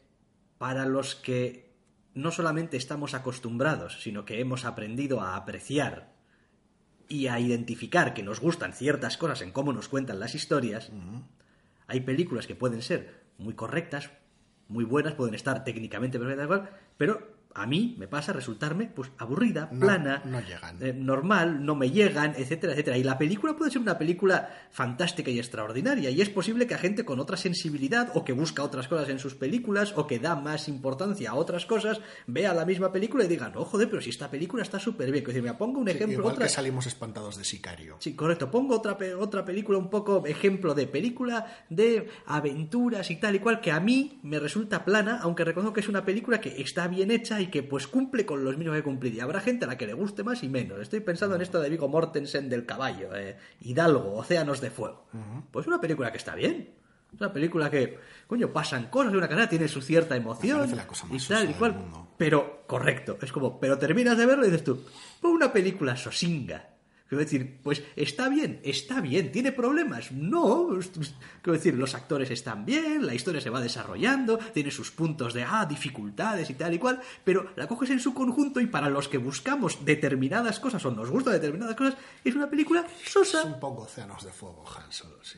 para 0.58 0.86
los 0.86 1.16
que 1.16 1.74
no 2.14 2.32
solamente 2.32 2.78
estamos 2.78 3.14
acostumbrados, 3.14 4.02
sino 4.02 4.26
que 4.26 4.40
hemos 4.40 4.66
aprendido 4.66 5.22
a 5.22 5.36
apreciar 5.36 6.14
y 7.08 7.28
a 7.28 7.40
identificar 7.40 8.14
que 8.14 8.24
nos 8.24 8.40
gustan 8.40 8.74
ciertas 8.74 9.18
cosas 9.18 9.42
en 9.42 9.52
cómo 9.52 9.74
nos 9.74 9.90
cuentan 9.90 10.20
las 10.20 10.34
historias, 10.34 10.92
hay 11.88 12.02
películas 12.02 12.48
que 12.48 12.56
pueden 12.56 12.82
ser 12.82 13.26
muy 13.38 13.54
correctas, 13.54 14.12
muy 14.70 14.86
buenas, 14.86 15.14
pueden 15.14 15.36
estar 15.36 15.64
técnicamente 15.64 16.18
perfectas, 16.18 16.70
pero 16.98 17.36
a 17.58 17.66
mí 17.66 17.96
me 17.98 18.08
pasa 18.08 18.34
resultarme 18.34 18.92
pues 18.94 19.10
aburrida, 19.18 19.70
No- 19.72 19.80
plana, 19.80 20.22
no 20.26 20.42
llegan. 20.42 20.78
eh, 20.84 20.94
normal, 20.94 21.66
no 21.66 21.74
me 21.76 21.90
llegan, 21.90 22.34
etcétera, 22.38 22.74
etcétera. 22.74 22.98
Y 22.98 23.04
la 23.04 23.18
película 23.18 23.56
puede 23.56 23.72
ser 23.72 23.82
una 23.82 23.98
película 23.98 24.50
fantástica 24.72 25.32
y 25.32 25.40
extraordinaria. 25.40 26.10
Y 26.10 26.22
es 26.22 26.30
posible 26.30 26.68
que 26.68 26.74
a 26.76 26.78
gente 26.78 27.06
con 27.06 27.20
otra 27.20 27.38
sensibilidad 27.38 28.12
o 28.14 28.24
que 28.26 28.34
busca 28.34 28.62
otras 28.62 28.88
cosas 28.88 29.10
en 29.10 29.20
sus 29.20 29.36
películas 29.36 29.94
o 29.96 30.06
que 30.06 30.20
da 30.20 30.36
más 30.36 30.68
importancia 30.68 31.32
a 31.32 31.36
otras 31.36 31.66
cosas 31.66 32.02
vea 32.28 32.54
la 32.54 32.66
misma 32.66 32.92
película 32.92 33.24
y 33.24 33.28
diga, 33.28 33.50
no, 33.50 33.64
joder, 33.66 33.90
pero 33.90 34.02
si 34.02 34.10
esta 34.10 34.30
película 34.30 34.62
está 34.62 34.78
súper 34.80 35.12
bien. 35.12 35.24
Decir, 35.24 35.42
me 35.42 35.54
pongo 35.54 35.80
un 35.80 35.88
Sí, 35.88 35.94
ejemplo, 35.96 36.20
igual 36.20 36.34
otra... 36.34 36.46
que 36.46 36.52
salimos 36.52 36.86
espantados 36.88 37.38
de 37.38 37.46
Sicario. 37.46 37.96
Sí, 38.00 38.16
correcto. 38.16 38.52
Pongo 38.52 38.76
otra, 38.76 38.98
otra 39.18 39.46
película, 39.46 39.78
un 39.78 39.90
poco 39.90 40.26
ejemplo 40.26 40.74
de 40.76 40.88
película 40.88 41.46
de 41.70 42.10
aventuras 42.26 43.10
y 43.12 43.16
tal 43.16 43.36
y 43.36 43.40
cual, 43.40 43.62
que 43.62 43.72
a 43.72 43.80
mí 43.80 44.20
me 44.24 44.40
resulta 44.40 44.84
plana, 44.86 45.20
aunque 45.22 45.44
reconozco 45.46 45.74
que 45.74 45.80
es 45.80 45.88
una 45.90 46.04
película 46.06 46.42
que 46.42 46.62
está 46.62 46.88
bien 46.88 47.12
hecha 47.12 47.40
y 47.42 47.45
que 47.50 47.64
pues 47.64 47.88
cumple 47.88 48.26
con 48.26 48.44
los 48.44 48.58
mismos 48.58 48.76
que 48.76 48.84
cumplir. 48.84 49.14
Y 49.14 49.20
habrá 49.20 49.40
gente 49.40 49.66
a 49.66 49.68
la 49.68 49.78
que 49.78 49.88
le 49.88 49.94
guste 49.94 50.24
más 50.24 50.44
y 50.44 50.50
menos. 50.50 50.80
Estoy 50.80 51.00
pensando 51.00 51.36
en 51.36 51.42
esto 51.42 51.60
de 51.60 51.70
Vigo 51.70 51.88
Mortensen 51.88 52.50
del 52.50 52.66
caballo, 52.66 53.16
eh, 53.16 53.38
Hidalgo, 53.62 54.16
Océanos 54.16 54.62
de 54.62 54.72
Fuego. 54.72 55.06
Pues 55.52 55.68
una 55.68 55.80
película 55.82 56.12
que 56.12 56.18
está 56.18 56.36
bien. 56.36 56.74
Es 57.14 57.22
una 57.22 57.32
película 57.32 57.70
que, 57.70 57.98
coño, 58.28 58.52
pasan 58.52 58.88
cosas 58.90 59.14
de 59.14 59.18
una 59.18 59.30
carrera, 59.30 59.48
tiene 59.48 59.68
su 59.68 59.82
cierta 59.82 60.16
emoción 60.16 60.76
la 60.76 60.86
cosa 60.86 61.06
más 61.06 61.24
y 61.24 61.28
tal 61.28 61.50
y 61.50 61.54
cual. 61.54 61.76
Pero, 62.18 62.64
correcto, 62.68 63.18
es 63.22 63.32
como, 63.32 63.60
pero 63.60 63.78
terminas 63.78 64.18
de 64.18 64.26
verlo 64.26 64.46
y 64.46 64.50
dices 64.50 64.66
tú, 64.66 64.84
pues 65.22 65.34
una 65.34 65.54
película 65.54 65.96
sosinga. 65.96 66.75
Quiero 67.08 67.24
decir, 67.24 67.60
pues 67.62 67.84
está 67.96 68.30
bien, 68.30 68.60
está 68.64 69.00
bien, 69.00 69.32
¿tiene 69.32 69.52
problemas? 69.52 70.12
No, 70.12 70.80
es- 70.80 70.90
es- 71.00 71.14
quiero 71.44 71.56
decir, 71.58 71.76
los 71.76 71.94
actores 71.94 72.32
están 72.32 72.66
bien, 72.66 73.06
la 73.06 73.14
historia 73.14 73.40
se 73.42 73.52
va 73.52 73.62
desarrollando, 73.62 74.40
tiene 74.40 74.72
sus 74.72 74.90
puntos 74.90 75.34
de, 75.36 75.44
ah, 75.44 75.68
dificultades 75.68 76.50
y 76.50 76.56
tal 76.56 76.74
y 76.74 76.80
cual, 76.80 77.00
pero 77.24 77.52
la 77.56 77.68
coges 77.68 77.92
en 77.92 78.00
su 78.00 78.14
conjunto 78.16 78.60
y 78.60 78.66
para 78.66 78.90
los 78.90 79.08
que 79.08 79.20
buscamos 79.20 79.86
determinadas 79.86 80.60
cosas 80.60 80.84
o 80.84 80.92
nos 80.92 81.12
gustan 81.12 81.34
determinadas 81.34 81.76
cosas, 81.76 81.96
es 82.24 82.34
una 82.36 82.50
película 82.50 82.84
Es 83.06 83.12
sosa. 83.12 83.44
un 83.44 83.60
poco 83.60 83.84
océanos 83.84 84.24
de 84.26 84.32
fuego, 84.32 84.66
Han 84.76 84.92
Solo, 84.92 85.20
sí. 85.24 85.38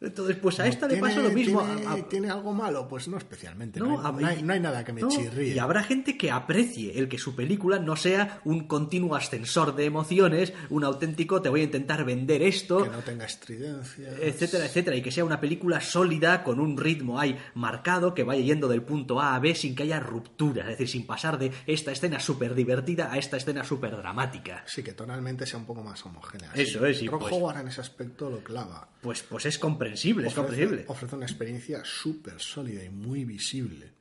Entonces, 0.00 0.36
pues 0.36 0.60
a 0.60 0.66
esta 0.68 0.86
le 0.86 0.94
¿Tiene- 0.94 1.08
pasa 1.08 1.20
lo 1.20 1.30
mismo. 1.30 1.60
¿tiene, 1.64 1.86
a- 1.86 1.92
a- 1.94 2.08
tiene 2.08 2.30
algo 2.30 2.52
malo? 2.54 2.86
Pues 2.86 3.08
no 3.08 3.18
especialmente. 3.18 3.80
No, 3.80 3.86
No, 3.86 3.98
hay, 4.00 4.06
a- 4.06 4.12
no 4.20 4.26
hay- 4.28 4.42
no 4.44 4.52
hay 4.52 4.60
nada 4.60 4.84
que 4.84 4.92
me 4.92 5.02
chirríe. 5.08 5.54
Y 5.54 5.58
habrá 5.58 5.82
gente 5.82 6.16
que 6.16 6.30
aprecie 6.30 6.96
el 6.98 7.08
que 7.08 7.18
su 7.18 7.34
película 7.34 7.80
no 7.80 7.96
sea 7.96 8.40
un 8.44 8.68
continuo 8.68 9.16
ascensor 9.16 9.74
de 9.74 9.86
emociones, 9.86 10.52
un 10.70 10.84
auténtico 10.84 11.42
te 11.42 11.48
voy 11.48 11.62
a 11.62 11.64
intentar 11.64 12.04
vender 12.04 12.42
esto, 12.42 12.84
Que 12.84 12.90
no 12.90 12.98
tenga 13.00 13.24
estridencia. 13.24 14.08
etcétera, 14.20 14.66
etcétera, 14.66 14.96
y 14.96 15.02
que 15.02 15.10
sea 15.10 15.24
una 15.24 15.40
película 15.40 15.80
sólida, 15.80 16.44
con 16.44 16.60
un 16.60 16.76
ritmo 16.76 17.18
ahí 17.18 17.36
marcado, 17.54 18.14
que 18.14 18.22
vaya 18.22 18.42
yendo 18.42 18.68
del 18.68 18.82
punto 18.82 19.20
A 19.20 19.34
a 19.34 19.38
B 19.40 19.54
sin 19.56 19.74
que 19.74 19.82
haya 19.82 19.98
ruptura, 19.98 20.62
es 20.64 20.68
decir, 20.78 20.88
sin 20.88 21.06
pasar 21.06 21.38
de 21.38 21.50
esta 21.66 21.90
escena 21.90 22.20
súper 22.20 22.54
divertida 22.54 23.12
a 23.12 23.18
esta 23.18 23.36
escena 23.36 23.64
súper 23.64 23.96
dramática. 23.96 24.62
Sí, 24.66 24.84
que 24.84 24.92
tonalmente 24.92 25.44
sea 25.44 25.58
un 25.58 25.66
poco 25.66 25.82
más 25.82 26.06
homogénea. 26.06 26.52
Eso 26.54 26.86
es, 26.86 27.02
y 27.02 27.08
Ron 27.08 27.18
pues- 27.18 27.32
Howard 27.32 27.58
en 27.62 27.68
ese 27.68 27.80
aspecto 27.80 28.30
lo 28.30 28.38
clava. 28.44 28.88
Pues, 29.00 29.22
pues 29.22 29.46
es 29.46 29.58
comprensible, 29.58 29.87
es 29.94 30.04
Ofrece, 30.06 30.34
comprensible. 30.34 30.84
ofrece 30.88 31.16
una 31.16 31.26
experiencia 31.26 31.82
súper 31.84 32.40
sólida 32.40 32.84
y 32.84 32.90
muy 32.90 33.24
visible. 33.24 33.92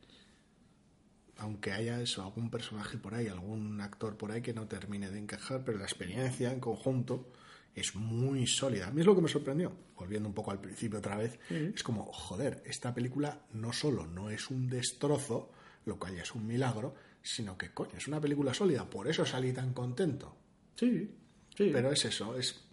Aunque 1.37 1.71
haya 1.71 2.01
eso, 2.01 2.23
algún 2.23 2.49
personaje 2.49 2.97
por 2.97 3.13
ahí, 3.13 3.27
algún 3.27 3.79
actor 3.79 4.17
por 4.17 4.31
ahí 4.31 4.41
que 4.41 4.53
no 4.53 4.67
termine 4.67 5.11
de 5.11 5.19
encajar, 5.19 5.63
pero 5.63 5.77
la 5.77 5.83
experiencia 5.85 6.51
en 6.51 6.59
conjunto 6.59 7.31
es 7.75 7.93
muy 7.95 8.47
sólida. 8.47 8.87
A 8.87 8.91
mí 8.91 9.01
es 9.01 9.05
lo 9.05 9.15
que 9.15 9.21
me 9.21 9.29
sorprendió, 9.29 9.71
volviendo 9.95 10.27
un 10.27 10.33
poco 10.33 10.49
al 10.49 10.59
principio 10.59 10.97
otra 10.97 11.15
vez, 11.15 11.39
es 11.49 11.83
como, 11.83 12.11
joder, 12.11 12.63
esta 12.65 12.91
película 12.93 13.45
no 13.53 13.71
solo 13.71 14.07
no 14.07 14.31
es 14.31 14.49
un 14.49 14.67
destrozo, 14.67 15.51
lo 15.85 15.99
cual 15.99 16.15
ya 16.15 16.23
es 16.23 16.33
un 16.33 16.47
milagro, 16.47 16.95
sino 17.21 17.55
que, 17.55 17.71
coño, 17.71 17.91
es 17.97 18.07
una 18.07 18.19
película 18.19 18.51
sólida, 18.55 18.89
por 18.89 19.07
eso 19.07 19.23
salí 19.25 19.53
tan 19.53 19.73
contento. 19.73 20.35
Sí, 20.75 21.11
sí. 21.55 21.69
Pero 21.71 21.91
es 21.91 22.03
eso, 22.05 22.35
es 22.35 22.66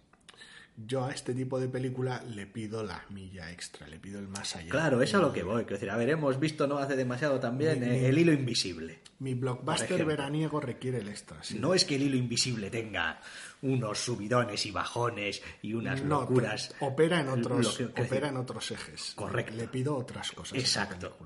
yo 0.77 1.05
a 1.05 1.13
este 1.13 1.35
tipo 1.35 1.61
de 1.61 1.69
película 1.69 2.23
le 2.29 2.47
pido 2.47 2.83
la 2.83 3.05
milla 3.11 3.51
extra, 3.53 3.87
le 3.87 3.99
pido 3.99 4.19
el 4.19 4.27
más 4.29 4.57
allá. 4.57 4.71
Claro, 4.71 5.01
es 5.03 5.15
a 5.15 5.19
lo 5.19 5.33
que 5.33 5.43
voy. 5.43 5.63
Quiero 5.63 5.77
decir, 5.77 5.91
a 5.91 5.97
ver, 5.97 6.11
hemos 6.11 6.41
visto 6.41 6.67
no 6.67 6.79
hace 6.79 6.97
demasiado 6.97 7.39
también 7.39 7.81
Mi- 7.81 7.87
eh, 7.87 8.09
El 8.09 8.19
hilo 8.19 8.33
invisible. 8.33 9.01
Mi 9.21 9.35
blockbuster 9.35 10.05
veraniego 10.05 10.61
requiere 10.61 10.99
el 10.99 11.09
extra. 11.09 11.43
sí. 11.43 11.59
No 11.59 11.75
es 11.75 11.85
que 11.85 11.95
el 11.95 12.03
hilo 12.03 12.17
invisible 12.17 12.71
tenga 12.71 13.21
unos 13.63 13.99
subidones 14.01 14.67
y 14.67 14.71
bajones 14.73 15.41
y 15.63 15.75
unas 15.75 16.03
No, 16.03 16.23
locuras. 16.23 16.75
opera 16.81 17.21
en 17.21 17.29
otros, 17.29 17.65
Lo 17.65 17.71
que- 17.71 17.77
quiero 17.77 17.91
opera 17.93 18.07
decir, 18.09 18.25
en 18.25 18.37
otros 18.37 18.71
ejes. 18.73 19.13
Correcto. 19.15 19.55
Le 19.55 19.69
pido 19.69 19.97
otras 19.97 20.33
cosas. 20.33 20.59
Exacto. 20.59 21.17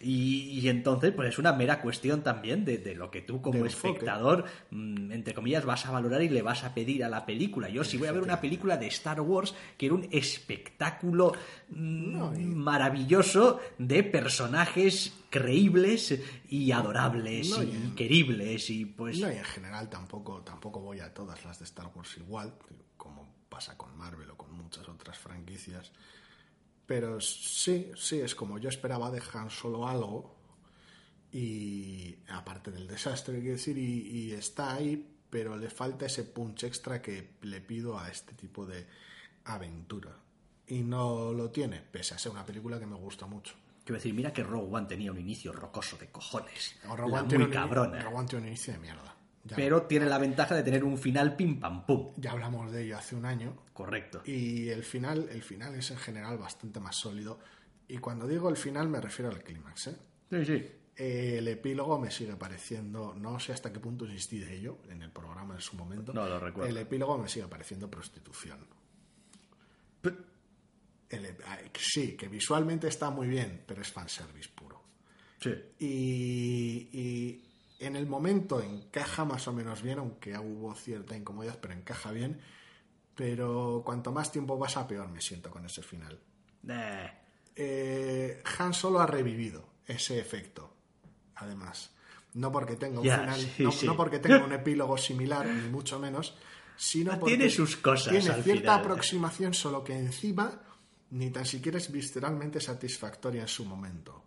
Y, 0.00 0.60
y 0.60 0.68
entonces, 0.68 1.12
pues 1.12 1.28
es 1.30 1.38
una 1.38 1.52
mera 1.52 1.80
cuestión 1.80 2.22
también 2.22 2.64
de, 2.64 2.78
de 2.78 2.94
lo 2.94 3.10
que 3.10 3.20
tú 3.20 3.42
como 3.42 3.58
espectador, 3.66 4.44
mm, 4.70 5.10
entre 5.10 5.34
comillas, 5.34 5.64
vas 5.64 5.86
a 5.86 5.90
valorar 5.90 6.22
y 6.22 6.28
le 6.28 6.40
vas 6.42 6.62
a 6.62 6.72
pedir 6.72 7.02
a 7.04 7.08
la 7.08 7.26
película. 7.26 7.68
Yo 7.68 7.82
si 7.82 7.96
voy 7.96 8.06
a 8.06 8.12
ver 8.12 8.22
una 8.22 8.40
película 8.40 8.76
de 8.76 8.86
Star 8.86 9.20
Wars, 9.20 9.54
quiero 9.76 9.96
un 9.96 10.06
espectáculo 10.12 11.32
mm, 11.70 12.12
No, 12.12 12.34
y- 12.34 12.44
maravilloso 12.44 13.60
de 13.78 14.04
personajes 14.04 15.12
creíbles 15.30 16.18
y 16.48 16.70
adorables 16.72 17.50
No, 17.50 17.62
y, 17.62 17.66
y- 17.66 17.92
queribles 17.96 18.70
y 18.70 18.84
pues... 18.84 19.18
No, 19.18 19.30
y 19.32 19.36
en 19.36 19.44
general 19.44 19.88
tampoco, 19.88 20.42
tampoco 20.42 20.80
voy 20.80 21.00
a 21.00 21.12
todas 21.12 21.44
las 21.44 21.58
de 21.58 21.64
Star 21.64 21.90
Wars 21.94 22.16
igual, 22.18 22.54
como 22.96 23.28
pasa 23.48 23.76
con 23.76 23.96
Marvel 23.96 24.30
o 24.30 24.36
con 24.36 24.52
muchas 24.54 24.88
otras 24.88 25.18
franquicias. 25.18 25.90
Pero 26.88 27.20
sí, 27.20 27.92
sí, 27.96 28.18
es 28.20 28.34
como 28.34 28.58
yo 28.58 28.68
esperaba 28.70 29.10
de 29.10 29.22
Han 29.34 29.50
Solo 29.50 29.86
algo, 29.86 30.34
y 31.30 32.16
aparte 32.28 32.70
del 32.70 32.86
desastre, 32.88 33.38
quiero 33.40 33.56
decir, 33.56 33.76
y, 33.76 34.08
y 34.08 34.32
está 34.32 34.74
ahí, 34.74 35.06
pero 35.28 35.54
le 35.56 35.68
falta 35.68 36.06
ese 36.06 36.24
punch 36.24 36.64
extra 36.64 37.02
que 37.02 37.34
le 37.42 37.60
pido 37.60 37.98
a 37.98 38.08
este 38.08 38.32
tipo 38.32 38.64
de 38.64 38.86
aventura. 39.44 40.16
Y 40.66 40.80
no 40.82 41.32
lo 41.34 41.50
tiene, 41.50 41.80
pese 41.82 42.14
a 42.14 42.18
ser 42.18 42.32
una 42.32 42.44
película 42.46 42.78
que 42.78 42.86
me 42.86 42.96
gusta 42.96 43.26
mucho. 43.26 43.54
Quiero 43.84 43.98
decir, 43.98 44.14
mira 44.14 44.32
que 44.32 44.42
Rogue 44.42 44.74
One 44.74 44.86
tenía 44.86 45.10
un 45.12 45.18
inicio 45.18 45.52
rocoso 45.52 45.96
de 45.98 46.08
cojones. 46.10 46.76
Rogue 46.84 47.12
One 47.12 47.36
muy 47.36 47.44
un- 47.46 47.50
cabrona. 47.50 48.00
Rogue 48.00 48.16
One 48.16 48.28
tiene 48.28 48.42
un 48.44 48.48
inicio 48.48 48.72
de 48.72 48.78
mierda. 48.78 49.14
Ya, 49.48 49.56
Pero 49.56 49.82
tiene 49.82 50.06
la 50.06 50.18
ventaja 50.18 50.54
de 50.54 50.62
tener 50.62 50.84
un 50.84 50.98
final 50.98 51.34
pim 51.34 51.58
pam 51.58 51.86
pum. 51.86 52.12
ya 52.16 52.32
hablamos 52.32 52.70
de 52.70 52.84
ello 52.84 52.98
hace 52.98 53.16
un 53.16 53.24
año. 53.24 53.56
Correcto. 53.72 54.22
Y 54.26 54.68
el 54.68 54.84
final, 54.84 55.28
el 55.30 55.42
final 55.42 55.74
es 55.74 55.90
en 55.90 55.96
general 55.96 56.36
bastante 56.38 56.80
más 56.80 56.96
sólido. 56.96 57.38
Y 57.88 57.98
cuando 57.98 58.26
digo 58.26 58.48
el 58.50 58.56
final 58.56 58.88
me 58.88 59.00
refiero 59.00 59.30
al 59.30 59.42
clímax. 59.42 59.86
¿eh? 59.88 59.96
Sí, 60.30 60.44
sí. 60.44 60.66
El 60.96 61.46
epílogo 61.48 61.98
me 61.98 62.10
sigue 62.10 62.36
pareciendo, 62.36 63.14
no 63.14 63.38
sé 63.38 63.52
hasta 63.52 63.72
qué 63.72 63.78
punto 63.78 64.04
insistí 64.04 64.40
de 64.40 64.52
ello 64.56 64.78
en 64.90 65.00
el 65.02 65.10
programa 65.10 65.54
en 65.54 65.60
su 65.60 65.76
momento. 65.76 66.12
No 66.12 66.28
lo 66.28 66.40
recuerdo. 66.40 66.68
El 66.68 66.76
epílogo 66.76 67.16
me 67.16 67.28
sigue 67.28 67.46
pareciendo 67.46 67.88
prostitución. 67.88 68.58
El 71.08 71.36
ah, 71.46 71.58
sí, 71.74 72.16
que 72.16 72.28
visualmente 72.28 72.88
está 72.88 73.10
muy 73.10 73.28
bien, 73.28 73.62
pero 73.66 73.80
es 73.80 73.90
fanservice 73.90 74.50
puro. 74.54 74.82
Sí. 75.40 75.50
Y, 75.78 76.88
y 76.92 77.47
en 77.78 77.96
el 77.96 78.06
momento 78.06 78.60
encaja 78.60 79.24
más 79.24 79.46
o 79.48 79.52
menos 79.52 79.82
bien, 79.82 79.98
aunque 79.98 80.36
hubo 80.38 80.74
cierta 80.74 81.16
incomodidad, 81.16 81.58
pero 81.60 81.74
encaja 81.74 82.10
bien. 82.12 82.40
Pero 83.14 83.82
cuanto 83.84 84.12
más 84.12 84.30
tiempo 84.30 84.58
pasa, 84.58 84.86
peor 84.86 85.08
me 85.08 85.20
siento 85.20 85.50
con 85.50 85.64
ese 85.66 85.82
final. 85.82 86.18
Eh, 86.68 87.10
Eh, 87.60 88.42
Han 88.60 88.72
solo 88.72 89.00
ha 89.00 89.06
revivido 89.06 89.64
ese 89.86 90.20
efecto, 90.20 90.72
además. 91.36 91.90
No 92.34 92.52
porque 92.52 92.76
tenga 92.76 93.00
un 93.00 93.04
final, 93.04 93.40
sí, 93.40 93.64
no, 93.64 93.72
sí. 93.72 93.86
no 93.86 93.96
porque 93.96 94.20
tenga 94.20 94.44
un 94.44 94.52
epílogo 94.62 94.96
similar, 94.96 95.44
ni 95.46 95.68
mucho 95.68 95.98
menos, 95.98 96.36
sino 96.76 97.12
Ah, 97.12 97.18
porque 97.18 97.36
tiene 97.36 97.50
sus 97.50 97.76
cosas 97.78 98.12
tiene 98.12 98.28
al 98.30 98.44
cierta 98.44 98.60
final. 98.60 98.80
aproximación, 98.80 99.54
solo 99.54 99.82
que 99.82 99.96
encima 99.98 100.62
ni 101.10 101.30
tan 101.30 101.44
siquiera 101.46 101.78
es 101.78 101.90
visceralmente 101.90 102.60
satisfactoria 102.60 103.42
en 103.42 103.48
su 103.48 103.64
momento. 103.64 104.22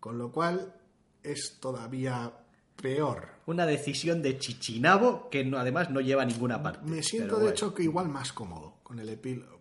Con 0.00 0.18
lo 0.18 0.32
cual 0.32 0.74
es 1.22 1.58
todavía 1.60 2.32
peor. 2.80 3.28
una 3.46 3.66
decisión 3.66 4.22
de 4.22 4.38
Chichinabo 4.38 5.28
que 5.30 5.44
no, 5.44 5.58
además 5.58 5.90
no 5.90 6.00
lleva 6.00 6.22
a 6.22 6.26
ninguna 6.26 6.62
parte. 6.62 6.86
Me 6.88 7.02
siento 7.02 7.36
de 7.36 7.42
bueno. 7.42 7.50
hecho 7.50 7.74
que 7.74 7.82
igual 7.82 8.08
más 8.08 8.32
cómodo 8.32 8.76
con 8.82 8.98
el 8.98 9.08
epílogo. 9.08 9.60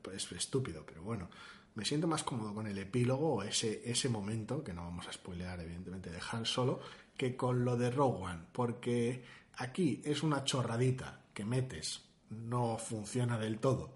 Pues 0.00 0.30
estúpido, 0.32 0.84
pero 0.84 1.02
bueno. 1.02 1.28
Me 1.74 1.84
siento 1.84 2.06
más 2.06 2.22
cómodo 2.22 2.54
con 2.54 2.66
el 2.66 2.76
epílogo 2.76 3.36
o 3.36 3.42
ese, 3.42 3.82
ese 3.90 4.08
momento, 4.10 4.62
que 4.62 4.74
no 4.74 4.82
vamos 4.82 5.08
a 5.08 5.12
spoilear 5.12 5.58
evidentemente 5.60 6.10
de 6.10 6.18
Han 6.30 6.44
Solo, 6.44 6.80
que 7.16 7.34
con 7.34 7.64
lo 7.64 7.76
de 7.76 7.90
Rogue 7.90 8.24
One. 8.24 8.40
Porque 8.52 9.24
aquí 9.56 10.02
es 10.04 10.22
una 10.22 10.44
chorradita 10.44 11.22
que 11.32 11.46
metes 11.46 12.02
no 12.28 12.76
funciona 12.78 13.38
del 13.38 13.58
todo, 13.58 13.94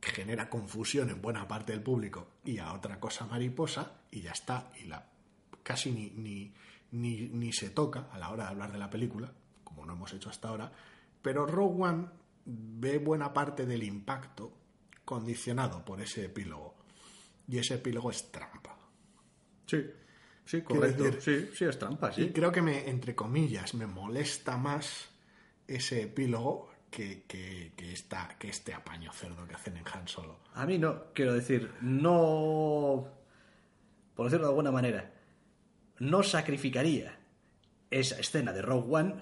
genera 0.00 0.48
confusión 0.48 1.10
en 1.10 1.20
buena 1.20 1.46
parte 1.46 1.72
del 1.72 1.82
público 1.82 2.28
y 2.44 2.58
a 2.58 2.72
otra 2.72 2.98
cosa 2.98 3.26
mariposa 3.26 4.00
y 4.10 4.22
ya 4.22 4.32
está, 4.32 4.72
y 4.80 4.86
la 4.86 5.06
casi 5.62 5.90
ni, 5.90 6.10
ni, 6.10 6.52
ni, 6.92 7.28
ni 7.28 7.52
se 7.52 7.70
toca 7.70 8.08
a 8.12 8.18
la 8.18 8.30
hora 8.30 8.44
de 8.44 8.50
hablar 8.50 8.72
de 8.72 8.78
la 8.78 8.90
película, 8.90 9.32
como 9.64 9.84
no 9.84 9.92
hemos 9.94 10.12
hecho 10.12 10.30
hasta 10.30 10.48
ahora, 10.48 10.72
pero 11.22 11.46
Rogue 11.46 11.82
One 11.82 12.06
ve 12.46 12.98
buena 12.98 13.32
parte 13.32 13.66
del 13.66 13.82
impacto 13.82 14.52
condicionado 15.04 15.84
por 15.84 16.00
ese 16.00 16.24
epílogo. 16.26 16.74
Y 17.46 17.58
ese 17.58 17.74
epílogo 17.74 18.10
es 18.10 18.30
trampa. 18.30 18.76
Sí, 19.66 19.84
sí, 20.44 20.62
correcto. 20.62 21.04
decir- 21.04 21.20
Sí, 21.48 21.50
sí, 21.56 21.64
es 21.64 21.78
trampa, 21.78 22.10
Y 22.12 22.14
sí. 22.14 22.32
creo 22.32 22.52
que 22.52 22.62
me, 22.62 22.88
entre 22.88 23.14
comillas, 23.14 23.74
me 23.74 23.86
molesta 23.86 24.56
más 24.56 25.08
ese 25.66 26.02
epílogo 26.02 26.70
que, 26.90 27.24
que, 27.24 27.72
que, 27.76 27.92
esta- 27.92 28.36
que 28.38 28.48
este 28.48 28.72
apaño 28.72 29.12
cerdo 29.12 29.46
que 29.46 29.54
hacen 29.54 29.76
en 29.76 29.84
Han 29.92 30.08
Solo. 30.08 30.40
A 30.54 30.64
mí 30.66 30.78
no, 30.78 31.12
quiero 31.14 31.34
decir, 31.34 31.70
no. 31.82 33.08
Por 34.14 34.26
decirlo 34.26 34.46
de 34.46 34.50
alguna 34.52 34.70
manera, 34.72 35.12
no 36.00 36.22
sacrificaría 36.22 37.16
esa 37.90 38.18
escena 38.18 38.52
de 38.52 38.62
Rogue 38.62 38.94
One 38.94 39.14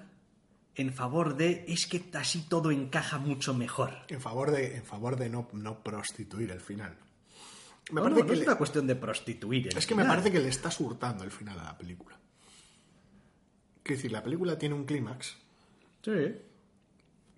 en 0.74 0.92
favor 0.92 1.36
de. 1.36 1.64
Es 1.68 1.86
que 1.86 2.04
así 2.14 2.46
todo 2.48 2.70
encaja 2.70 3.18
mucho 3.18 3.54
mejor. 3.54 3.92
En 4.08 4.20
favor 4.20 4.50
de, 4.50 4.76
en 4.76 4.84
favor 4.84 5.16
de 5.16 5.30
no, 5.30 5.48
no 5.52 5.82
prostituir 5.82 6.50
el 6.50 6.60
final. 6.60 6.96
Me 7.90 8.00
No, 8.00 8.02
parece 8.02 8.20
no, 8.20 8.26
no 8.26 8.32
que 8.32 8.38
es 8.40 8.46
una 8.46 8.56
cuestión 8.58 8.86
de 8.86 8.96
prostituir. 8.96 9.68
el 9.68 9.78
Es 9.78 9.86
que 9.86 9.94
me 9.94 10.04
parece 10.04 10.30
que 10.32 10.40
le 10.40 10.48
estás 10.48 10.78
hurtando 10.80 11.22
el 11.24 11.30
final 11.30 11.58
a 11.60 11.64
la 11.64 11.78
película. 11.78 12.16
Quiero 13.82 13.96
decir, 13.98 14.12
la 14.12 14.22
película 14.22 14.58
tiene 14.58 14.74
un 14.74 14.84
clímax 14.84 15.36
Sí. 16.02 16.36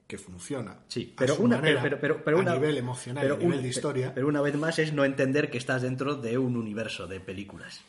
que 0.06 0.16
funciona. 0.18 0.78
Sí, 0.88 1.12
a 1.14 1.18
pero 1.20 1.34
su 1.36 1.42
una, 1.42 1.56
manera, 1.58 1.82
pero, 1.82 2.00
pero, 2.00 2.24
pero 2.24 2.38
a 2.38 2.40
una- 2.40 2.54
nivel 2.54 2.78
emocional, 2.78 3.22
pero 3.22 3.34
a 3.34 3.38
nivel 3.38 3.56
un- 3.58 3.62
de 3.62 3.68
historia. 3.68 4.14
Pero 4.14 4.26
una 4.28 4.40
vez 4.40 4.56
más 4.56 4.78
es 4.78 4.92
no 4.94 5.04
entender 5.04 5.50
que 5.50 5.58
estás 5.58 5.82
dentro 5.82 6.14
de 6.16 6.38
un 6.38 6.56
universo 6.56 7.06
de 7.06 7.20
películas. 7.20 7.82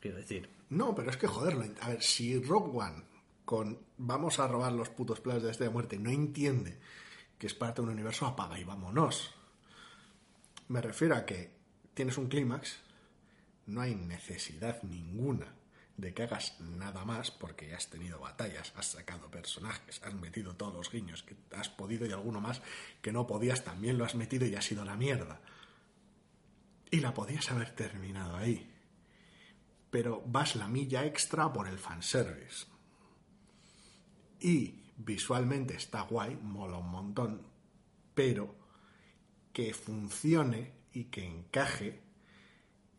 Quiero 0.00 0.16
decir. 0.16 0.48
No, 0.70 0.94
pero 0.94 1.10
es 1.10 1.16
que 1.16 1.26
joderlo. 1.26 1.64
A 1.80 1.90
ver, 1.90 2.02
si 2.02 2.38
Rock 2.40 2.74
One 2.74 3.04
con 3.46 3.78
vamos 3.96 4.40
a 4.40 4.48
robar 4.48 4.72
los 4.72 4.90
putos 4.90 5.20
planes 5.20 5.42
de 5.42 5.52
de 5.52 5.70
Muerte 5.70 5.98
no 5.98 6.10
entiende 6.10 6.78
que 7.38 7.46
es 7.46 7.54
parte 7.54 7.80
de 7.80 7.86
un 7.86 7.92
universo, 7.92 8.26
apaga 8.26 8.58
y 8.58 8.64
vámonos. 8.64 9.32
Me 10.68 10.80
refiero 10.80 11.14
a 11.14 11.24
que 11.24 11.50
tienes 11.94 12.18
un 12.18 12.28
clímax, 12.28 12.78
no 13.66 13.80
hay 13.80 13.94
necesidad 13.94 14.82
ninguna 14.82 15.54
de 15.96 16.12
que 16.12 16.24
hagas 16.24 16.60
nada 16.60 17.04
más 17.04 17.30
porque 17.30 17.74
has 17.74 17.88
tenido 17.88 18.18
batallas, 18.18 18.72
has 18.76 18.86
sacado 18.86 19.30
personajes, 19.30 20.02
has 20.02 20.14
metido 20.14 20.56
todos 20.56 20.74
los 20.74 20.90
guiños 20.90 21.22
que 21.22 21.36
has 21.56 21.68
podido 21.68 22.06
y 22.06 22.12
alguno 22.12 22.40
más 22.40 22.60
que 23.00 23.12
no 23.12 23.26
podías 23.26 23.64
también 23.64 23.96
lo 23.96 24.04
has 24.04 24.14
metido 24.14 24.46
y 24.46 24.56
ha 24.56 24.62
sido 24.62 24.84
la 24.84 24.96
mierda. 24.96 25.40
Y 26.90 27.00
la 27.00 27.14
podías 27.14 27.50
haber 27.50 27.74
terminado 27.74 28.36
ahí 28.36 28.75
pero 29.96 30.22
vas 30.26 30.56
la 30.56 30.68
milla 30.68 31.06
extra 31.06 31.50
por 31.50 31.66
el 31.66 31.78
fanservice. 31.78 32.66
Y 34.40 34.74
visualmente 34.98 35.74
está 35.74 36.02
guay, 36.02 36.36
mola 36.42 36.76
un 36.76 36.90
montón, 36.90 37.40
pero 38.14 38.54
que 39.54 39.72
funcione 39.72 40.72
y 40.92 41.04
que 41.04 41.24
encaje 41.24 42.02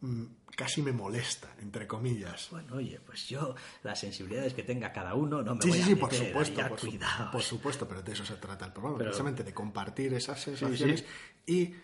mm, 0.01 0.23
casi 0.55 0.81
me 0.81 0.91
molesta, 0.91 1.55
entre 1.61 1.85
comillas. 1.85 2.47
Bueno, 2.49 2.77
oye, 2.77 2.99
pues 3.05 3.29
yo, 3.29 3.53
las 3.83 3.99
sensibilidades 3.99 4.55
que 4.55 4.63
tenga 4.63 4.91
cada 4.91 5.13
uno, 5.13 5.43
no 5.43 5.53
me 5.53 5.61
Sí, 5.61 5.69
voy 5.69 5.77
sí, 5.77 5.83
a 5.83 5.85
sí, 5.85 5.95
por 5.95 6.11
supuesto, 6.15 6.67
por, 6.67 6.79
su- 6.79 6.97
por 7.31 7.43
supuesto, 7.43 7.87
pero 7.87 8.01
de 8.01 8.13
eso 8.13 8.25
se 8.25 8.37
trata 8.37 8.65
el 8.65 8.73
programa, 8.73 8.97
Pero- 8.97 9.09
precisamente 9.11 9.43
de 9.43 9.53
compartir 9.53 10.15
esas 10.15 10.41
sensaciones 10.41 11.05
y 11.45 11.75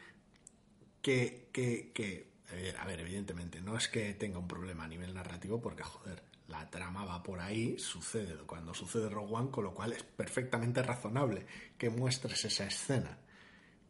que, 1.03 1.49
que, 1.53 1.91
que, 1.93 2.32
a 2.79 2.85
ver, 2.85 2.99
evidentemente, 2.99 3.61
no 3.61 3.77
es 3.77 3.87
que 3.87 4.13
tenga 4.13 4.39
un 4.39 4.47
problema 4.47 4.83
a 4.85 4.87
nivel 4.87 5.13
narrativo, 5.13 5.61
porque, 5.61 5.83
joder, 5.83 6.23
la 6.47 6.69
trama 6.69 7.05
va 7.05 7.23
por 7.23 7.39
ahí, 7.39 7.77
sucede 7.79 8.35
cuando 8.45 8.73
sucede 8.73 9.09
Rogue 9.09 9.33
One, 9.33 9.51
con 9.51 9.63
lo 9.63 9.73
cual 9.73 9.93
es 9.93 10.03
perfectamente 10.03 10.83
razonable 10.83 11.45
que 11.77 11.89
muestres 11.89 12.45
esa 12.45 12.65
escena, 12.65 13.17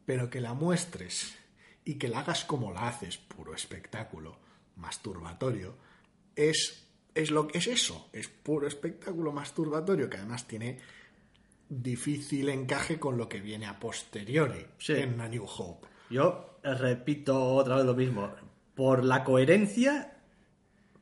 pero 0.05 0.29
que 0.29 0.41
la 0.41 0.53
muestres 0.53 1.35
y 1.85 1.95
que 1.95 2.07
la 2.07 2.19
hagas 2.19 2.45
como 2.45 2.71
la 2.71 2.87
haces, 2.87 3.17
puro 3.17 3.53
espectáculo, 3.53 4.37
masturbatorio, 4.77 5.75
es, 6.35 6.87
es, 7.13 7.31
lo, 7.31 7.47
es 7.53 7.67
eso, 7.67 8.09
es 8.13 8.27
puro 8.27 8.67
espectáculo 8.67 9.31
masturbatorio, 9.31 10.09
que 10.09 10.17
además 10.17 10.47
tiene 10.47 10.79
difícil 11.69 12.49
encaje 12.49 12.99
con 12.99 13.17
lo 13.17 13.27
que 13.27 13.41
viene 13.41 13.65
a 13.65 13.79
posteriori 13.79 14.65
Sí. 14.77 14.93
en 14.93 15.19
A 15.19 15.27
New 15.27 15.45
Hope. 15.45 15.87
Yo 16.09 16.59
eh, 16.63 16.73
repito 16.75 17.55
otra 17.55 17.77
vez 17.77 17.85
lo 17.85 17.95
mismo. 17.95 18.31
Por 18.75 19.03
la 19.03 19.23
coherencia, 19.23 20.13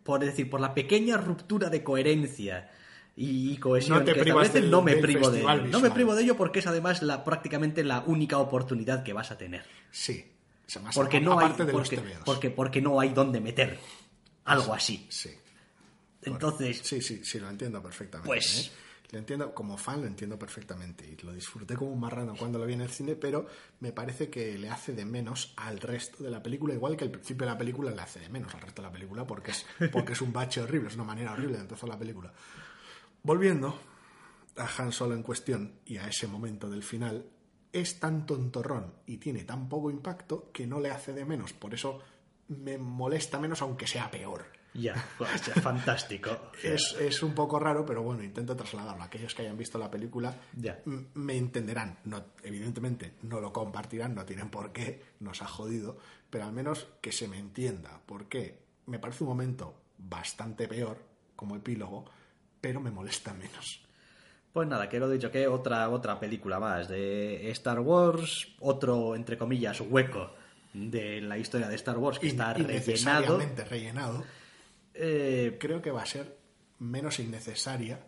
por 0.04 0.20
decir, 0.20 0.50
por 0.50 0.60
la 0.60 0.74
pequeña 0.74 1.18
ruptura 1.18 1.70
de 1.70 1.84
coherencia 1.84 2.70
y 3.16 3.58
cohesión 3.58 4.00
No 4.00 4.06
te 4.06 4.14
que 4.14 4.22
privas 4.22 4.52
del- 4.54 4.70
no 4.72 4.82
me 4.82 4.96
privo 4.98 5.30
de 5.30 5.42
ello. 5.42 5.56
No 5.68 5.80
me 5.80 5.92
privo 5.92 6.16
de 6.16 6.24
ello 6.24 6.36
porque 6.38 6.60
es 6.60 6.68
además 6.68 7.02
la, 7.02 7.24
prácticamente 7.24 7.84
la 7.84 8.02
única 8.02 8.38
oportunidad 8.38 9.04
que 9.04 9.14
vas 9.14 9.32
a 9.32 9.38
tener. 9.38 9.64
Sí. 9.92 10.26
O 10.68 10.70
sea, 10.70 10.82
más 10.82 10.96
Porque 10.96 11.20
no 11.20 11.38
hay, 11.40 11.52
de 11.54 11.66
porque, 11.66 11.98
los 11.98 12.06
porque, 12.26 12.50
porque 12.50 12.82
no 12.82 13.00
hay 13.00 13.10
donde 13.10 13.42
meter 13.42 13.78
algo 14.46 14.74
así. 14.74 15.06
Sí. 15.10 15.30
Entonces, 16.24 16.80
Sí, 16.84 17.02
sí, 17.02 17.24
sí, 17.24 17.40
lo 17.40 17.50
entiendo 17.50 17.82
perfectamente. 17.82 18.28
Pues- 18.28 18.68
¿eh? 18.68 18.72
Lo 19.12 19.20
entiendo, 19.20 19.54
como 19.54 19.78
fan 19.78 20.02
lo 20.02 20.08
entiendo 20.08 20.40
perfectamente 20.40 21.06
y 21.06 21.22
lo 21.26 21.34
disfruté 21.34 21.76
como 21.76 21.92
un 21.92 22.00
marrano 22.00 22.34
cuando 22.38 22.58
lo 22.58 22.66
vi 22.66 22.74
en 22.74 22.82
el 22.82 22.90
cine, 22.90 23.16
pero 23.16 23.46
me 23.82 23.92
parece 23.92 24.30
que 24.30 24.58
le 24.58 24.70
hace 24.70 24.94
de 24.94 25.04
menos 25.04 25.54
al 25.58 25.82
resto 25.82 26.24
de 26.24 26.32
la 26.32 26.42
película, 26.42 26.74
igual 26.74 26.96
que 26.96 27.04
al 27.04 27.12
principio 27.12 27.46
de 27.46 27.52
la 27.52 27.58
película 27.58 27.92
le 27.92 28.02
hace 28.02 28.22
de 28.22 28.30
menos 28.30 28.56
al 28.56 28.62
resto 28.62 28.82
de 28.82 28.88
la 28.88 28.94
película 28.94 29.28
porque 29.28 29.52
es, 29.52 29.66
porque 29.92 30.14
es 30.14 30.22
un 30.22 30.32
bache 30.32 30.62
horrible, 30.62 30.88
es 30.88 30.96
una 30.96 31.04
manera 31.04 31.34
horrible 31.34 31.58
de 31.58 31.64
empezar 31.64 31.90
la 31.90 32.00
película. 32.00 32.32
Volviendo 33.24 33.78
a 34.56 34.70
Han 34.78 34.94
Solo 34.94 35.14
en 35.14 35.24
cuestión 35.24 35.80
y 35.86 35.98
a 35.98 36.08
ese 36.08 36.28
momento 36.28 36.70
del 36.70 36.84
final, 36.84 37.26
es 37.74 38.00
tan 38.00 38.26
tontorrón 38.26 38.94
y 39.06 39.18
tiene 39.18 39.44
tan 39.44 39.68
poco 39.68 39.92
impacto 39.92 40.52
que 40.54 40.68
no 40.68 40.80
le 40.80 40.90
hace 40.90 41.12
de 41.14 41.26
menos, 41.26 41.52
por 41.52 41.74
eso 41.74 42.00
me 42.48 42.78
molesta 42.78 43.40
menos 43.40 43.62
aunque 43.62 43.88
sea 43.88 44.10
peor. 44.10 44.61
Ya, 44.74 44.94
pues, 45.18 45.46
ya, 45.46 45.54
fantástico. 45.62 46.30
O 46.32 46.58
sea, 46.58 46.74
Es, 46.74 46.96
es 47.00 47.24
un 47.24 47.34
poco 47.34 47.60
raro, 47.60 47.86
pero 47.86 48.04
bueno, 48.04 48.24
intento 48.24 48.56
trasladarlo. 48.56 49.04
Aquellos 49.04 49.36
que 49.36 49.42
hayan 49.44 49.58
visto 49.58 49.78
la 49.78 49.92
película 49.92 50.36
Ya. 50.56 50.80
me 50.86 51.38
entenderán. 51.38 51.98
No, 52.06 52.24
evidentemente 52.44 53.14
no 53.24 53.40
lo 53.42 53.52
compartirán, 53.52 54.16
no 54.16 54.26
tienen 54.26 54.50
por 54.50 54.72
qué, 54.72 55.04
nos 55.20 55.42
ha 55.42 55.48
jodido, 55.48 55.98
pero 56.30 56.46
al 56.46 56.54
menos 56.54 56.88
que 57.02 57.12
se 57.12 57.28
me 57.28 57.38
entienda. 57.38 58.02
Porque 58.06 58.60
me 58.86 59.00
parece 59.00 59.24
un 59.24 59.30
momento 59.30 59.76
bastante 59.98 60.68
peor 60.68 60.98
como 61.36 61.56
epílogo, 61.56 62.06
pero 62.60 62.80
me 62.80 62.92
molesta 62.92 63.34
menos. 63.34 63.84
Pues 64.54 64.68
nada, 64.68 64.90
que 64.90 65.00
lo 65.00 65.10
dicho, 65.10 65.32
que 65.32 65.48
otra, 65.48 65.90
otra 65.90 66.20
película 66.20 66.60
más 66.60 66.90
de 66.90 67.50
Star 67.52 67.80
Wars, 67.80 68.50
otro, 68.60 69.16
entre 69.16 69.38
comillas, 69.38 69.80
hueco 69.82 70.32
de 70.74 71.22
la 71.22 71.38
historia 71.38 71.68
de 71.70 71.76
Star 71.76 71.98
Wars 71.98 72.20
que 72.20 72.28
está 72.28 72.54
rellenado. 72.54 74.24
Eh, 75.04 75.58
Creo 75.60 75.82
que 75.82 75.92
va 75.92 76.04
a 76.04 76.06
ser 76.06 76.38
menos 76.80 77.20
innecesaria 77.20 78.00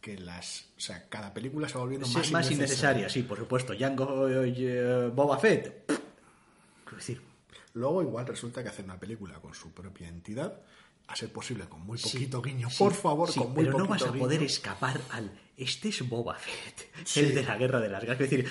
que 0.00 0.18
las... 0.18 0.66
O 0.76 0.80
sea, 0.80 1.08
cada 1.08 1.32
película 1.32 1.68
se 1.68 1.74
va 1.74 1.80
volviendo 1.80 2.06
sí, 2.06 2.16
más, 2.16 2.32
más 2.32 2.50
innecesaria, 2.50 3.08
sí, 3.08 3.22
por 3.22 3.38
supuesto. 3.38 3.72
Django 3.72 4.28
eh, 4.28 5.10
Boba 5.14 5.38
Fett. 5.38 5.90
Es 6.90 6.96
decir, 6.96 7.22
Luego 7.74 8.02
igual 8.02 8.26
resulta 8.26 8.62
que 8.62 8.68
hacen 8.68 8.84
una 8.86 8.98
película 8.98 9.40
con 9.40 9.54
su 9.54 9.72
propia 9.72 10.08
entidad, 10.08 10.60
a 11.06 11.16
ser 11.16 11.32
posible 11.32 11.64
con 11.64 11.80
muy 11.80 11.98
sí, 11.98 12.10
poquito 12.12 12.42
guiño, 12.42 12.68
sí, 12.70 12.78
por 12.78 12.92
favor, 12.92 13.32
con 13.34 13.52
muy 13.52 13.64
pero 13.64 13.78
no 13.78 13.86
poquito 13.86 13.92
vas 13.92 14.02
a 14.02 14.12
guiño. 14.12 14.24
poder 14.24 14.42
escapar 14.42 15.00
al 15.10 15.30
este 15.56 15.88
es 15.88 16.08
Boba 16.08 16.36
Fett, 16.36 16.90
el 17.16 17.34
de 17.34 17.42
la 17.42 17.56
guerra 17.56 17.80
de 17.80 17.88
las 17.88 18.04
galaxias. 18.04 18.32
Es 18.32 18.48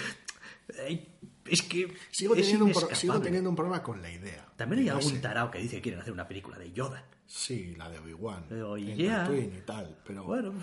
decir, 0.78 1.08
es 1.46 1.62
que 1.64 1.94
Sigo 2.12 2.36
es 2.36 2.42
teniendo, 2.42 2.66
un 2.66 2.72
pro- 2.72 2.80
inescapable. 2.82 2.96
sigo 2.96 3.22
teniendo 3.22 3.50
un 3.50 3.56
problema 3.56 3.82
con 3.84 4.02
la 4.02 4.12
idea. 4.12 4.46
También 4.56 4.82
hay 4.82 4.86
No 4.90 4.96
algún 4.98 5.12
sé. 5.14 5.20
tarao 5.20 5.50
que 5.52 5.60
dice 5.60 5.78
que 5.78 5.82
quieren 5.84 6.02
hacer 6.02 6.14
una 6.14 6.28
película 6.28 6.58
de 6.58 6.72
Yoda. 6.72 7.06
Sí, 7.26 7.76
la 7.78 7.90
de 7.90 8.00
Obi-Wan. 8.00 8.48
Tatooine 8.50 9.56
y 9.58 9.62
tal, 9.66 9.98
pero 10.06 10.24
Bueno. 10.24 10.54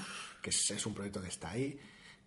que 0.43 0.51
es, 0.51 0.71
es 0.71 0.85
un 0.87 0.95
proyecto 0.95 1.21
que 1.23 1.29
está 1.29 1.51
ahí. 1.51 1.79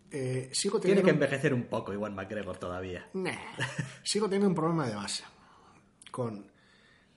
Eh, 0.10 0.50
sigo 0.52 0.80
Tiene 0.80 0.96
teniendo 1.02 1.04
que 1.06 1.12
un- 1.12 1.16
envejecer 1.24 1.54
un 1.54 1.64
poco 1.68 1.94
Iwan 1.94 2.14
McGregor 2.16 2.58
todavía. 2.58 3.08
Nah. 3.14 3.32
Sigo 4.04 4.26
teniendo 4.26 4.50
un 4.50 4.56
problema 4.56 4.86
de 4.88 4.96
base 4.96 5.24
con 6.12 6.52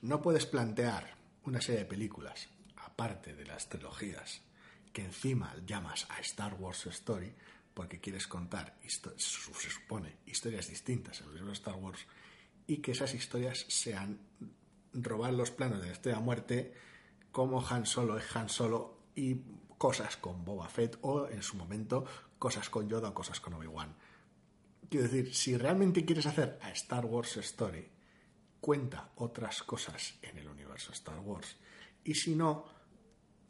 no 0.03 0.23
puedes 0.23 0.47
plantear 0.47 1.17
una 1.45 1.61
serie 1.61 1.81
de 1.81 1.87
películas 1.87 2.49
aparte 2.77 3.35
de 3.35 3.45
las 3.47 3.69
trilogías 3.69 4.43
que 4.93 5.03
encima 5.05 5.57
llamas 5.67 6.07
a 6.11 6.21
Star 6.21 6.55
Wars 6.55 6.87
Story 6.87 7.33
porque 7.75 8.01
quieres 8.01 8.27
contar 8.27 8.79
se 8.87 9.71
supone 9.71 10.19
historias 10.27 10.69
distintas 10.69 11.21
en 11.21 11.27
los 11.27 11.35
libros 11.35 11.51
de 11.51 11.61
Star 11.61 11.75
Wars 11.75 12.07
y 12.67 12.79
que 12.79 12.93
esas 12.93 13.13
historias 13.15 13.67
sean 13.69 14.21
robar 14.93 15.35
los 15.35 15.51
planos 15.51 15.81
de 15.81 15.89
la 15.89 15.93
Estrella 15.93 16.21
Muerte 16.21 16.73
como 17.33 17.67
Han 17.67 17.85
Solo 17.85 18.17
es 18.17 18.37
Han 18.37 18.49
Solo 18.49 19.09
y 19.17 19.37
cosas 19.77 20.17
con 20.17 20.45
Boba 20.45 20.69
Fett 20.69 20.99
o 21.03 21.29
en 21.29 21.43
su 21.43 21.57
momento 21.57 22.05
cosas 22.39 22.71
con 22.71 22.89
Yoda 22.89 23.11
o 23.11 23.15
cosas 23.15 23.41
con 23.41 23.55
Obi-Wan 23.55 23.95
Quiero 24.89 25.09
decir, 25.09 25.35
si 25.35 25.57
realmente 25.57 26.05
quieres 26.05 26.27
hacer 26.27 26.59
a 26.63 26.71
Star 26.71 27.05
Wars 27.05 27.37
Story, 27.39 27.89
cuenta 28.61 29.11
otras 29.17 29.63
cosas 29.63 30.15
en 30.23 30.39
el 30.39 30.49
universo 30.49 30.93
Star 30.93 31.19
Wars. 31.19 31.57
Y 32.05 32.15
si 32.15 32.37
no, 32.37 32.65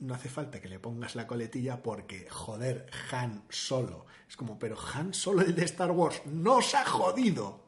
no 0.01 0.15
hace 0.15 0.29
falta 0.29 0.61
que 0.61 0.69
le 0.69 0.79
pongas 0.79 1.15
la 1.15 1.27
coletilla 1.27 1.83
porque, 1.83 2.27
joder, 2.31 2.87
Han 3.13 3.43
Solo. 3.49 4.07
Es 4.29 4.37
como, 4.37 4.59
pero 4.59 4.77
Han 4.95 5.15
Solo, 5.15 5.43
el 5.43 5.55
de 5.55 5.65
Star 5.65 5.91
Wars, 5.93 6.23
nos 6.27 6.75
ha 6.75 6.85
jodido. 6.85 7.61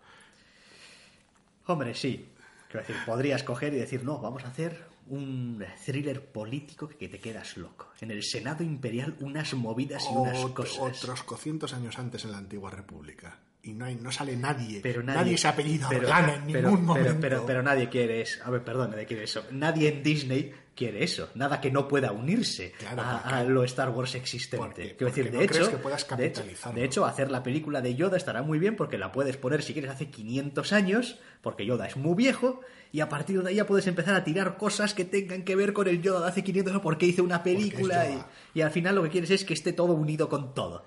Hombre, 1.66 1.94
sí. 1.94 2.28
Quiero 2.70 2.86
decir, 2.86 2.96
podrías 3.06 3.42
coger 3.42 3.72
y 3.74 3.78
decir, 3.78 4.04
no, 4.04 4.18
vamos 4.18 4.44
a 4.44 4.48
hacer 4.48 4.84
un 5.08 5.64
thriller 5.84 6.24
político 6.32 6.88
que 6.88 7.08
te 7.08 7.20
quedas 7.20 7.56
loco. 7.56 7.88
En 8.00 8.10
el 8.10 8.24
Senado 8.24 8.64
Imperial 8.64 9.16
unas 9.20 9.54
movidas 9.54 10.04
y 10.10 10.14
unas 10.16 10.38
Ot- 10.38 10.52
cosas. 10.54 10.78
Otros 11.02 11.22
cocientos 11.22 11.72
años 11.74 11.98
antes 11.98 12.24
en 12.24 12.32
la 12.32 12.38
antigua 12.38 12.70
república. 12.70 13.38
Y 13.66 13.72
no, 13.74 13.84
hay, 13.84 13.96
no 13.96 14.12
sale 14.12 14.36
nadie. 14.36 14.80
Pero 14.80 15.02
nadie, 15.02 15.20
nadie, 15.20 15.38
se 15.38 15.48
ha 15.48 15.50
apellido 15.50 15.88
pero- 15.90 16.02
Organa 16.06 16.34
en 16.36 16.52
pero- 16.52 16.70
ningún 16.70 16.86
pero- 16.86 17.00
momento. 17.00 17.20
Pero, 17.20 17.46
pero 17.46 17.62
nadie 17.62 17.88
quiere 17.88 18.20
eso. 18.22 18.40
A 18.44 18.50
ver, 18.50 18.62
perdón, 18.62 18.92
nadie 18.92 19.06
quiere 19.06 19.24
eso. 19.24 19.44
Nadie 19.50 19.88
en 19.88 20.02
Disney 20.04 20.54
quiere 20.76 21.02
eso. 21.02 21.30
Nada 21.34 21.60
que 21.60 21.70
no 21.70 21.88
pueda 21.88 22.12
unirse 22.12 22.72
Claro, 22.78 23.02
a, 23.02 23.22
porque- 23.22 23.34
a 23.34 23.44
lo 23.44 23.64
Star 23.64 23.88
Wars 23.90 24.14
existente. 24.14 24.58
porque- 24.64 24.94
Quiero 24.96 25.06
decir, 25.12 25.32
no 25.32 25.40
de 25.40 25.46
crees 25.48 25.62
hecho, 25.66 25.70
que 25.76 25.82
puedas 25.82 26.00
de 26.02 26.26
hecho, 26.26 26.34
capitalizarlo. 26.42 26.78
de 26.80 26.84
hecho, 26.86 27.06
hacer 27.06 27.30
la 27.32 27.42
película 27.42 27.80
de 27.80 27.94
Yoda 27.96 28.16
estará 28.16 28.42
muy 28.42 28.58
bien 28.60 28.76
porque 28.76 28.98
la 28.98 29.10
puedes 29.10 29.36
poner 29.36 29.62
si 29.64 29.72
quieres 29.72 29.90
hace 29.90 30.10
500 30.10 30.72
años, 30.72 31.18
porque 31.42 31.66
Yoda 31.66 31.86
es 31.88 31.96
muy 31.96 32.14
viejo, 32.14 32.60
y 32.92 33.00
a 33.00 33.08
partir 33.08 33.42
de 33.42 33.48
ahí 33.48 33.56
ya 33.56 33.66
puedes 33.66 33.86
empezar 33.88 34.14
a 34.14 34.22
tirar 34.22 34.58
cosas 34.58 34.94
que 34.94 35.04
tengan 35.04 35.42
que 35.42 35.56
ver 35.56 35.72
con 35.72 35.88
el 35.88 36.00
Yoda 36.02 36.20
de 36.20 36.28
hace 36.28 36.44
500 36.44 36.70
años 36.72 36.82
porque 36.82 37.06
hizo 37.06 37.24
una 37.24 37.42
película 37.42 38.08
y, 38.08 38.58
y 38.58 38.60
al 38.60 38.70
final 38.70 38.94
lo 38.94 39.02
que 39.02 39.10
quieres 39.10 39.30
es 39.32 39.44
que 39.44 39.54
esté 39.54 39.72
todo 39.72 39.94
unido 39.94 40.28
con 40.28 40.54
todo. 40.54 40.86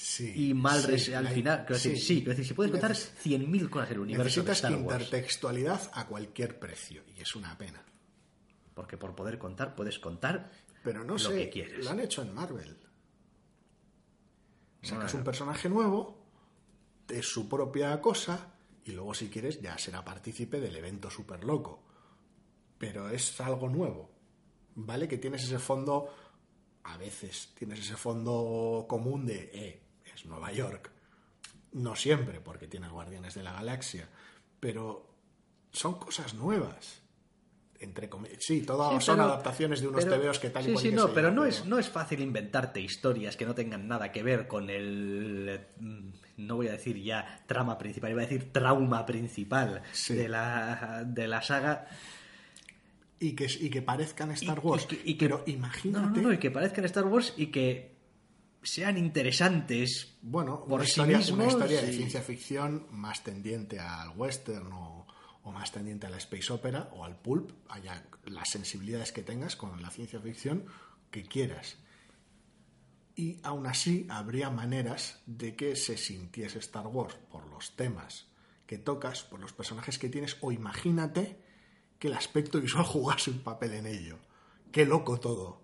Sí, 0.00 0.50
Y 0.50 0.54
mal 0.54 0.80
sí, 0.96 1.12
al 1.12 1.26
final, 1.26 1.58
quiero 1.66 1.74
decir, 1.74 1.98
sí, 1.98 2.16
quiero 2.18 2.30
decir, 2.30 2.46
si 2.46 2.54
puedes 2.54 2.70
contar 2.70 2.92
Neces- 2.92 3.10
100.000 3.20 3.68
cosas 3.68 3.88
del 3.88 3.98
universo 3.98 4.42
de 4.42 4.48
Necesitas 4.48 4.56
Star 4.58 4.72
Wars. 4.86 5.02
intertextualidad 5.02 5.90
a 5.92 6.06
cualquier 6.06 6.60
precio. 6.60 7.02
Y 7.16 7.20
es 7.20 7.34
una 7.34 7.58
pena. 7.58 7.84
Porque 8.74 8.96
por 8.96 9.16
poder 9.16 9.38
contar, 9.38 9.74
puedes 9.74 9.98
contar 9.98 10.52
Pero 10.84 11.00
no 11.02 11.14
lo 11.14 11.18
sé, 11.18 11.34
que 11.34 11.50
quieres. 11.50 11.84
lo 11.84 11.90
han 11.90 11.98
hecho 11.98 12.22
en 12.22 12.32
Marvel. 12.32 12.78
Sacas 14.82 15.04
Bueno. 15.12 15.18
un 15.18 15.24
personaje 15.24 15.68
nuevo, 15.68 16.24
es 17.08 17.26
su 17.26 17.48
propia 17.48 18.00
cosa, 18.00 18.54
y 18.84 18.92
luego 18.92 19.14
si 19.14 19.28
quieres 19.28 19.60
ya 19.60 19.76
será 19.78 20.04
partícipe 20.04 20.60
del 20.60 20.76
evento 20.76 21.10
súper 21.10 21.42
loco. 21.42 21.82
Pero 22.78 23.08
es 23.10 23.40
algo 23.40 23.68
nuevo. 23.68 24.12
¿Vale? 24.76 25.08
Que 25.08 25.18
tienes 25.18 25.42
ese 25.42 25.58
fondo, 25.58 26.14
a 26.84 26.96
veces 26.96 27.52
tienes 27.58 27.80
ese 27.80 27.96
fondo 27.96 28.86
común 28.88 29.26
de, 29.26 29.50
eh, 29.52 29.82
es 30.18 30.26
Nueva 30.26 30.52
York. 30.52 30.90
No 31.72 31.94
siempre, 31.96 32.40
porque 32.40 32.66
tienes 32.66 32.90
Guardianes 32.90 33.34
de 33.34 33.42
la 33.42 33.52
Galaxia, 33.52 34.08
pero 34.60 35.06
son 35.72 35.98
cosas 35.98 36.34
nuevas. 36.34 37.02
Entre 37.80 38.10
comi- 38.10 38.36
sí, 38.40 38.62
todas 38.62 38.92
Sí, 38.98 39.06
son 39.06 39.20
adaptaciones 39.20 39.80
de 39.80 39.86
unos 39.86 40.02
pero- 40.04 40.16
tebeos 40.16 40.40
que 40.40 40.50
tal 40.50 40.62
y 40.64 40.66
Sí, 40.66 40.72
cual 40.72 40.82
sí, 40.82 40.90
que 40.90 40.96
no, 40.96 41.12
pero 41.14 41.30
no 41.30 41.44
es, 41.44 41.64
no 41.64 41.78
es 41.78 41.88
fácil 41.88 42.20
inventarte 42.20 42.80
historias 42.80 43.36
que 43.36 43.46
no 43.46 43.54
tengan 43.54 43.86
nada 43.86 44.10
que 44.10 44.22
ver 44.24 44.48
con 44.48 44.68
el. 44.70 45.60
mm, 45.78 46.08
No 46.38 46.56
voy 46.56 46.68
a 46.68 46.72
decir 46.72 47.00
ya 47.02 47.44
trama 47.46 47.78
principal, 47.78 48.10
iba 48.12 48.22
a 48.22 48.26
decir 48.26 48.52
trauma 48.52 49.04
principal 49.06 49.82
Sí. 49.92 50.14
de, 50.14 50.28
la, 50.28 51.04
de 51.06 51.28
la 51.28 51.42
saga. 51.42 51.86
y 53.20 53.34
que, 53.34 53.46
y 53.60 53.68
que 53.70 53.82
parezcan 53.82 54.30
Star 54.30 54.58
Y- 54.62 54.66
Wars. 54.66 54.84
y 54.84 54.86
que- 54.86 55.02
y 55.10 55.14
que- 55.16 55.28
pero 55.28 55.42
imagínate, 55.46 56.06
No, 56.06 56.10
no, 56.14 56.22
no, 56.28 56.32
y 56.32 56.38
que 56.38 56.50
parezcan 56.52 56.84
Star 56.84 57.04
Wars 57.04 57.34
y 57.36 57.46
que 57.48 57.97
sean 58.62 58.98
interesantes. 58.98 60.16
bueno, 60.22 60.64
por 60.64 60.80
una, 60.80 60.84
sí 60.84 60.90
historia, 60.90 61.34
una 61.34 61.46
historia 61.46 61.82
de 61.82 61.92
ciencia 61.92 62.22
ficción 62.22 62.86
más 62.90 63.22
tendiente 63.22 63.78
al 63.78 64.10
western 64.16 64.72
o, 64.72 65.06
o 65.42 65.52
más 65.52 65.72
tendiente 65.72 66.06
a 66.06 66.10
la 66.10 66.18
space 66.18 66.52
opera 66.52 66.90
o 66.92 67.04
al 67.04 67.16
pulp, 67.16 67.52
haya 67.68 68.04
las 68.26 68.50
sensibilidades 68.50 69.12
que 69.12 69.22
tengas 69.22 69.56
con 69.56 69.80
la 69.80 69.90
ciencia 69.90 70.20
ficción 70.20 70.64
que 71.10 71.24
quieras. 71.24 71.78
Y 73.16 73.40
aún 73.42 73.66
así 73.66 74.06
habría 74.10 74.50
maneras 74.50 75.20
de 75.26 75.56
que 75.56 75.74
se 75.74 75.96
sintiese 75.96 76.58
Star 76.60 76.86
Wars 76.86 77.16
por 77.30 77.46
los 77.48 77.74
temas 77.74 78.28
que 78.66 78.78
tocas, 78.78 79.24
por 79.24 79.40
los 79.40 79.52
personajes 79.52 79.98
que 79.98 80.10
tienes, 80.10 80.36
o 80.40 80.52
imagínate 80.52 81.40
que 81.98 82.08
el 82.08 82.14
aspecto 82.14 82.60
visual 82.60 82.84
jugase 82.86 83.30
un 83.30 83.40
papel 83.40 83.74
en 83.74 83.86
ello. 83.86 84.18
Qué 84.70 84.84
loco 84.84 85.18
todo. 85.18 85.62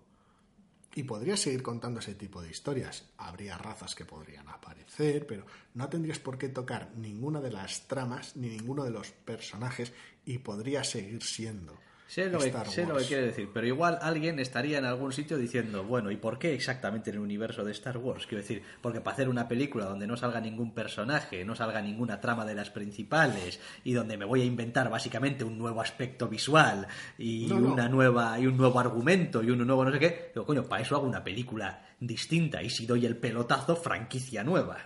Y 0.95 1.03
podrías 1.03 1.41
seguir 1.41 1.61
contando 1.61 1.99
ese 1.99 2.15
tipo 2.15 2.41
de 2.41 2.49
historias. 2.49 3.03
Habría 3.17 3.57
razas 3.57 3.93
que 3.93 4.05
podrían 4.05 4.47
aparecer, 4.47 5.27
pero 5.27 5.45
no 5.73 5.89
tendrías 5.89 6.19
por 6.19 6.37
qué 6.37 6.47
tocar 6.47 6.93
ninguna 6.95 7.41
de 7.41 7.51
las 7.51 7.87
tramas 7.87 8.37
ni 8.37 8.47
ninguno 8.47 8.85
de 8.85 8.91
los 8.91 9.11
personajes 9.11 9.91
y 10.25 10.37
podría 10.37 10.85
seguir 10.85 11.21
siendo. 11.21 11.77
Sé 12.15 12.29
lo, 12.29 12.39
que, 12.39 12.45
Star 12.47 12.65
sé 12.69 12.85
lo 12.85 12.93
Wars. 12.93 13.03
que 13.03 13.07
quiere 13.09 13.23
decir, 13.25 13.49
pero 13.53 13.67
igual 13.67 13.99
alguien 14.01 14.39
estaría 14.39 14.77
en 14.77 14.85
algún 14.85 15.11
sitio 15.11 15.37
diciendo, 15.37 15.83
bueno, 15.83 16.11
¿y 16.11 16.15
por 16.15 16.39
qué 16.39 16.53
exactamente 16.53 17.09
en 17.09 17.17
el 17.17 17.21
universo 17.21 17.65
de 17.65 17.73
Star 17.73 17.97
Wars? 17.97 18.25
Quiero 18.25 18.41
decir, 18.41 18.63
porque 18.79 19.01
para 19.01 19.15
hacer 19.15 19.27
una 19.27 19.49
película 19.49 19.83
donde 19.83 20.07
no 20.07 20.15
salga 20.15 20.39
ningún 20.39 20.73
personaje, 20.73 21.43
no 21.43 21.55
salga 21.55 21.81
ninguna 21.81 22.21
trama 22.21 22.45
de 22.45 22.55
las 22.55 22.69
principales 22.69 23.59
y 23.83 23.91
donde 23.91 24.15
me 24.15 24.23
voy 24.23 24.43
a 24.43 24.45
inventar 24.45 24.89
básicamente 24.89 25.43
un 25.43 25.57
nuevo 25.57 25.81
aspecto 25.81 26.29
visual 26.29 26.87
y 27.17 27.47
No, 27.47 27.59
no. 27.59 27.73
una 27.73 27.89
nueva 27.89 28.39
y 28.39 28.47
un 28.47 28.55
nuevo 28.55 28.79
argumento 28.79 29.43
y 29.43 29.49
un 29.51 29.67
nuevo 29.67 29.83
no 29.83 29.91
sé 29.91 29.99
qué, 29.99 30.31
digo, 30.33 30.45
coño, 30.45 30.63
para 30.63 30.83
eso 30.83 30.95
hago 30.95 31.05
una 31.07 31.21
película 31.21 31.85
distinta 31.99 32.63
y 32.63 32.69
si 32.69 32.85
doy 32.85 33.05
el 33.05 33.17
pelotazo, 33.17 33.75
franquicia 33.75 34.41
nueva. 34.41 34.77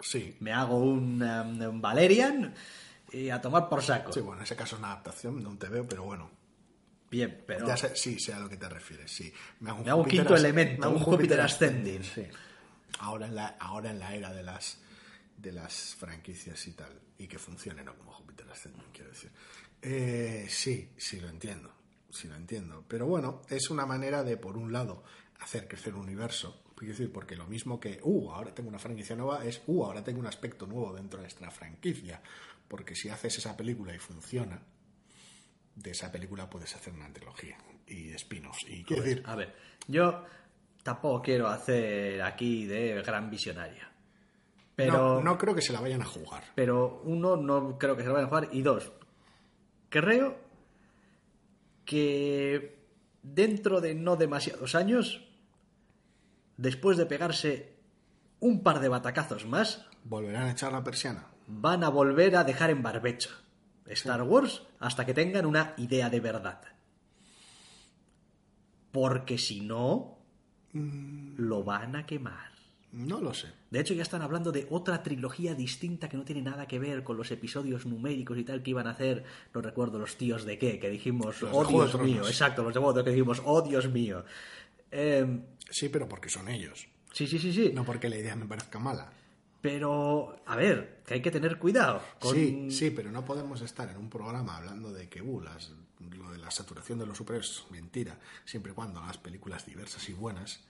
Sí. 0.00 0.36
Me 0.40 0.52
hago 0.54 0.78
un, 0.78 1.22
um, 1.22 1.60
un 1.68 1.80
Valerian 1.82 2.54
y 3.14 3.30
a 3.30 3.40
tomar 3.40 3.68
por 3.68 3.82
saco. 3.82 4.12
Sí, 4.12 4.20
bueno, 4.20 4.38
en 4.38 4.44
ese 4.44 4.56
caso 4.56 4.76
es 4.76 4.80
una 4.80 4.92
adaptación 4.92 5.40
de 5.40 5.46
un 5.46 5.58
TVO, 5.58 5.86
pero 5.86 6.04
bueno. 6.04 6.30
Bien, 7.10 7.44
pero... 7.46 7.66
Ya 7.66 7.76
sé, 7.76 7.94
sí, 7.94 8.18
sé 8.18 8.32
a 8.32 8.40
lo 8.40 8.48
que 8.48 8.56
te 8.56 8.68
refieres, 8.68 9.10
sí. 9.10 9.32
Me 9.60 9.70
hago 9.70 9.84
Me 9.84 9.90
hago 9.90 10.02
un 10.02 10.08
quinto 10.08 10.34
elemento, 10.34 10.80
me 10.80 10.86
hago 10.86 10.96
un 10.96 11.02
Júpiter 11.02 11.40
ascending. 11.40 12.02
Sí. 12.02 12.26
Ahora 12.98 13.26
en 13.26 13.34
la, 13.34 13.56
ahora 13.60 13.90
en 13.90 13.98
la 13.98 14.14
era 14.14 14.32
de 14.32 14.42
las 14.42 14.78
de 15.36 15.52
las 15.52 15.94
franquicias 15.94 16.66
y 16.66 16.72
tal. 16.72 17.00
Y 17.18 17.26
que 17.26 17.38
funcione, 17.38 17.84
no 17.84 17.94
como 17.96 18.12
Júpiter 18.12 18.48
ascending, 18.50 18.90
quiero 18.92 19.10
decir. 19.10 19.30
Eh, 19.80 20.46
sí, 20.48 20.90
sí 20.96 21.20
lo 21.20 21.28
entiendo. 21.28 21.70
Sí 22.10 22.28
lo 22.28 22.34
entiendo. 22.34 22.84
Pero 22.88 23.06
bueno, 23.06 23.42
es 23.48 23.70
una 23.70 23.86
manera 23.86 24.24
de, 24.24 24.36
por 24.36 24.56
un 24.56 24.72
lado, 24.72 25.04
hacer 25.40 25.68
crecer 25.68 25.94
un 25.94 26.02
universo. 26.02 26.62
Quiero 26.76 26.92
decir, 26.92 27.12
porque 27.12 27.36
lo 27.36 27.46
mismo 27.46 27.78
que, 27.78 28.00
uh, 28.02 28.30
ahora 28.32 28.54
tengo 28.54 28.68
una 28.68 28.78
franquicia 28.78 29.14
nueva, 29.14 29.44
es, 29.44 29.62
uh, 29.66 29.84
ahora 29.84 30.02
tengo 30.02 30.20
un 30.20 30.26
aspecto 30.26 30.66
nuevo 30.66 30.92
dentro 30.94 31.18
de 31.18 31.24
nuestra 31.24 31.50
franquicia. 31.50 32.20
Porque 32.74 32.96
si 32.96 33.08
haces 33.08 33.38
esa 33.38 33.56
película 33.56 33.94
y 33.94 34.00
funciona, 34.00 34.60
de 35.76 35.92
esa 35.92 36.10
película 36.10 36.50
puedes 36.50 36.74
hacer 36.74 36.92
una 36.92 37.08
trilogía 37.12 37.56
y 37.86 38.10
spin-offs. 38.10 38.66
Y 38.68 38.82
quiero 38.82 39.04
decir, 39.04 39.22
A 39.26 39.36
ver, 39.36 39.54
yo 39.86 40.24
tampoco 40.82 41.22
quiero 41.22 41.46
hacer 41.46 42.20
aquí 42.20 42.66
de 42.66 43.00
gran 43.02 43.30
visionaria. 43.30 43.92
Pero, 44.74 44.92
no, 44.92 45.22
no 45.22 45.38
creo 45.38 45.54
que 45.54 45.62
se 45.62 45.72
la 45.72 45.80
vayan 45.80 46.02
a 46.02 46.04
jugar. 46.04 46.42
pero 46.56 47.00
uno, 47.04 47.36
no 47.36 47.78
creo 47.78 47.96
que 47.96 48.02
se 48.02 48.08
lo 48.08 48.14
vayan 48.14 48.26
a 48.26 48.30
jugar. 48.30 48.48
Y 48.50 48.62
dos, 48.62 48.90
creo 49.88 50.36
que 51.84 52.76
dentro 53.22 53.80
de 53.80 53.94
no 53.94 54.16
demasiados 54.16 54.74
años, 54.74 55.28
después 56.56 56.96
de 56.96 57.06
pegarse 57.06 57.76
un 58.40 58.64
par 58.64 58.80
de 58.80 58.88
batacazos 58.88 59.46
más, 59.46 59.86
¿Volverán 60.02 60.48
a 60.48 60.50
echar 60.50 60.72
la 60.72 60.82
persiana? 60.82 61.28
Van 61.46 61.84
a 61.84 61.88
volver 61.88 62.36
a 62.36 62.44
dejar 62.44 62.70
en 62.70 62.82
barbecho 62.82 63.30
Star 63.86 64.22
Wars 64.22 64.62
hasta 64.80 65.04
que 65.04 65.14
tengan 65.14 65.46
una 65.46 65.74
idea 65.76 66.08
de 66.10 66.20
verdad. 66.20 66.60
Porque 68.92 69.38
si 69.38 69.60
no, 69.60 70.18
lo 70.72 71.64
van 71.64 71.96
a 71.96 72.06
quemar. 72.06 72.54
No 72.92 73.20
lo 73.20 73.34
sé. 73.34 73.48
De 73.70 73.80
hecho, 73.80 73.92
ya 73.92 74.04
están 74.04 74.22
hablando 74.22 74.52
de 74.52 74.68
otra 74.70 75.02
trilogía 75.02 75.54
distinta 75.54 76.08
que 76.08 76.16
no 76.16 76.24
tiene 76.24 76.42
nada 76.42 76.68
que 76.68 76.78
ver 76.78 77.02
con 77.02 77.16
los 77.16 77.32
episodios 77.32 77.86
numéricos 77.86 78.38
y 78.38 78.44
tal 78.44 78.62
que 78.62 78.70
iban 78.70 78.86
a 78.86 78.90
hacer, 78.90 79.24
no 79.52 79.60
recuerdo 79.60 79.98
los 79.98 80.16
tíos 80.16 80.44
de 80.44 80.58
qué, 80.58 80.78
que 80.78 80.90
dijimos, 80.90 81.42
Los 81.42 81.50
oh 81.52 81.64
Dios 81.64 82.00
mío, 82.00 82.24
exacto, 82.24 82.62
los 82.62 82.94
de 82.94 83.04
que 83.04 83.10
dijimos, 83.10 83.42
oh 83.44 83.62
Dios 83.62 83.90
mío. 83.90 84.24
Em, 84.92 85.42
Sí, 85.70 85.88
pero 85.88 86.08
porque 86.08 86.28
son 86.28 86.48
ellos. 86.48 86.86
sí, 87.12 87.26
sí, 87.26 87.38
sí, 87.40 87.52
sí. 87.52 87.72
No 87.74 87.84
porque 87.84 88.08
la 88.08 88.16
idea 88.16 88.36
me 88.36 88.46
parezca 88.46 88.78
mala. 88.78 89.10
Pero, 89.68 90.36
a 90.44 90.56
ver, 90.56 91.00
que 91.06 91.14
hay 91.14 91.22
que 91.22 91.30
tener 91.30 91.58
cuidado. 91.58 92.02
Con... 92.20 92.34
Sí, 92.34 92.70
sí, 92.70 92.90
pero 92.90 93.10
no 93.10 93.24
podemos 93.24 93.62
estar 93.62 93.88
en 93.88 93.96
un 93.96 94.10
programa 94.10 94.58
hablando 94.58 94.92
de 94.92 95.08
que 95.08 95.22
uh, 95.22 95.40
las- 95.40 95.72
lo 96.00 96.30
de 96.32 96.36
la 96.36 96.50
saturación 96.50 96.98
de 96.98 97.06
los 97.06 97.16
superhéroes 97.16 97.50
es 97.64 97.70
mentira, 97.70 98.18
siempre 98.44 98.72
y 98.72 98.74
cuando 98.74 99.00
hagas 99.00 99.16
películas 99.16 99.64
diversas 99.64 100.06
y 100.10 100.12
buenas 100.12 100.60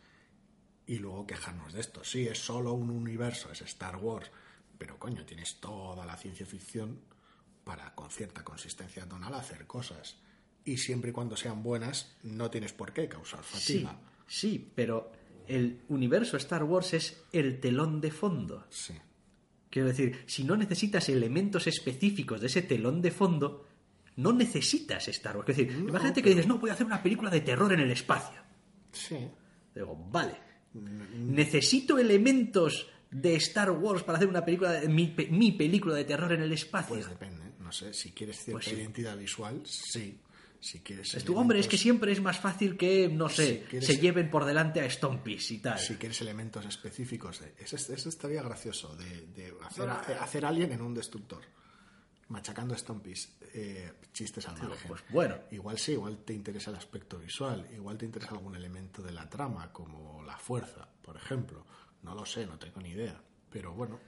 y 0.87 0.99
luego 0.99 1.27
quejarnos 1.27 1.73
de 1.73 1.81
esto. 1.81 2.05
Sí, 2.05 2.29
es 2.29 2.39
solo 2.39 2.73
un 2.73 2.89
universo, 2.89 3.51
es 3.51 3.63
Star 3.63 3.97
Wars, 3.97 4.31
pero 4.79 4.97
coño, 4.97 5.25
tienes 5.27 5.57
toda 5.57 6.07
la 6.07 6.17
ciencia 6.17 6.47
ficción 6.47 7.01
para 7.65 7.97
con 7.97 8.11
cierta 8.13 8.45
consistencia 8.45 9.09
tonal 9.09 9.35
hacer 9.35 9.67
cosas. 9.67 10.19
Y 10.65 10.77
siempre 10.77 11.11
y 11.11 11.13
cuando 11.13 11.37
sean 11.37 11.65
buenas, 11.65 12.15
no 12.23 12.49
tienes 12.49 12.73
por 12.73 12.93
qué 12.93 13.09
causar 13.09 13.43
Sí, 13.43 13.81
fatiga. 13.83 13.99
sí, 14.29 14.71
pero 14.77 15.11
el 15.49 15.81
universo 15.89 16.37
Star 16.37 16.65
Wars 16.65 16.95
es 16.95 17.23
el 17.33 17.61
telón 17.61 18.01
de 18.01 18.11
fondo. 18.11 18.67
Sí. 18.71 18.95
Quiero 19.71 19.89
decir, 19.89 20.19
si 20.27 20.45
no 20.45 20.57
necesitas 20.57 21.09
elementos 21.09 21.67
específicos 21.67 22.41
de 22.41 22.47
ese 22.47 22.63
telón 22.63 23.03
de 23.03 23.11
fondo, 23.11 23.67
no 24.17 24.33
necesitas 24.33 25.09
Star 25.09 25.37
Wars. 25.37 25.49
Es 25.51 25.57
decir, 25.57 25.77
No, 25.77 25.89
imagínate 25.89 26.23
que 26.23 26.31
dices, 26.31 26.47
no, 26.47 26.59
voy 26.59 26.71
a 26.71 26.75
hacer 26.75 26.87
una 26.87 27.03
película 27.03 27.31
de 27.31 27.41
terror 27.41 27.73
en 27.73 27.81
el 27.81 27.91
espacio. 27.91 28.41
Sí. 28.93 29.17
Digo, 29.75 29.97
vale. 30.11 30.37
Necesito 31.15 31.99
elementos 31.99 32.89
de 33.11 33.35
Star 33.37 33.71
Wars 33.71 34.03
para 34.03 34.19
hacer 34.19 34.29
una 34.29 34.45
película, 34.45 34.73
de- 34.73 34.89
mi, 34.89 35.09
pe- 35.09 35.29
mi 35.31 35.53
película 35.53 35.95
de 35.95 36.05
terror 36.05 36.33
en 36.33 36.43
el 36.43 36.53
espacio. 36.53 36.95
Pues 36.95 37.09
depende. 37.09 37.43
No 37.61 37.73
sé, 37.73 37.93
si 37.95 38.13
quieres 38.13 38.37
cierta 38.37 38.53
Pues 38.53 38.65
sí. 38.67 38.75
identidad 38.77 39.17
visual, 39.17 39.63
sí. 39.65 40.19
Si 40.65 40.81
quieres. 40.81 41.13
Es 41.15 41.25
tu 41.25 41.37
hombre, 41.37 41.59
es 41.61 41.67
que 41.69 41.77
elementos- 41.77 41.83
siempre 41.83 42.13
es 42.13 42.23
más 42.23 42.39
fácil 42.41 42.79
que, 42.79 43.07
no 43.09 43.29
sé, 43.29 43.59
Si 43.61 43.65
quieres- 43.69 43.87
se 43.87 43.99
lleven 43.99 44.31
por 44.31 44.47
delante 44.47 44.81
a 44.81 44.89
Stompis 44.89 45.51
y 45.51 45.59
tal. 45.59 45.79
Si 45.79 45.97
quieres 45.97 46.19
elementos 46.23 46.65
específicos, 46.65 47.41
de, 47.41 47.55
eso, 47.59 47.77
eso 47.77 48.09
estaría 48.09 48.43
gracioso, 48.43 48.97
de, 48.97 49.27
de 49.27 49.53
hacer, 49.63 49.89
eh, 50.09 50.15
hacer 50.19 50.47
alien 50.47 50.73
en 50.73 50.81
un 50.81 50.95
destructor, 50.95 51.43
machacando 52.29 52.75
Stompies, 52.75 53.29
eh, 53.53 53.93
chistes 54.15 54.49
al 54.49 54.57
margen. 54.57 54.89
pues 54.89 55.03
bueno. 55.11 55.37
Igual 55.51 55.79
sí, 55.79 55.93
igual 55.93 56.17
te 56.25 56.33
interesa 56.33 56.71
el 56.71 56.77
aspecto 56.77 57.19
visual, 57.19 57.69
igual 57.75 57.99
te 57.99 58.07
interesa 58.07 58.33
algún 58.33 58.57
elemento 58.57 59.03
de 59.03 59.13
la 59.13 59.29
trama, 59.29 59.71
como 59.71 60.23
la 60.23 60.39
fuerza, 60.39 60.89
por 61.03 61.17
ejemplo. 61.19 61.67
No 62.05 62.15
lo 62.15 62.25
sé, 62.25 62.47
no 62.47 62.59
tengo 62.59 62.81
ni 62.81 62.91
idea. 62.93 63.21
Pero 63.51 63.75
bueno, 63.75 64.01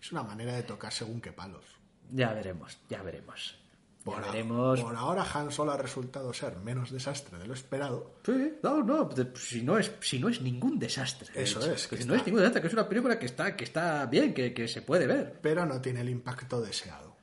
es 0.00 0.12
una 0.12 0.22
manera 0.22 0.54
de 0.54 0.62
tocar 0.62 0.92
según 0.92 1.20
qué 1.20 1.32
palos. 1.32 1.64
Ya 2.12 2.32
veremos, 2.32 2.78
ya 2.88 3.02
veremos. 3.02 3.56
Por, 4.04 4.22
veremos. 4.22 4.80
por 4.80 4.96
ahora 4.96 5.26
Han 5.34 5.50
Solo 5.50 5.72
ha 5.72 5.76
resultado 5.76 6.32
ser 6.32 6.56
menos 6.56 6.90
desastre 6.90 7.38
de 7.38 7.46
lo 7.46 7.52
esperado. 7.54 8.14
Sí, 8.24 8.54
no, 8.62 8.82
no, 8.82 9.10
si 9.36 9.62
no 9.62 9.78
es, 9.78 9.92
si 10.00 10.18
no 10.18 10.28
es 10.30 10.40
ningún 10.40 10.78
desastre. 10.78 11.30
de 11.34 11.42
Eso 11.42 11.60
hecho. 11.60 11.72
es, 11.72 11.86
Que 11.86 12.04
no 12.06 12.14
es 12.14 12.24
ningún 12.24 12.40
desastre, 12.40 12.62
que 12.62 12.66
es 12.68 12.72
una 12.72 12.88
película 12.88 13.18
que 13.18 13.26
está, 13.26 13.54
que 13.54 13.64
está 13.64 14.06
bien, 14.06 14.32
que, 14.32 14.54
que 14.54 14.66
se 14.68 14.82
puede 14.82 15.06
ver. 15.06 15.38
pero 15.42 15.66
no 15.66 15.80
tiene 15.80 16.00
el 16.00 16.08
impacto 16.08 16.62
deseado. 16.62 17.14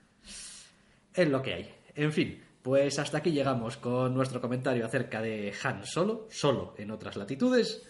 Es 1.14 1.28
lo 1.28 1.42
que 1.42 1.54
hay. 1.56 1.76
En 1.96 2.14
fin, 2.14 2.44
pues 2.62 3.00
hasta 3.00 3.18
aquí 3.18 3.32
llegamos 3.32 3.78
con 3.78 4.14
nuestro 4.14 4.40
comentario 4.40 4.86
acerca 4.86 5.20
de 5.22 5.52
Han 5.64 5.84
Solo, 5.84 6.28
solo 6.30 6.76
en 6.78 6.92
otras 6.92 7.16
latitudes. 7.16 7.82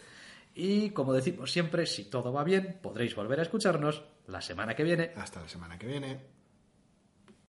Y 0.56 0.92
como 0.92 1.14
decimos 1.14 1.52
siempre, 1.52 1.86
si 1.86 2.06
todo 2.06 2.32
va 2.32 2.44
bien, 2.46 2.80
podréis 2.82 3.14
volver 3.16 3.40
a 3.40 3.44
escucharnos 3.44 4.02
la 4.28 4.42
semana 4.42 4.76
que 4.76 4.84
viene. 4.84 5.12
Hasta 5.18 5.42
la 5.42 5.50
semana 5.50 5.78
que 5.78 5.88
viene. 5.88 6.37